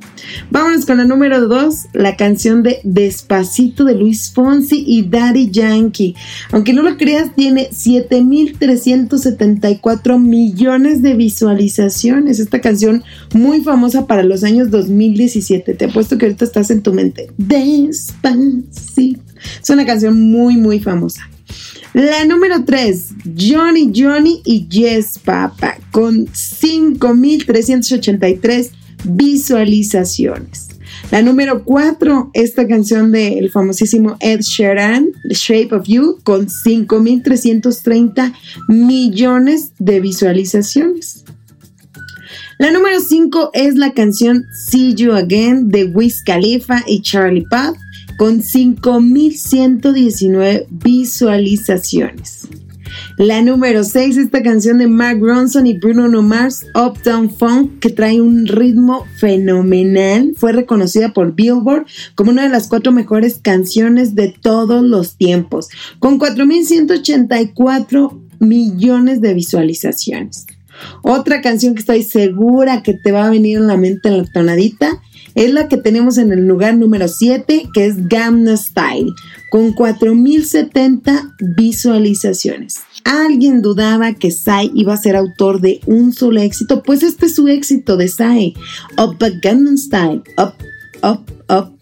Vámonos 0.50 0.84
con 0.86 0.96
la 0.98 1.04
número 1.04 1.48
2, 1.48 1.86
la 1.94 2.16
canción 2.16 2.62
de 2.62 2.78
Despacito 2.84 3.84
de 3.84 3.94
Luis 3.94 4.30
Fonsi 4.32 4.84
y 4.86 5.08
Daddy 5.08 5.50
Yankee. 5.50 6.14
Aunque 6.52 6.72
no 6.72 6.82
lo 6.82 6.96
creas, 6.96 7.34
tiene 7.34 7.70
7.374 7.70 10.20
millones 10.20 11.02
de 11.02 11.14
visualizaciones. 11.14 12.38
Esta 12.38 12.60
canción 12.60 13.02
muy 13.34 13.62
famosa 13.62 14.06
para 14.06 14.22
los 14.22 14.44
años 14.44 14.70
2017. 14.70 15.74
Te 15.74 15.86
apuesto 15.86 16.18
que 16.18 16.26
ahorita 16.26 16.44
estás 16.44 16.70
en 16.70 16.82
tu 16.82 16.92
mente. 16.92 17.32
Despacito. 17.36 19.26
Es 19.62 19.70
una 19.70 19.86
canción 19.86 20.20
muy, 20.20 20.56
muy 20.56 20.80
famosa. 20.80 21.30
La 21.92 22.24
número 22.26 22.64
3, 22.64 23.14
Johnny 23.38 23.92
Johnny 23.94 24.42
y 24.44 24.66
Yes 24.68 25.18
Papa, 25.18 25.76
con 25.90 26.26
5.383 26.26 28.70
visualizaciones. 29.06 30.68
La 31.10 31.22
número 31.22 31.64
4, 31.64 32.30
esta 32.32 32.66
canción 32.66 33.12
del 33.12 33.50
famosísimo 33.50 34.16
Ed 34.20 34.40
Sheeran, 34.40 35.10
The 35.28 35.34
Shape 35.34 35.74
of 35.74 35.86
You, 35.86 36.18
con 36.24 36.48
5.330 36.48 38.32
millones 38.68 39.72
de 39.78 40.00
visualizaciones. 40.00 41.24
La 42.58 42.70
número 42.70 43.00
5 43.00 43.50
es 43.52 43.74
la 43.76 43.92
canción 43.92 44.46
See 44.68 44.94
You 44.94 45.12
Again 45.12 45.68
de 45.68 45.84
Wiz 45.84 46.22
Khalifa 46.24 46.82
y 46.86 47.02
Charlie 47.02 47.44
Puth 47.44 47.76
con 48.16 48.40
5.119 48.40 50.64
visualizaciones. 50.70 52.48
La 53.18 53.40
número 53.40 53.82
6, 53.82 54.18
esta 54.18 54.42
canción 54.42 54.76
de 54.76 54.88
Mark 54.88 55.20
Ronson 55.22 55.66
y 55.66 55.78
Bruno 55.78 56.20
Mars, 56.20 56.66
Uptown 56.74 57.30
Funk, 57.30 57.78
que 57.78 57.88
trae 57.88 58.20
un 58.20 58.46
ritmo 58.46 59.06
fenomenal, 59.18 60.34
fue 60.36 60.52
reconocida 60.52 61.14
por 61.14 61.34
Billboard 61.34 61.86
como 62.14 62.30
una 62.30 62.42
de 62.42 62.50
las 62.50 62.68
cuatro 62.68 62.92
mejores 62.92 63.40
canciones 63.42 64.14
de 64.14 64.34
todos 64.38 64.82
los 64.82 65.16
tiempos, 65.16 65.70
con 65.98 66.20
4.184 66.20 68.20
millones 68.38 69.22
de 69.22 69.32
visualizaciones. 69.32 70.44
Otra 71.02 71.40
canción 71.40 71.74
que 71.74 71.80
estoy 71.80 72.02
segura 72.02 72.82
que 72.82 72.92
te 72.92 73.12
va 73.12 73.24
a 73.24 73.30
venir 73.30 73.56
en 73.56 73.66
la 73.66 73.78
mente 73.78 74.08
en 74.08 74.18
la 74.18 74.24
tonadita 74.24 75.00
es 75.34 75.54
la 75.54 75.68
que 75.68 75.78
tenemos 75.78 76.18
en 76.18 76.32
el 76.32 76.46
lugar 76.46 76.76
número 76.76 77.08
7, 77.08 77.70
que 77.72 77.86
es 77.86 78.08
Gamma 78.08 78.58
Style, 78.58 79.10
con 79.50 79.72
4070 79.72 81.34
visualizaciones. 81.56 82.80
¿Alguien 83.06 83.62
dudaba 83.62 84.12
que 84.14 84.32
Sai 84.32 84.72
iba 84.74 84.92
a 84.92 84.96
ser 84.96 85.14
autor 85.14 85.60
de 85.60 85.80
un 85.86 86.12
solo 86.12 86.40
éxito? 86.40 86.82
Pues 86.82 87.04
este 87.04 87.26
es 87.26 87.36
su 87.36 87.46
éxito 87.46 87.96
de 87.96 88.08
Sai. 88.08 88.54
Up 88.98 89.22
a 89.22 89.28
Gangnam 89.40 89.78
Style. 89.78 90.24
Up, 90.36 90.54
up, 91.04 91.20
up, 91.48 91.72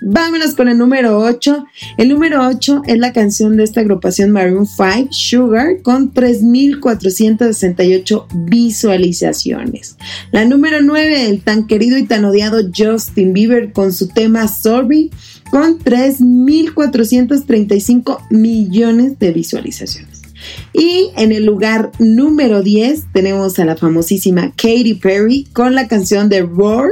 Vámonos 0.00 0.54
con 0.54 0.68
el 0.68 0.78
número 0.78 1.18
8. 1.18 1.66
El 1.98 2.08
número 2.08 2.46
8 2.46 2.82
es 2.86 2.98
la 2.98 3.12
canción 3.12 3.56
de 3.56 3.64
esta 3.64 3.80
agrupación 3.80 4.30
Maroon 4.30 4.64
5, 4.64 5.08
Sugar, 5.10 5.82
con 5.82 6.14
3.468 6.14 8.26
visualizaciones. 8.46 9.96
La 10.30 10.44
número 10.44 10.82
9, 10.82 11.30
el 11.30 11.42
tan 11.42 11.66
querido 11.66 11.98
y 11.98 12.06
tan 12.06 12.24
odiado 12.24 12.60
Justin 12.72 13.32
Bieber 13.32 13.72
con 13.72 13.92
su 13.92 14.06
tema 14.06 14.46
Sorry, 14.46 15.10
con 15.50 15.80
3.435 15.80 18.28
millones 18.30 19.18
de 19.18 19.32
visualizaciones. 19.32 20.13
Y 20.72 21.10
en 21.16 21.32
el 21.32 21.44
lugar 21.44 21.90
número 21.98 22.62
10 22.62 23.06
tenemos 23.12 23.58
a 23.58 23.64
la 23.64 23.74
famosísima 23.76 24.52
Katy 24.56 24.94
Perry 24.94 25.48
con 25.52 25.74
la 25.74 25.88
canción 25.88 26.28
de 26.28 26.42
Roar 26.42 26.90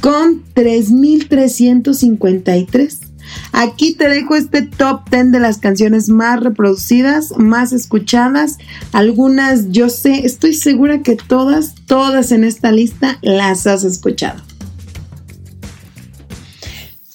con 0.00 0.44
3.353. 0.54 3.10
Aquí 3.52 3.94
te 3.94 4.08
dejo 4.08 4.34
este 4.34 4.62
top 4.62 5.08
10 5.10 5.32
de 5.32 5.40
las 5.40 5.58
canciones 5.58 6.08
más 6.08 6.40
reproducidas, 6.40 7.32
más 7.36 7.72
escuchadas. 7.72 8.58
Algunas 8.92 9.70
yo 9.70 9.88
sé, 9.88 10.26
estoy 10.26 10.54
segura 10.54 11.02
que 11.02 11.16
todas, 11.16 11.74
todas 11.86 12.32
en 12.32 12.44
esta 12.44 12.72
lista 12.72 13.18
las 13.22 13.66
has 13.66 13.84
escuchado. 13.84 14.42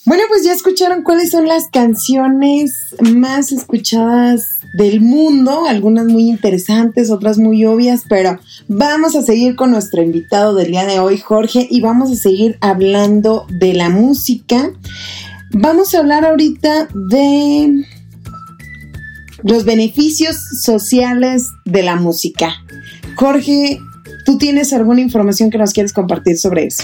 Bueno, 0.05 0.23
pues 0.29 0.43
ya 0.43 0.53
escucharon 0.53 1.01
cuáles 1.01 1.31
son 1.31 1.47
las 1.47 1.67
canciones 1.69 2.95
más 3.01 3.51
escuchadas 3.51 4.54
del 4.75 4.99
mundo, 4.99 5.65
algunas 5.67 6.05
muy 6.05 6.29
interesantes, 6.29 7.09
otras 7.09 7.37
muy 7.37 7.63
obvias, 7.65 8.03
pero 8.09 8.39
vamos 8.67 9.15
a 9.15 9.21
seguir 9.21 9.55
con 9.55 9.71
nuestro 9.71 10.01
invitado 10.01 10.53
del 10.53 10.71
día 10.71 10.85
de 10.85 10.99
hoy, 10.99 11.17
Jorge, 11.17 11.65
y 11.69 11.79
vamos 11.79 12.11
a 12.11 12.15
seguir 12.15 12.57
hablando 12.59 13.47
de 13.49 13.73
la 13.73 13.89
música. 13.89 14.73
Vamos 15.51 15.93
a 15.93 15.99
hablar 15.99 16.25
ahorita 16.25 16.89
de 16.93 17.85
los 19.43 19.63
beneficios 19.63 20.35
sociales 20.61 21.47
de 21.63 21.83
la 21.83 21.95
música. 21.95 22.55
Jorge, 23.15 23.79
¿tú 24.25 24.37
tienes 24.37 24.73
alguna 24.73 24.99
información 24.99 25.51
que 25.51 25.57
nos 25.57 25.71
quieres 25.71 25.93
compartir 25.93 26.37
sobre 26.37 26.65
eso? 26.65 26.83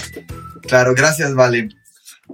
Claro, 0.62 0.94
gracias, 0.94 1.34
Vale. 1.34 1.68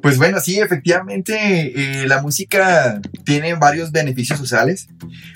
Pues 0.02 0.18
bueno, 0.18 0.38
sí, 0.38 0.60
efectivamente, 0.60 1.32
eh, 1.74 2.06
la 2.06 2.22
música 2.22 3.00
tiene 3.24 3.54
varios 3.54 3.90
beneficios 3.90 4.38
sociales. 4.38 4.88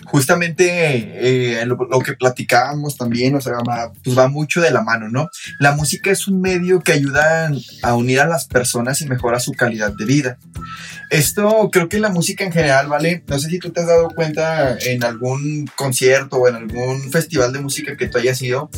Justamente 0.04 1.60
eh, 1.60 1.66
lo, 1.66 1.76
que 2.00 2.12
platicábamos 2.12 2.96
también, 2.96 3.34
o 3.34 3.40
sea, 3.40 3.54
va, 3.68 3.92
pues 4.04 4.16
va 4.16 4.28
mucho 4.28 4.60
de 4.60 4.70
la 4.70 4.82
mano, 4.82 5.08
¿no? 5.08 5.28
La 5.58 5.72
música 5.72 6.10
es 6.10 6.28
un 6.28 6.40
medio 6.40 6.80
que 6.80 6.92
ayuda 6.92 7.50
a 7.82 7.94
unir 7.94 8.20
a 8.20 8.28
las 8.28 8.46
personas 8.46 9.00
y 9.00 9.06
mejora 9.06 9.40
su 9.40 9.52
calidad 9.52 9.92
de 9.92 10.04
vida. 10.04 10.38
Esto 11.12 11.68
creo 11.70 11.90
que 11.90 11.98
la 11.98 12.08
música 12.08 12.42
en 12.42 12.52
general, 12.52 12.88
¿vale? 12.88 13.22
No 13.26 13.38
sé 13.38 13.50
si 13.50 13.58
tú 13.58 13.70
te 13.70 13.80
has 13.80 13.86
dado 13.86 14.08
cuenta 14.08 14.78
en 14.78 15.04
algún 15.04 15.68
concierto 15.76 16.36
o 16.36 16.48
en 16.48 16.54
algún 16.54 17.10
festival 17.10 17.52
de 17.52 17.60
música 17.60 17.98
que 17.98 18.08
tú 18.08 18.16
hayas 18.16 18.40
ido, 18.40 18.70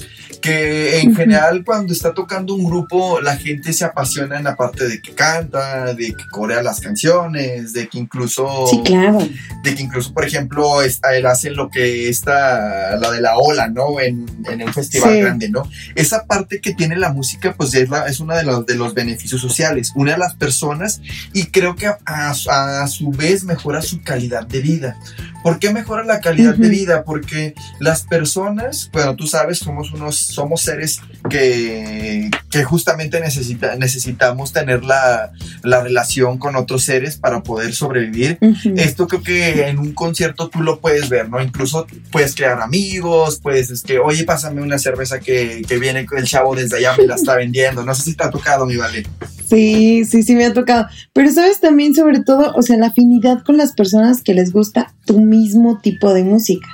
que 0.43 0.99
en 0.99 1.15
general 1.15 1.63
cuando 1.65 1.93
está 1.93 2.13
tocando 2.13 2.55
un 2.55 2.65
grupo, 2.65 3.21
la 3.21 3.37
gente 3.37 3.73
se 3.73 3.85
apasiona 3.85 4.37
en 4.37 4.45
la 4.45 4.57
parte 4.57 4.89
de 4.89 5.01
que 5.01 5.15
canta, 5.15 5.64
de 5.95 6.15
que 6.15 6.25
corea 6.31 6.63
las 6.63 6.81
canciones, 6.81 7.73
de 7.73 7.89
que 7.89 7.99
incluso. 7.99 8.67
Sí, 8.69 8.83
claro. 8.85 9.19
De 9.63 9.75
que 9.75 9.83
incluso, 9.83 10.13
por 10.13 10.25
ejemplo, 10.25 10.83
él 10.83 11.27
hace 11.27 11.51
lo 11.51 11.71
que 11.71 12.09
está, 12.09 12.97
la 12.97 13.11
de 13.11 13.21
la 13.21 13.37
ola, 13.37 13.69
¿no? 13.69 14.01
En, 14.01 14.27
en 14.51 14.63
un 14.63 14.73
festival 14.73 15.19
grande, 15.19 15.49
¿no? 15.49 15.69
Esa 15.95 16.25
parte 16.27 16.61
que 16.61 16.75
tiene 16.75 16.97
la 16.97 17.13
música, 17.13 17.55
pues 17.57 17.75
es, 17.75 17.89
la, 17.89 18.07
es 18.07 18.21
uno 18.21 18.37
de 18.37 18.45
los, 18.45 18.67
de 18.67 18.75
los 18.75 18.95
beneficios 18.95 19.41
sociales. 19.41 19.93
Une 19.95 20.13
a 20.13 20.19
las 20.19 20.35
personas 20.35 21.01
y 21.33 21.47
creo 21.47 21.77
que 21.77 21.87
a, 21.87 21.99
a, 22.07 22.87
su 22.87 23.11
vez 23.11 23.45
mejora 23.45 23.83
su 23.83 24.03
calidad 24.03 24.47
de 24.47 24.61
vida. 24.61 24.97
¿Por 25.43 25.59
qué 25.59 25.73
mejora 25.73 26.05
la 26.05 26.21
calidad 26.21 26.55
de 26.55 26.69
vida? 26.69 27.05
Porque 27.05 27.55
las 27.79 28.03
personas, 28.03 28.89
bueno, 28.93 29.15
tú 29.15 29.27
sabes, 29.27 29.59
somos 29.59 29.93
unos, 29.93 30.17
somos 30.17 30.63
seres 30.63 31.01
que, 31.29 32.31
que 32.51 32.65
justamente 32.65 33.21
necesita, 33.21 33.77
necesitamos 33.77 34.53
tener 34.53 34.85
la, 34.85 35.33
la 35.65 35.83
relación 35.83 36.39
con 36.39 36.57
otros 36.57 36.85
seres 36.85 37.17
para 37.17 37.43
poder 37.43 37.75
sobrevivir. 37.75 38.39
Esto 38.77 39.09
creo 39.09 39.23
que 39.23 39.69
en 39.69 39.79
un 39.79 39.93
concierto 39.93 40.49
tú 40.49 40.63
lo 40.63 40.81
puedes 40.81 41.09
ver, 41.09 41.29
¿no? 41.29 41.43
Incluso 41.43 41.87
puedes 42.13 42.35
crear 42.35 42.61
amigos, 42.61 43.41
puedes, 43.43 43.71
es 43.71 43.83
que, 43.83 43.99
oye, 43.99 44.25
pásame 44.25 44.63
una 44.63 44.79
cerveza 44.79 45.21
que, 45.21 45.63
que 45.67 45.79
viene 45.79 46.07
el 46.17 46.25
chavo 46.25 46.55
desde 46.55 46.79
allá, 46.79 46.95
me 46.97 47.07
la 47.07 47.17
está 47.17 47.37
vendiendo. 47.37 47.85
No 47.85 47.95
sé 47.95 48.03
si 48.03 48.15
te 48.15 48.25
ha 48.25 48.31
tocado, 48.31 48.67
mi 48.67 48.77
vale. 48.77 49.05
Sí, 49.49 50.05
sí, 50.05 50.23
sí 50.23 50.35
me 50.35 50.47
ha 50.47 50.53
tocado. 50.53 50.87
Pero 51.13 51.31
sabes 51.31 51.61
también 51.61 51.95
sobre 51.95 52.21
todo, 52.21 52.53
o 52.55 52.63
sea, 52.63 52.77
la 52.77 52.89
afinidad 52.89 53.43
con 53.45 53.57
las 53.57 53.73
personas 53.73 54.23
que 54.23 54.35
les 54.35 54.53
gusta 54.53 54.95
tu 55.05 55.21
mismo 55.21 55.81
tipo 55.81 56.13
de 56.13 56.25
música. 56.25 56.69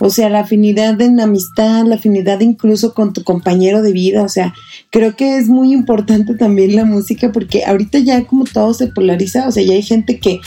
O 0.00 0.10
sea, 0.10 0.28
la 0.28 0.40
afinidad 0.40 1.00
en 1.00 1.20
amistad, 1.20 1.84
la 1.84 1.96
afinidad 1.96 2.40
incluso 2.40 2.94
con 2.94 3.12
tu 3.12 3.24
compañero 3.24 3.82
de 3.82 3.92
vida. 3.92 4.22
O 4.22 4.28
sea, 4.28 4.54
creo 4.90 5.16
que 5.16 5.36
es 5.36 5.48
muy 5.48 5.72
importante 5.72 6.34
también 6.34 6.76
la 6.76 6.84
música 6.84 7.32
porque 7.32 7.64
ahorita 7.64 7.98
ya 7.98 8.24
como 8.24 8.44
todo 8.44 8.74
se 8.74 8.88
polariza. 8.88 9.48
O 9.48 9.52
sea, 9.52 9.62
ya 9.62 9.74
hay 9.74 9.82
gente 9.82 10.18
que, 10.18 10.40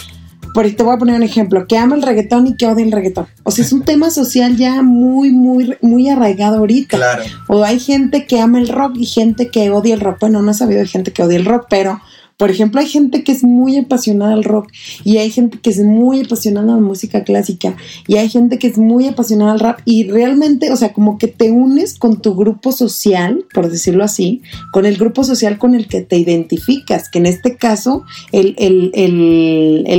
por 0.54 0.66
ahí 0.66 0.74
te 0.74 0.84
voy 0.84 0.96
a 0.96 1.00
poner 1.00 1.16
un 1.16 1.24
ejemplo, 1.24 1.68
que 1.68 1.78
ama 1.78 1.96
el 1.96 2.02
reggaetón 2.02 2.48
y 2.48 2.56
que 2.56 2.68
odia 2.68 2.86
el 2.86 2.92
reggaetón. 2.92 3.28
O 3.44 3.52
sea, 3.52 3.66
es 3.66 3.74
un 3.74 3.84
tema 3.84 4.10
social 4.12 4.56
ya 4.56 4.82
muy, 4.84 5.32
muy, 5.32 5.76
muy 5.82 6.10
arraigado 6.10 6.58
ahorita. 6.58 6.98
Claro. 6.98 7.24
O 7.48 7.64
hay 7.64 7.80
gente 7.80 8.26
que 8.26 8.40
ama 8.40 8.60
el 8.60 8.68
rock 8.68 8.96
y 8.98 9.06
gente 9.06 9.50
que 9.50 9.70
odia 9.72 9.96
el 9.96 10.02
rock. 10.02 10.18
Bueno, 10.20 10.42
no 10.42 10.52
he 10.52 10.54
sabido 10.54 10.82
de 10.82 10.88
gente 10.88 11.12
que 11.12 11.24
odia 11.24 11.38
el 11.38 11.46
rock, 11.46 11.66
pero 11.70 12.02
por 12.38 12.50
ejemplo, 12.50 12.82
hay 12.82 12.88
gente 12.88 13.24
que 13.24 13.32
es 13.32 13.44
muy 13.44 13.78
apasionada 13.78 14.34
al 14.34 14.44
rock 14.44 14.72
y 15.04 15.18
hay 15.18 15.30
gente 15.30 15.60
que 15.60 15.70
es 15.70 15.80
muy 15.80 16.22
apasionada 16.22 16.74
a 16.74 16.76
la 16.76 16.82
música 16.82 17.24
clásica 17.24 17.76
y 18.08 18.18
hay 18.18 18.30
gente 18.30 18.60
que 18.60 18.68
es 18.68 18.78
muy 18.78 19.08
apasionada 19.08 19.54
al 19.54 19.60
rap 19.60 19.80
y 19.86 20.10
realmente, 20.10 20.72
o 20.72 20.76
sea, 20.76 20.94
como 20.94 21.18
que 21.18 21.28
te 21.28 21.52
unes 21.52 21.98
con 21.98 22.22
tu 22.22 22.36
grupo 22.36 22.72
social, 22.72 23.46
por 23.54 23.70
decirlo 23.70 24.04
así, 24.04 24.42
con 24.72 24.86
el 24.86 24.98
grupo 24.98 25.24
social 25.24 25.58
con 25.58 25.76
el 25.76 25.88
que 25.88 26.02
te 26.02 26.18
identificas, 26.18 27.10
que 27.10 27.20
en 27.20 27.28
este 27.28 27.56
caso 27.56 28.04
el, 28.32 28.56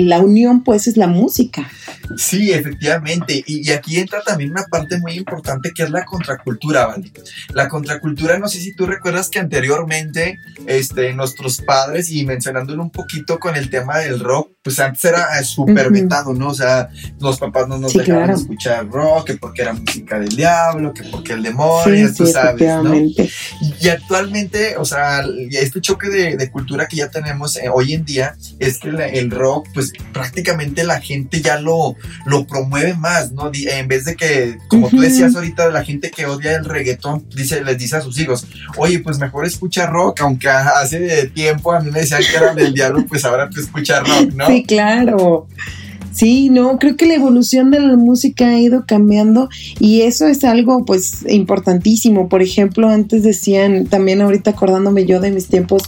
la 0.09 0.21
unión 0.21 0.65
pues 0.65 0.89
es 0.89 0.97
la 0.97 1.07
música. 1.07 1.71
Sí, 2.17 2.53
efectivamente. 2.53 3.43
Y, 3.47 3.71
aquí 3.71 3.99
entra 3.99 4.23
también 4.23 4.51
una 4.51 4.65
parte 4.65 4.99
muy 4.99 5.15
importante 5.15 5.73
que 5.75 5.85
es 5.85 5.91
la 5.91 6.05
contracultura, 6.05 6.87
¿vale? 6.87 7.13
La 7.53 7.69
contracultura, 7.69 8.39
no 8.39 8.49
sé 8.49 8.61
si 8.61 8.75
tú 8.75 8.87
recuerdas 8.87 9.29
que 9.29 9.39
anteriormente 9.39 10.39
este, 10.67 11.13
nuestros 11.15 11.61
padres, 11.63 12.11
y 12.11 12.25
mencionándolo 12.25 12.83
un 12.83 12.91
poquito 12.91 13.39
con 13.39 13.57
el 13.57 13.71
tema 13.71 13.99
del 13.99 14.21
rock, 14.21 14.53
pues 14.65 14.81
antes 14.81 15.05
era 15.05 15.39
eh, 15.39 15.45
súper 15.45 15.91
vetado, 15.91 16.33
¿no? 16.33 16.49
O 16.49 16.55
sea, 16.55 16.89
los 17.21 17.39
papás 17.39 17.69
no 17.69 17.77
nos 17.77 17.93
dejaban 17.93 18.31
escuchar 18.31 18.89
rock, 18.89 19.27
que 19.27 19.35
porque 19.35 19.63
era 19.63 19.75
música 19.75 20.19
del 20.19 20.35
diablo, 20.35 20.95
que 20.95 21.05
porque 21.05 21.35
el 21.35 21.43
demonio, 21.43 22.13
tú 22.15 22.27
sabes, 22.27 22.83
¿no? 22.83 22.95
Y 22.95 23.89
actualmente, 23.89 24.77
o 24.79 24.85
sea, 24.87 25.23
este 25.51 25.81
choque 25.81 26.09
de, 26.09 26.51
cultura 26.51 26.87
que 26.87 26.97
ya 26.97 27.11
tenemos 27.11 27.57
eh, 27.57 27.69
hoy 27.73 27.95
en 27.95 28.05
día 28.05 28.37
es 28.59 28.79
que 28.79 28.89
el 28.89 29.31
rock, 29.31 29.67
pues 29.75 29.93
prácticamente 30.13 30.85
la 30.85 31.01
gente 31.01 31.41
ya 31.43 31.59
lo, 31.59 31.94
lo 32.27 32.47
promueve 32.47 32.95
más, 32.95 33.33
¿no? 33.33 33.51
En 33.55 33.89
vez 33.89 34.05
de 34.05 34.17
que, 34.17 34.59
como 34.69 34.89
tú 34.89 35.01
decías 35.01 35.35
ahorita, 35.35 35.71
la 35.71 35.85
gente 35.85 36.11
que 36.11 36.27
odia 36.27 36.57
el 36.57 36.65
reggaetón, 36.65 37.27
dice, 37.35 37.65
les 37.65 37.79
dice 37.79 37.97
a 37.97 38.01
sus 38.01 38.19
hijos, 38.19 38.47
oye, 38.77 39.01
pues 39.01 39.19
mejor 39.19 39.45
escucha 39.47 39.87
rock, 39.87 40.21
aunque 40.23 40.49
hace 40.49 41.27
tiempo 41.29 41.73
a 41.73 41.81
mí 41.81 41.91
me 41.91 42.01
decían 42.01 42.23
que 42.23 42.37
era 42.37 42.55
del 42.55 42.75
diablo, 42.75 43.05
pues 43.07 43.25
ahora 43.25 43.49
tú 43.51 43.61
escuchas 43.61 44.07
rock, 44.07 44.33
¿no? 44.35 44.47
Sí, 44.47 44.65
claro. 44.65 45.47
Sí, 46.15 46.49
no, 46.49 46.79
creo 46.79 46.97
que 46.97 47.07
la 47.07 47.15
evolución 47.15 47.73
de 47.73 47.81
la 47.81 47.97
música 47.97 48.51
ha 48.51 48.59
ido 48.61 48.85
cambiando 48.87 49.49
y 49.81 50.03
eso 50.03 50.29
es 50.29 50.45
algo 50.45 50.85
pues 50.85 51.27
importantísimo. 51.29 52.29
Por 52.29 52.41
ejemplo, 52.41 52.89
antes 52.89 53.25
decían, 53.25 53.87
también 53.87 54.21
ahorita 54.21 54.53
acordándome 54.53 55.07
yo 55.07 55.21
de 55.21 55.33
mis 55.33 55.49
tiempos 55.49 55.83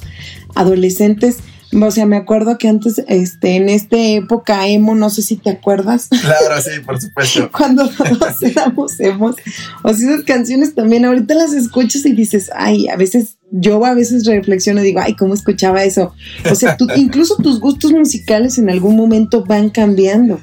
adolescentes, 0.57 1.39
o 1.73 1.91
sea, 1.91 2.07
me 2.07 2.17
acuerdo 2.17 2.59
que 2.59 2.69
antes, 2.69 3.03
este, 3.09 3.57
en 3.57 3.69
esta 3.69 3.97
época 3.97 4.67
emo, 4.69 4.95
no 4.95 5.11
sé 5.11 5.23
si 5.23 5.37
te 5.37 5.51
acuerdas. 5.51 6.09
Claro, 6.09 6.61
sí, 6.63 6.81
por 6.85 7.01
supuesto. 7.01 7.51
Cuando 7.57 7.89
todos 7.89 8.43
éramos 8.43 8.99
emos. 9.01 9.37
O 9.83 9.93
sea, 9.93 10.11
esas 10.11 10.25
canciones 10.25 10.75
también 10.75 11.05
ahorita 11.05 11.35
las 11.35 11.53
escuchas 11.53 12.07
y 12.07 12.13
dices, 12.13 12.51
ay, 12.55 12.89
a 12.89 12.97
veces, 12.97 13.39
yo 13.51 13.85
a 13.85 13.95
veces 13.95 14.27
reflexiono 14.27 14.81
y 14.81 14.85
digo, 14.85 15.01
ay, 15.01 15.15
¿cómo 15.15 15.35
escuchaba 15.35 15.85
eso? 15.85 16.15
O 16.51 16.55
sea, 16.55 16.77
incluso 16.97 17.37
tus 17.37 17.61
gustos 17.61 17.93
musicales 17.93 18.59
en 18.59 18.71
algún 18.71 18.97
momento 18.97 19.45
van 19.45 19.71
cambiando. 19.71 20.41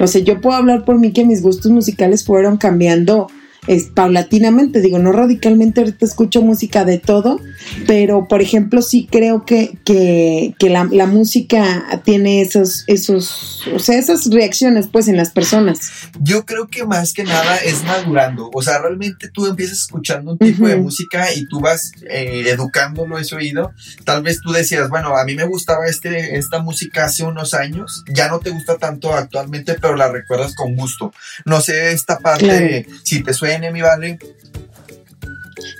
O 0.00 0.06
sea, 0.06 0.22
yo 0.22 0.40
puedo 0.40 0.56
hablar 0.56 0.84
por 0.84 0.98
mí 0.98 1.12
que 1.12 1.24
mis 1.24 1.42
gustos 1.42 1.70
musicales 1.70 2.24
fueron 2.24 2.56
cambiando 2.56 3.28
es 3.68 3.84
paulatinamente, 3.84 4.80
digo, 4.80 4.98
no 4.98 5.12
radicalmente, 5.12 5.80
ahorita 5.80 6.04
escucho 6.04 6.42
música 6.42 6.84
de 6.84 6.98
todo, 6.98 7.40
pero 7.86 8.26
por 8.26 8.42
ejemplo 8.42 8.82
sí 8.82 9.06
creo 9.08 9.44
que, 9.44 9.78
que, 9.84 10.56
que 10.58 10.68
la, 10.68 10.88
la, 10.90 11.06
música 11.06 12.00
tiene 12.04 12.40
esos, 12.40 12.82
esos, 12.88 13.62
o 13.72 13.78
sea, 13.78 13.96
esas 13.98 14.28
reacciones 14.30 14.88
pues 14.90 15.06
en 15.06 15.16
las 15.16 15.30
personas. 15.30 15.92
Yo 16.20 16.44
creo 16.44 16.66
que 16.66 16.84
más 16.84 17.12
que 17.12 17.22
nada 17.22 17.56
es 17.58 17.84
madurando, 17.84 18.50
o 18.52 18.62
sea, 18.62 18.80
realmente 18.80 19.28
tú 19.28 19.46
empiezas 19.46 19.78
escuchando 19.78 20.32
un 20.32 20.38
tipo 20.38 20.66
de 20.66 20.76
música 20.76 21.32
y 21.32 21.46
tú 21.46 21.60
vas 21.60 21.92
eh, 22.10 22.42
educándolo 22.48 23.16
ese 23.16 23.36
oído, 23.36 23.72
tal 24.04 24.24
vez 24.24 24.40
tú 24.40 24.50
decías, 24.50 24.88
bueno, 24.88 25.16
a 25.16 25.24
mí 25.24 25.36
me 25.36 25.44
gustaba 25.44 25.86
este, 25.86 26.36
esta 26.36 26.60
música 26.60 27.04
hace 27.04 27.22
unos 27.22 27.54
años, 27.54 28.02
ya 28.12 28.26
no 28.26 28.40
te 28.40 28.50
gusta 28.50 28.76
tanto 28.78 29.14
actualmente, 29.14 29.76
pero 29.80 29.94
la 29.94 30.10
recuerdas 30.10 30.56
con 30.56 30.74
gusto. 30.74 31.12
No 31.44 31.60
sé 31.60 31.92
esta 31.92 32.18
parte, 32.18 32.86
si 33.04 33.22
te 33.22 33.32
suena 33.32 33.51
mi 33.58 33.80
vale. 33.80 34.18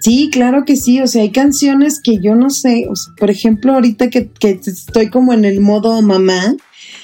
Sí, 0.00 0.30
claro 0.32 0.64
que 0.64 0.76
sí, 0.76 1.00
o 1.00 1.06
sea, 1.06 1.22
hay 1.22 1.30
canciones 1.30 2.00
que 2.02 2.18
yo 2.20 2.34
no 2.34 2.50
sé, 2.50 2.88
por 3.18 3.30
ejemplo, 3.30 3.74
ahorita 3.74 4.10
que, 4.10 4.30
estoy 4.40 5.10
como 5.10 5.32
en 5.32 5.44
el 5.44 5.60
modo 5.60 6.00
mamá, 6.02 6.56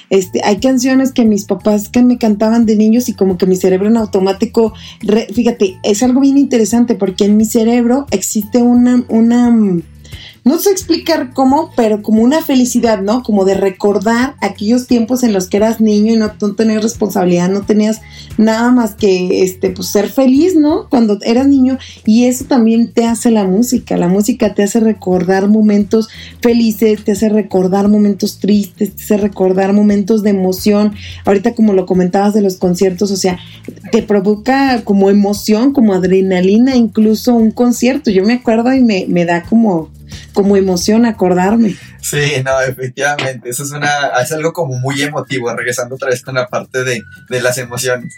este, 0.09 0.41
hay 0.43 0.59
canciones 0.59 1.11
que 1.11 1.23
mis 1.23 1.45
papás 1.45 1.89
que 1.89 2.03
me 2.03 2.17
cantaban 2.17 2.65
de 2.65 2.75
niños 2.75 3.07
y 3.09 3.13
como 3.13 3.37
que 3.37 3.45
mi 3.45 3.55
cerebro 3.55 3.87
en 3.87 3.97
automático, 3.97 4.73
fíjate, 5.33 5.79
es 5.83 6.03
algo 6.03 6.19
bien 6.19 6.37
interesante 6.37 6.95
porque 6.95 7.25
en 7.25 7.37
mi 7.37 7.45
cerebro 7.45 8.05
existe 8.11 8.61
una, 8.61 9.05
una 9.07 9.55
no 10.45 10.57
sé 10.57 10.71
explicar 10.71 11.33
cómo, 11.33 11.71
pero 11.75 12.01
como 12.01 12.21
una 12.21 12.41
felicidad, 12.43 13.01
¿no? 13.01 13.23
Como 13.23 13.45
de 13.45 13.55
recordar 13.55 14.35
aquellos 14.41 14.87
tiempos 14.87 15.23
en 15.23 15.33
los 15.33 15.47
que 15.47 15.57
eras 15.57 15.81
niño 15.81 16.13
y 16.13 16.17
no, 16.17 16.31
tenías 16.55 16.81
responsabilidad, 16.81 17.49
no 17.49 17.61
tenías 17.61 18.01
nada 18.37 18.71
más 18.71 18.95
que 18.95 19.43
este, 19.43 19.69
pues 19.69 19.89
ser 19.89 20.09
feliz, 20.09 20.55
¿no? 20.55 20.87
Cuando 20.89 21.19
eras 21.23 21.47
niño. 21.47 21.77
Y 22.05 22.25
eso 22.25 22.45
también 22.45 22.91
te 22.91 23.05
hace 23.05 23.31
la 23.31 23.43
música. 23.43 23.97
La 23.97 24.07
música 24.07 24.53
te 24.53 24.63
hace 24.63 24.79
recordar 24.79 25.47
momentos 25.47 26.09
felices, 26.41 27.03
te 27.03 27.11
hace 27.11 27.29
recordar 27.29 27.87
momentos 27.89 28.39
tristes, 28.39 28.95
te 28.95 29.03
hace 29.03 29.17
recordar 29.17 29.73
momentos 29.73 30.23
de 30.23 30.31
emoción. 30.31 30.93
Ahorita 31.25 31.53
como 31.53 31.73
lo 31.73 31.85
comentabas 31.85 32.33
de 32.33 32.41
los 32.41 32.57
conciertos, 32.57 33.11
o 33.11 33.17
sea, 33.17 33.39
te 33.91 34.03
provoca 34.03 34.83
como 34.83 35.09
emoción, 35.09 35.73
como 35.73 35.93
adrenalina, 35.93 36.75
incluso 36.75 37.35
un 37.35 37.51
concierto. 37.51 38.09
Yo 38.09 38.23
me 38.23 38.33
acuerdo 38.33 38.73
y 38.73 38.81
me, 38.81 39.05
me 39.07 39.25
da 39.25 39.43
como 39.43 39.89
como 40.33 40.57
emoción 40.57 41.05
acordarme. 41.05 41.75
Sí, 42.01 42.41
no, 42.43 42.61
efectivamente, 42.61 43.49
eso 43.49 43.63
es 43.63 43.71
una, 43.71 44.07
es 44.21 44.31
algo 44.31 44.53
como 44.53 44.79
muy 44.79 45.01
emotivo, 45.01 45.53
regresando 45.53 45.95
otra 45.95 46.09
vez 46.09 46.23
con 46.23 46.35
la 46.35 46.47
parte 46.47 46.83
de, 46.83 47.01
las 47.41 47.57
emociones. 47.57 48.15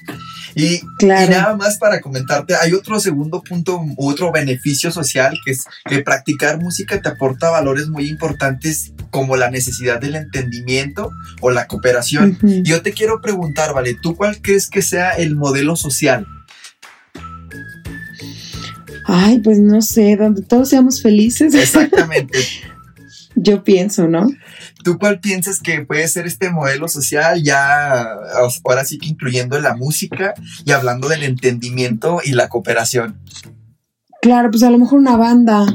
Y, 0.56 0.82
nada 1.02 1.56
más 1.56 1.78
para 1.78 2.02
comentarte, 2.02 2.56
hay 2.56 2.74
otro 2.74 3.00
segundo 3.00 3.42
punto, 3.42 3.82
otro 3.98 4.32
beneficio 4.32 4.92
social, 4.92 5.38
que 5.44 5.52
es 5.52 5.66
que 5.86 6.02
practicar 6.02 6.60
música 6.60 7.02
te 7.02 7.10
aporta 7.10 7.50
valores 7.50 7.88
muy 7.88 8.08
importantes 8.08 8.94
como 9.10 9.36
la 9.36 9.50
necesidad 9.50 10.00
del 10.00 10.16
entendimiento 10.16 11.12
o 11.42 11.52
la 11.52 11.68
cooperación. 11.68 12.38
Yo 12.64 12.82
te 12.82 12.94
quiero 12.94 13.22
preguntar, 13.22 13.74
vale, 13.74 13.96
¿tú 14.02 14.16
cuál 14.16 14.42
crees 14.42 14.70
que 14.70 14.82
sea 14.82 15.12
el 15.12 15.36
modelo 15.36 15.76
social? 15.76 16.28
Ay, 19.06 19.40
pues 19.40 19.60
no 19.60 19.82
sé, 19.82 20.16
donde 20.16 20.42
todos 20.42 20.70
seamos 20.70 21.02
felices. 21.02 21.54
Exactamente. 21.54 22.40
Yo 23.36 23.64
pienso, 23.64 24.08
¿no? 24.08 24.28
¿Tú 24.84 24.98
cuál 24.98 25.20
piensas 25.20 25.60
que 25.60 25.86
puede 25.86 26.08
ser 26.08 26.26
este 26.26 26.50
modelo 26.50 26.88
social 26.88 27.42
ya 27.42 28.04
ahora 28.64 28.84
sí 28.84 28.98
que 28.98 29.08
incluyendo 29.08 29.60
la 29.60 29.76
música 29.76 30.34
y 30.66 30.72
hablando 30.72 31.08
del 31.08 31.24
entendimiento 31.24 32.20
y 32.24 32.32
la 32.32 32.50
cooperación? 32.50 33.18
Claro, 34.22 34.52
pues 34.52 34.64
a 34.64 34.70
lo 34.70 34.78
mejor 34.78 35.00
una 35.00 35.18
banda, 35.18 35.66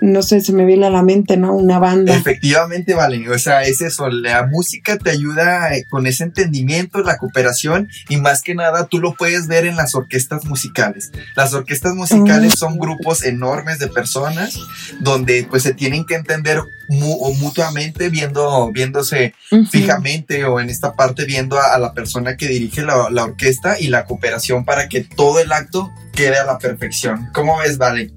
no 0.00 0.22
sé, 0.22 0.40
se 0.40 0.52
me 0.52 0.64
viene 0.64 0.86
a 0.86 0.90
la 0.90 1.02
mente, 1.02 1.36
¿no? 1.36 1.54
Una 1.54 1.78
banda. 1.78 2.14
Efectivamente, 2.14 2.94
vale, 2.94 3.28
o 3.28 3.38
sea, 3.38 3.62
es 3.62 3.80
eso, 3.80 4.08
la 4.08 4.46
música 4.46 4.98
te 4.98 5.10
ayuda 5.10 5.74
eh, 5.74 5.86
con 5.88 6.06
ese 6.06 6.24
entendimiento, 6.24 7.02
la 7.02 7.18
cooperación 7.18 7.88
y 8.08 8.16
más 8.16 8.42
que 8.42 8.54
nada 8.54 8.86
tú 8.86 9.00
lo 9.00 9.14
puedes 9.14 9.46
ver 9.46 9.66
en 9.66 9.76
las 9.76 9.94
orquestas 9.94 10.44
musicales. 10.44 11.10
Las 11.36 11.54
orquestas 11.54 11.94
musicales 11.94 12.54
son 12.58 12.78
grupos 12.78 13.24
enormes 13.24 13.78
de 13.78 13.88
personas 13.88 14.58
donde 15.00 15.46
pues 15.48 15.62
se 15.62 15.74
tienen 15.74 16.04
que 16.04 16.14
entender 16.14 16.60
mutuamente 16.88 18.08
viendo, 18.10 18.70
viéndose 18.72 19.34
fijamente 19.70 20.44
o 20.44 20.60
en 20.60 20.70
esta 20.70 20.94
parte 20.94 21.24
viendo 21.24 21.58
a, 21.60 21.78
la 21.78 21.92
persona 21.92 22.36
que 22.36 22.48
dirige 22.48 22.82
la, 22.82 23.10
la 23.10 23.24
orquesta 23.24 23.78
y 23.78 23.88
la 23.88 24.04
cooperación 24.04 24.64
para 24.64 24.88
que 24.88 25.02
todo 25.02 25.40
el 25.40 25.52
acto 25.52 25.92
quede 26.12 26.38
a 26.38 26.44
la 26.44 26.58
perfección. 26.58 27.28
¿Cómo 27.32 27.58
ves, 27.58 27.78
Vale? 27.78 28.12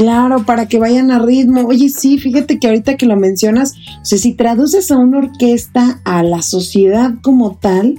Claro, 0.00 0.46
para 0.46 0.66
que 0.66 0.78
vayan 0.78 1.10
a 1.10 1.18
ritmo. 1.18 1.66
Oye, 1.66 1.90
sí, 1.90 2.16
fíjate 2.16 2.58
que 2.58 2.68
ahorita 2.68 2.96
que 2.96 3.04
lo 3.04 3.16
mencionas, 3.16 3.74
o 4.00 4.04
sea, 4.06 4.16
si 4.16 4.32
traduces 4.32 4.90
a 4.90 4.96
una 4.96 5.18
orquesta 5.18 6.00
a 6.06 6.22
la 6.22 6.40
sociedad 6.40 7.12
como 7.20 7.58
tal, 7.60 7.98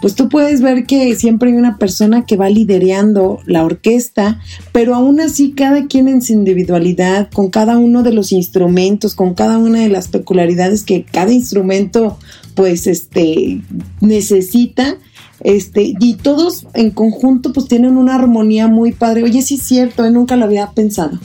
pues 0.00 0.14
tú 0.14 0.30
puedes 0.30 0.62
ver 0.62 0.86
que 0.86 1.14
siempre 1.14 1.50
hay 1.50 1.56
una 1.58 1.76
persona 1.76 2.24
que 2.24 2.38
va 2.38 2.48
liderando 2.48 3.40
la 3.44 3.66
orquesta, 3.66 4.40
pero 4.72 4.94
aún 4.94 5.20
así 5.20 5.52
cada 5.52 5.88
quien 5.88 6.08
en 6.08 6.22
su 6.22 6.32
individualidad, 6.32 7.28
con 7.30 7.50
cada 7.50 7.76
uno 7.76 8.02
de 8.02 8.14
los 8.14 8.32
instrumentos, 8.32 9.14
con 9.14 9.34
cada 9.34 9.58
una 9.58 9.80
de 9.80 9.90
las 9.90 10.08
peculiaridades 10.08 10.84
que 10.84 11.04
cada 11.04 11.34
instrumento 11.34 12.16
pues 12.54 12.86
este 12.86 13.60
necesita, 14.00 14.96
este, 15.44 15.94
y 15.98 16.14
todos 16.14 16.66
en 16.74 16.90
conjunto 16.90 17.52
pues 17.52 17.66
tienen 17.68 17.96
una 17.96 18.14
armonía 18.14 18.68
muy 18.68 18.92
padre. 18.92 19.24
Oye, 19.24 19.42
sí 19.42 19.56
es 19.56 19.62
cierto, 19.62 20.04
¿eh? 20.04 20.10
nunca 20.10 20.36
lo 20.36 20.44
había 20.44 20.70
pensado. 20.70 21.18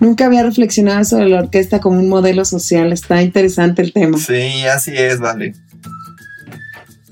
Nunca 0.00 0.26
había 0.26 0.42
reflexionado 0.42 1.04
sobre 1.04 1.28
la 1.28 1.40
orquesta 1.40 1.80
como 1.80 1.98
un 1.98 2.08
modelo 2.08 2.44
social. 2.44 2.92
Está 2.92 3.22
interesante 3.22 3.82
el 3.82 3.92
tema. 3.92 4.18
Sí, 4.18 4.64
así 4.64 4.92
es, 4.94 5.18
vale. 5.18 5.54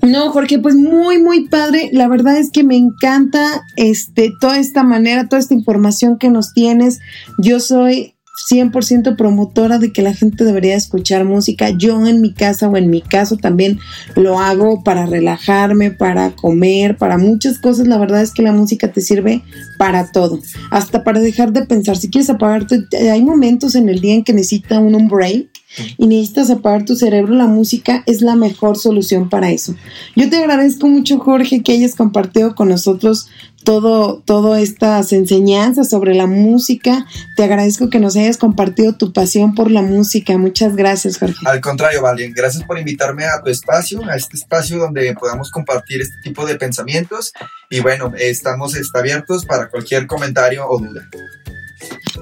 No, 0.01 0.31
Jorge, 0.31 0.59
pues 0.59 0.75
muy, 0.75 1.21
muy 1.21 1.47
padre. 1.47 1.89
La 1.91 2.07
verdad 2.07 2.37
es 2.37 2.51
que 2.51 2.63
me 2.63 2.77
encanta 2.77 3.63
este, 3.75 4.31
toda 4.39 4.57
esta 4.57 4.83
manera, 4.83 5.27
toda 5.27 5.39
esta 5.39 5.53
información 5.53 6.17
que 6.17 6.29
nos 6.29 6.53
tienes. 6.53 6.99
Yo 7.39 7.59
soy 7.59 8.16
100% 8.37 9.15
promotora 9.15 9.79
de 9.79 9.91
que 9.91 10.01
la 10.01 10.13
gente 10.13 10.43
debería 10.43 10.75
escuchar 10.75 11.25
música. 11.25 11.69
Yo 11.71 12.05
en 12.05 12.21
mi 12.21 12.33
casa 12.33 12.69
o 12.69 12.77
en 12.77 12.89
mi 12.89 13.01
caso 13.01 13.37
también 13.37 13.79
lo 14.15 14.39
hago 14.39 14.83
para 14.83 15.05
relajarme, 15.05 15.91
para 15.91 16.31
comer, 16.31 16.97
para 16.97 17.17
muchas 17.17 17.59
cosas. 17.59 17.87
La 17.87 17.97
verdad 17.97 18.21
es 18.21 18.31
que 18.31 18.43
la 18.43 18.51
música 18.51 18.91
te 18.91 19.01
sirve 19.01 19.43
para 19.77 20.11
todo, 20.11 20.39
hasta 20.71 21.03
para 21.03 21.19
dejar 21.19 21.51
de 21.51 21.65
pensar. 21.65 21.97
Si 21.97 22.09
quieres 22.09 22.29
apagarte, 22.29 22.85
hay 23.11 23.23
momentos 23.23 23.75
en 23.75 23.89
el 23.89 23.99
día 23.99 24.15
en 24.15 24.23
que 24.23 24.33
necesita 24.33 24.79
un 24.79 25.07
break 25.07 25.56
y 25.97 26.07
necesitas 26.07 26.49
apagar 26.49 26.85
tu 26.85 26.95
cerebro, 26.95 27.33
la 27.33 27.47
música 27.47 28.03
es 28.05 28.21
la 28.21 28.35
mejor 28.35 28.77
solución 28.77 29.29
para 29.29 29.51
eso. 29.51 29.75
Yo 30.15 30.29
te 30.29 30.37
agradezco 30.37 30.87
mucho, 30.87 31.19
Jorge, 31.19 31.63
que 31.63 31.73
hayas 31.73 31.95
compartido 31.95 32.55
con 32.55 32.69
nosotros 32.69 33.29
todo, 33.67 34.21
todas 34.23 34.61
estas 34.61 35.11
enseñanzas 35.11 35.89
sobre 35.89 36.13
la 36.13 36.25
música. 36.25 37.05
Te 37.35 37.43
agradezco 37.43 37.89
que 37.89 37.99
nos 37.99 38.15
hayas 38.15 38.37
compartido 38.37 38.95
tu 38.95 39.11
pasión 39.11 39.55
por 39.55 39.69
la 39.69 39.81
música. 39.81 40.37
Muchas 40.37 40.77
gracias, 40.77 41.17
Jorge. 41.17 41.35
Al 41.45 41.59
contrario, 41.59 42.01
Valen, 42.01 42.33
gracias 42.33 42.63
por 42.63 42.79
invitarme 42.79 43.25
a 43.25 43.41
tu 43.43 43.49
espacio, 43.49 44.01
a 44.09 44.15
este 44.15 44.37
espacio 44.37 44.77
donde 44.77 45.13
podamos 45.19 45.51
compartir 45.51 46.01
este 46.01 46.15
tipo 46.23 46.45
de 46.45 46.55
pensamientos. 46.55 47.33
Y 47.69 47.81
bueno, 47.81 48.13
estamos 48.17 48.73
está 48.73 48.99
abiertos 48.99 49.45
para 49.45 49.69
cualquier 49.69 50.07
comentario 50.07 50.65
o 50.65 50.79
duda. 50.79 51.09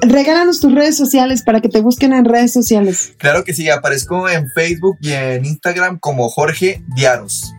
Regálanos 0.01 0.59
tus 0.59 0.73
redes 0.73 0.97
sociales 0.97 1.41
para 1.41 1.61
que 1.61 1.69
te 1.69 1.81
busquen 1.81 2.13
en 2.13 2.25
redes 2.25 2.53
sociales. 2.53 3.13
Claro 3.17 3.43
que 3.43 3.53
sí, 3.53 3.69
aparezco 3.69 4.29
en 4.29 4.49
Facebook 4.51 4.97
y 5.01 5.11
en 5.11 5.45
Instagram 5.45 5.99
como 5.99 6.29
Jorge 6.29 6.83
Diaros. 6.95 7.53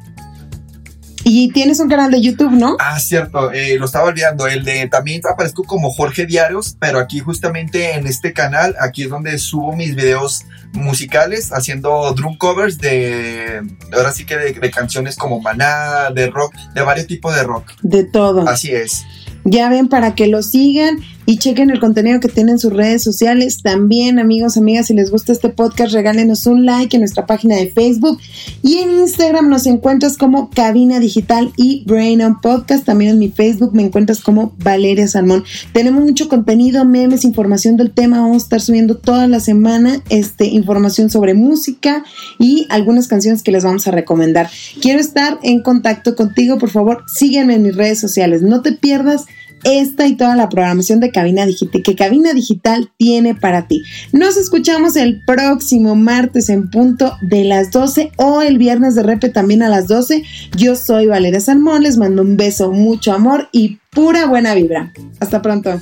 Y 1.28 1.51
tienes 1.51 1.80
un 1.80 1.88
canal 1.88 2.12
de 2.12 2.20
YouTube, 2.20 2.53
¿no? 2.53 2.76
Ah, 2.78 3.01
cierto, 3.01 3.51
eh, 3.51 3.76
lo 3.80 3.86
estaba 3.86 4.05
olvidando. 4.05 4.47
El 4.47 4.62
de 4.62 4.86
también 4.86 5.20
aparezco 5.28 5.64
como 5.64 5.90
Jorge 5.90 6.24
Diarios, 6.24 6.76
pero 6.78 7.01
aquí 7.01 7.18
justamente 7.18 7.94
en 7.94 8.07
este 8.07 8.32
canal, 8.32 8.76
aquí 8.78 9.03
es 9.03 9.11
donde 9.11 9.36
subo 9.38 9.74
mis 9.74 9.97
videos 9.97 10.44
musicales 10.72 11.53
haciendo 11.53 12.12
drum 12.12 12.38
covers 12.38 12.78
de, 12.78 13.61
ahora 13.92 14.12
sí 14.12 14.24
que 14.24 14.36
de, 14.36 14.53
de 14.53 14.70
canciones 14.70 15.16
como 15.16 15.40
Maná, 15.40 16.11
de 16.14 16.28
rock, 16.28 16.55
de 16.74 16.82
varios 16.82 17.09
tipos 17.09 17.34
de 17.34 17.42
rock. 17.42 17.72
De 17.82 18.05
todo. 18.05 18.49
Así 18.49 18.70
es. 18.70 19.05
Ya 19.42 19.68
ven, 19.68 19.88
para 19.88 20.14
que 20.14 20.28
lo 20.28 20.42
sigan 20.42 21.01
y 21.27 21.39
chequen 21.39 21.70
el 21.70 21.81
contenido 21.81 22.20
que 22.20 22.29
tienen 22.29 22.55
en 22.55 22.59
sus 22.59 22.72
redes 22.72 23.03
sociales. 23.03 23.61
También, 23.62 24.18
amigos, 24.18 24.57
amigas, 24.57 24.87
si 24.87 24.95
les 24.95 25.11
gusta 25.11 25.33
este 25.33 25.49
podcast, 25.49 25.93
regálenos 25.93 26.47
un 26.47 26.64
like 26.64 26.97
en 26.97 27.01
nuestra 27.01 27.27
página 27.27 27.57
de 27.57 27.68
Facebook. 27.68 28.20
Y 28.62 28.79
en 28.79 28.91
Instagram 29.01 29.49
nos 29.49 29.66
encuentras 29.66 30.16
como 30.16 30.51
Cabina 30.51 31.01
Digital 31.01 31.53
y 31.57 31.85
Brain 31.87 32.22
on 32.22 32.41
Podcast. 32.41 32.85
También 32.85 33.12
en 33.12 33.18
mi 33.18 33.29
Facebook 33.29 33.74
me 33.74 33.83
encuentras 33.83 34.20
como 34.20 34.55
Valeria 34.59 35.09
Salmón. 35.09 35.45
Tenemos 35.72 36.05
mucho 36.05 36.29
contenido, 36.29 36.85
memes, 36.85 37.24
información 37.24 37.77
del 37.77 37.91
tema. 37.91 38.20
Vamos 38.20 38.43
a 38.43 38.45
estar 38.45 38.61
subiendo 38.61 38.97
toda 38.97 39.27
la 39.27 39.41
semana 39.41 40.03
este, 40.09 40.47
información 40.47 41.11
sobre 41.11 41.35
música 41.35 42.05
y 42.39 42.66
algunas 42.70 43.09
canciones 43.09 43.43
que 43.43 43.51
les 43.51 43.64
vamos 43.64 43.89
a 43.89 43.91
recomendar. 43.91 44.49
Quiero 44.81 45.01
estar 45.01 45.39
en 45.43 45.62
contacto 45.62 46.14
contigo, 46.14 46.59
por 46.59 46.70
favor, 46.70 47.05
sígueme 47.07 47.55
en 47.55 47.62
mis 47.62 47.77
redes 47.77 47.99
sociales. 47.99 48.43
No 48.43 48.62
te 48.62 48.72
pierdas 48.72 49.24
esta 49.67 50.07
y 50.07 50.17
toda 50.17 50.37
la 50.37 50.49
programación 50.49 51.01
de 51.01 51.11
Cabina 51.11 51.45
Digital 51.45 51.83
que 51.83 51.97
Cabina 51.97 52.33
Digital 52.33 52.91
tiene 52.97 53.35
para 53.35 53.67
ti. 53.67 53.83
Nos 54.12 54.37
escuchamos 54.37 54.97
el 54.97 55.23
próximo 55.25 55.97
martes 55.97 56.49
en 56.49 56.71
punto 56.71 57.17
de 57.21 57.45
las 57.45 57.71
12 57.73 58.12
o 58.17 58.43
el 58.43 58.59
viernes 58.59 58.95
de 58.95 59.03
repe 59.03 59.29
también 59.29 59.62
a 59.62 59.69
las 59.69 59.89
12. 59.89 60.23
Yo 60.57 60.77
soy 60.77 61.07
Valeria 61.07 61.41
Salmón, 61.41 61.83
les 61.83 61.97
mando 61.97 62.23
un 62.23 62.37
beso, 62.37 62.71
mucho 62.71 63.12
amor 63.12 63.49
y 63.53 63.79
pura 63.91 64.27
buena 64.27 64.55
vibra. 64.55 64.93
Hasta 65.21 65.43
pronto. 65.43 65.81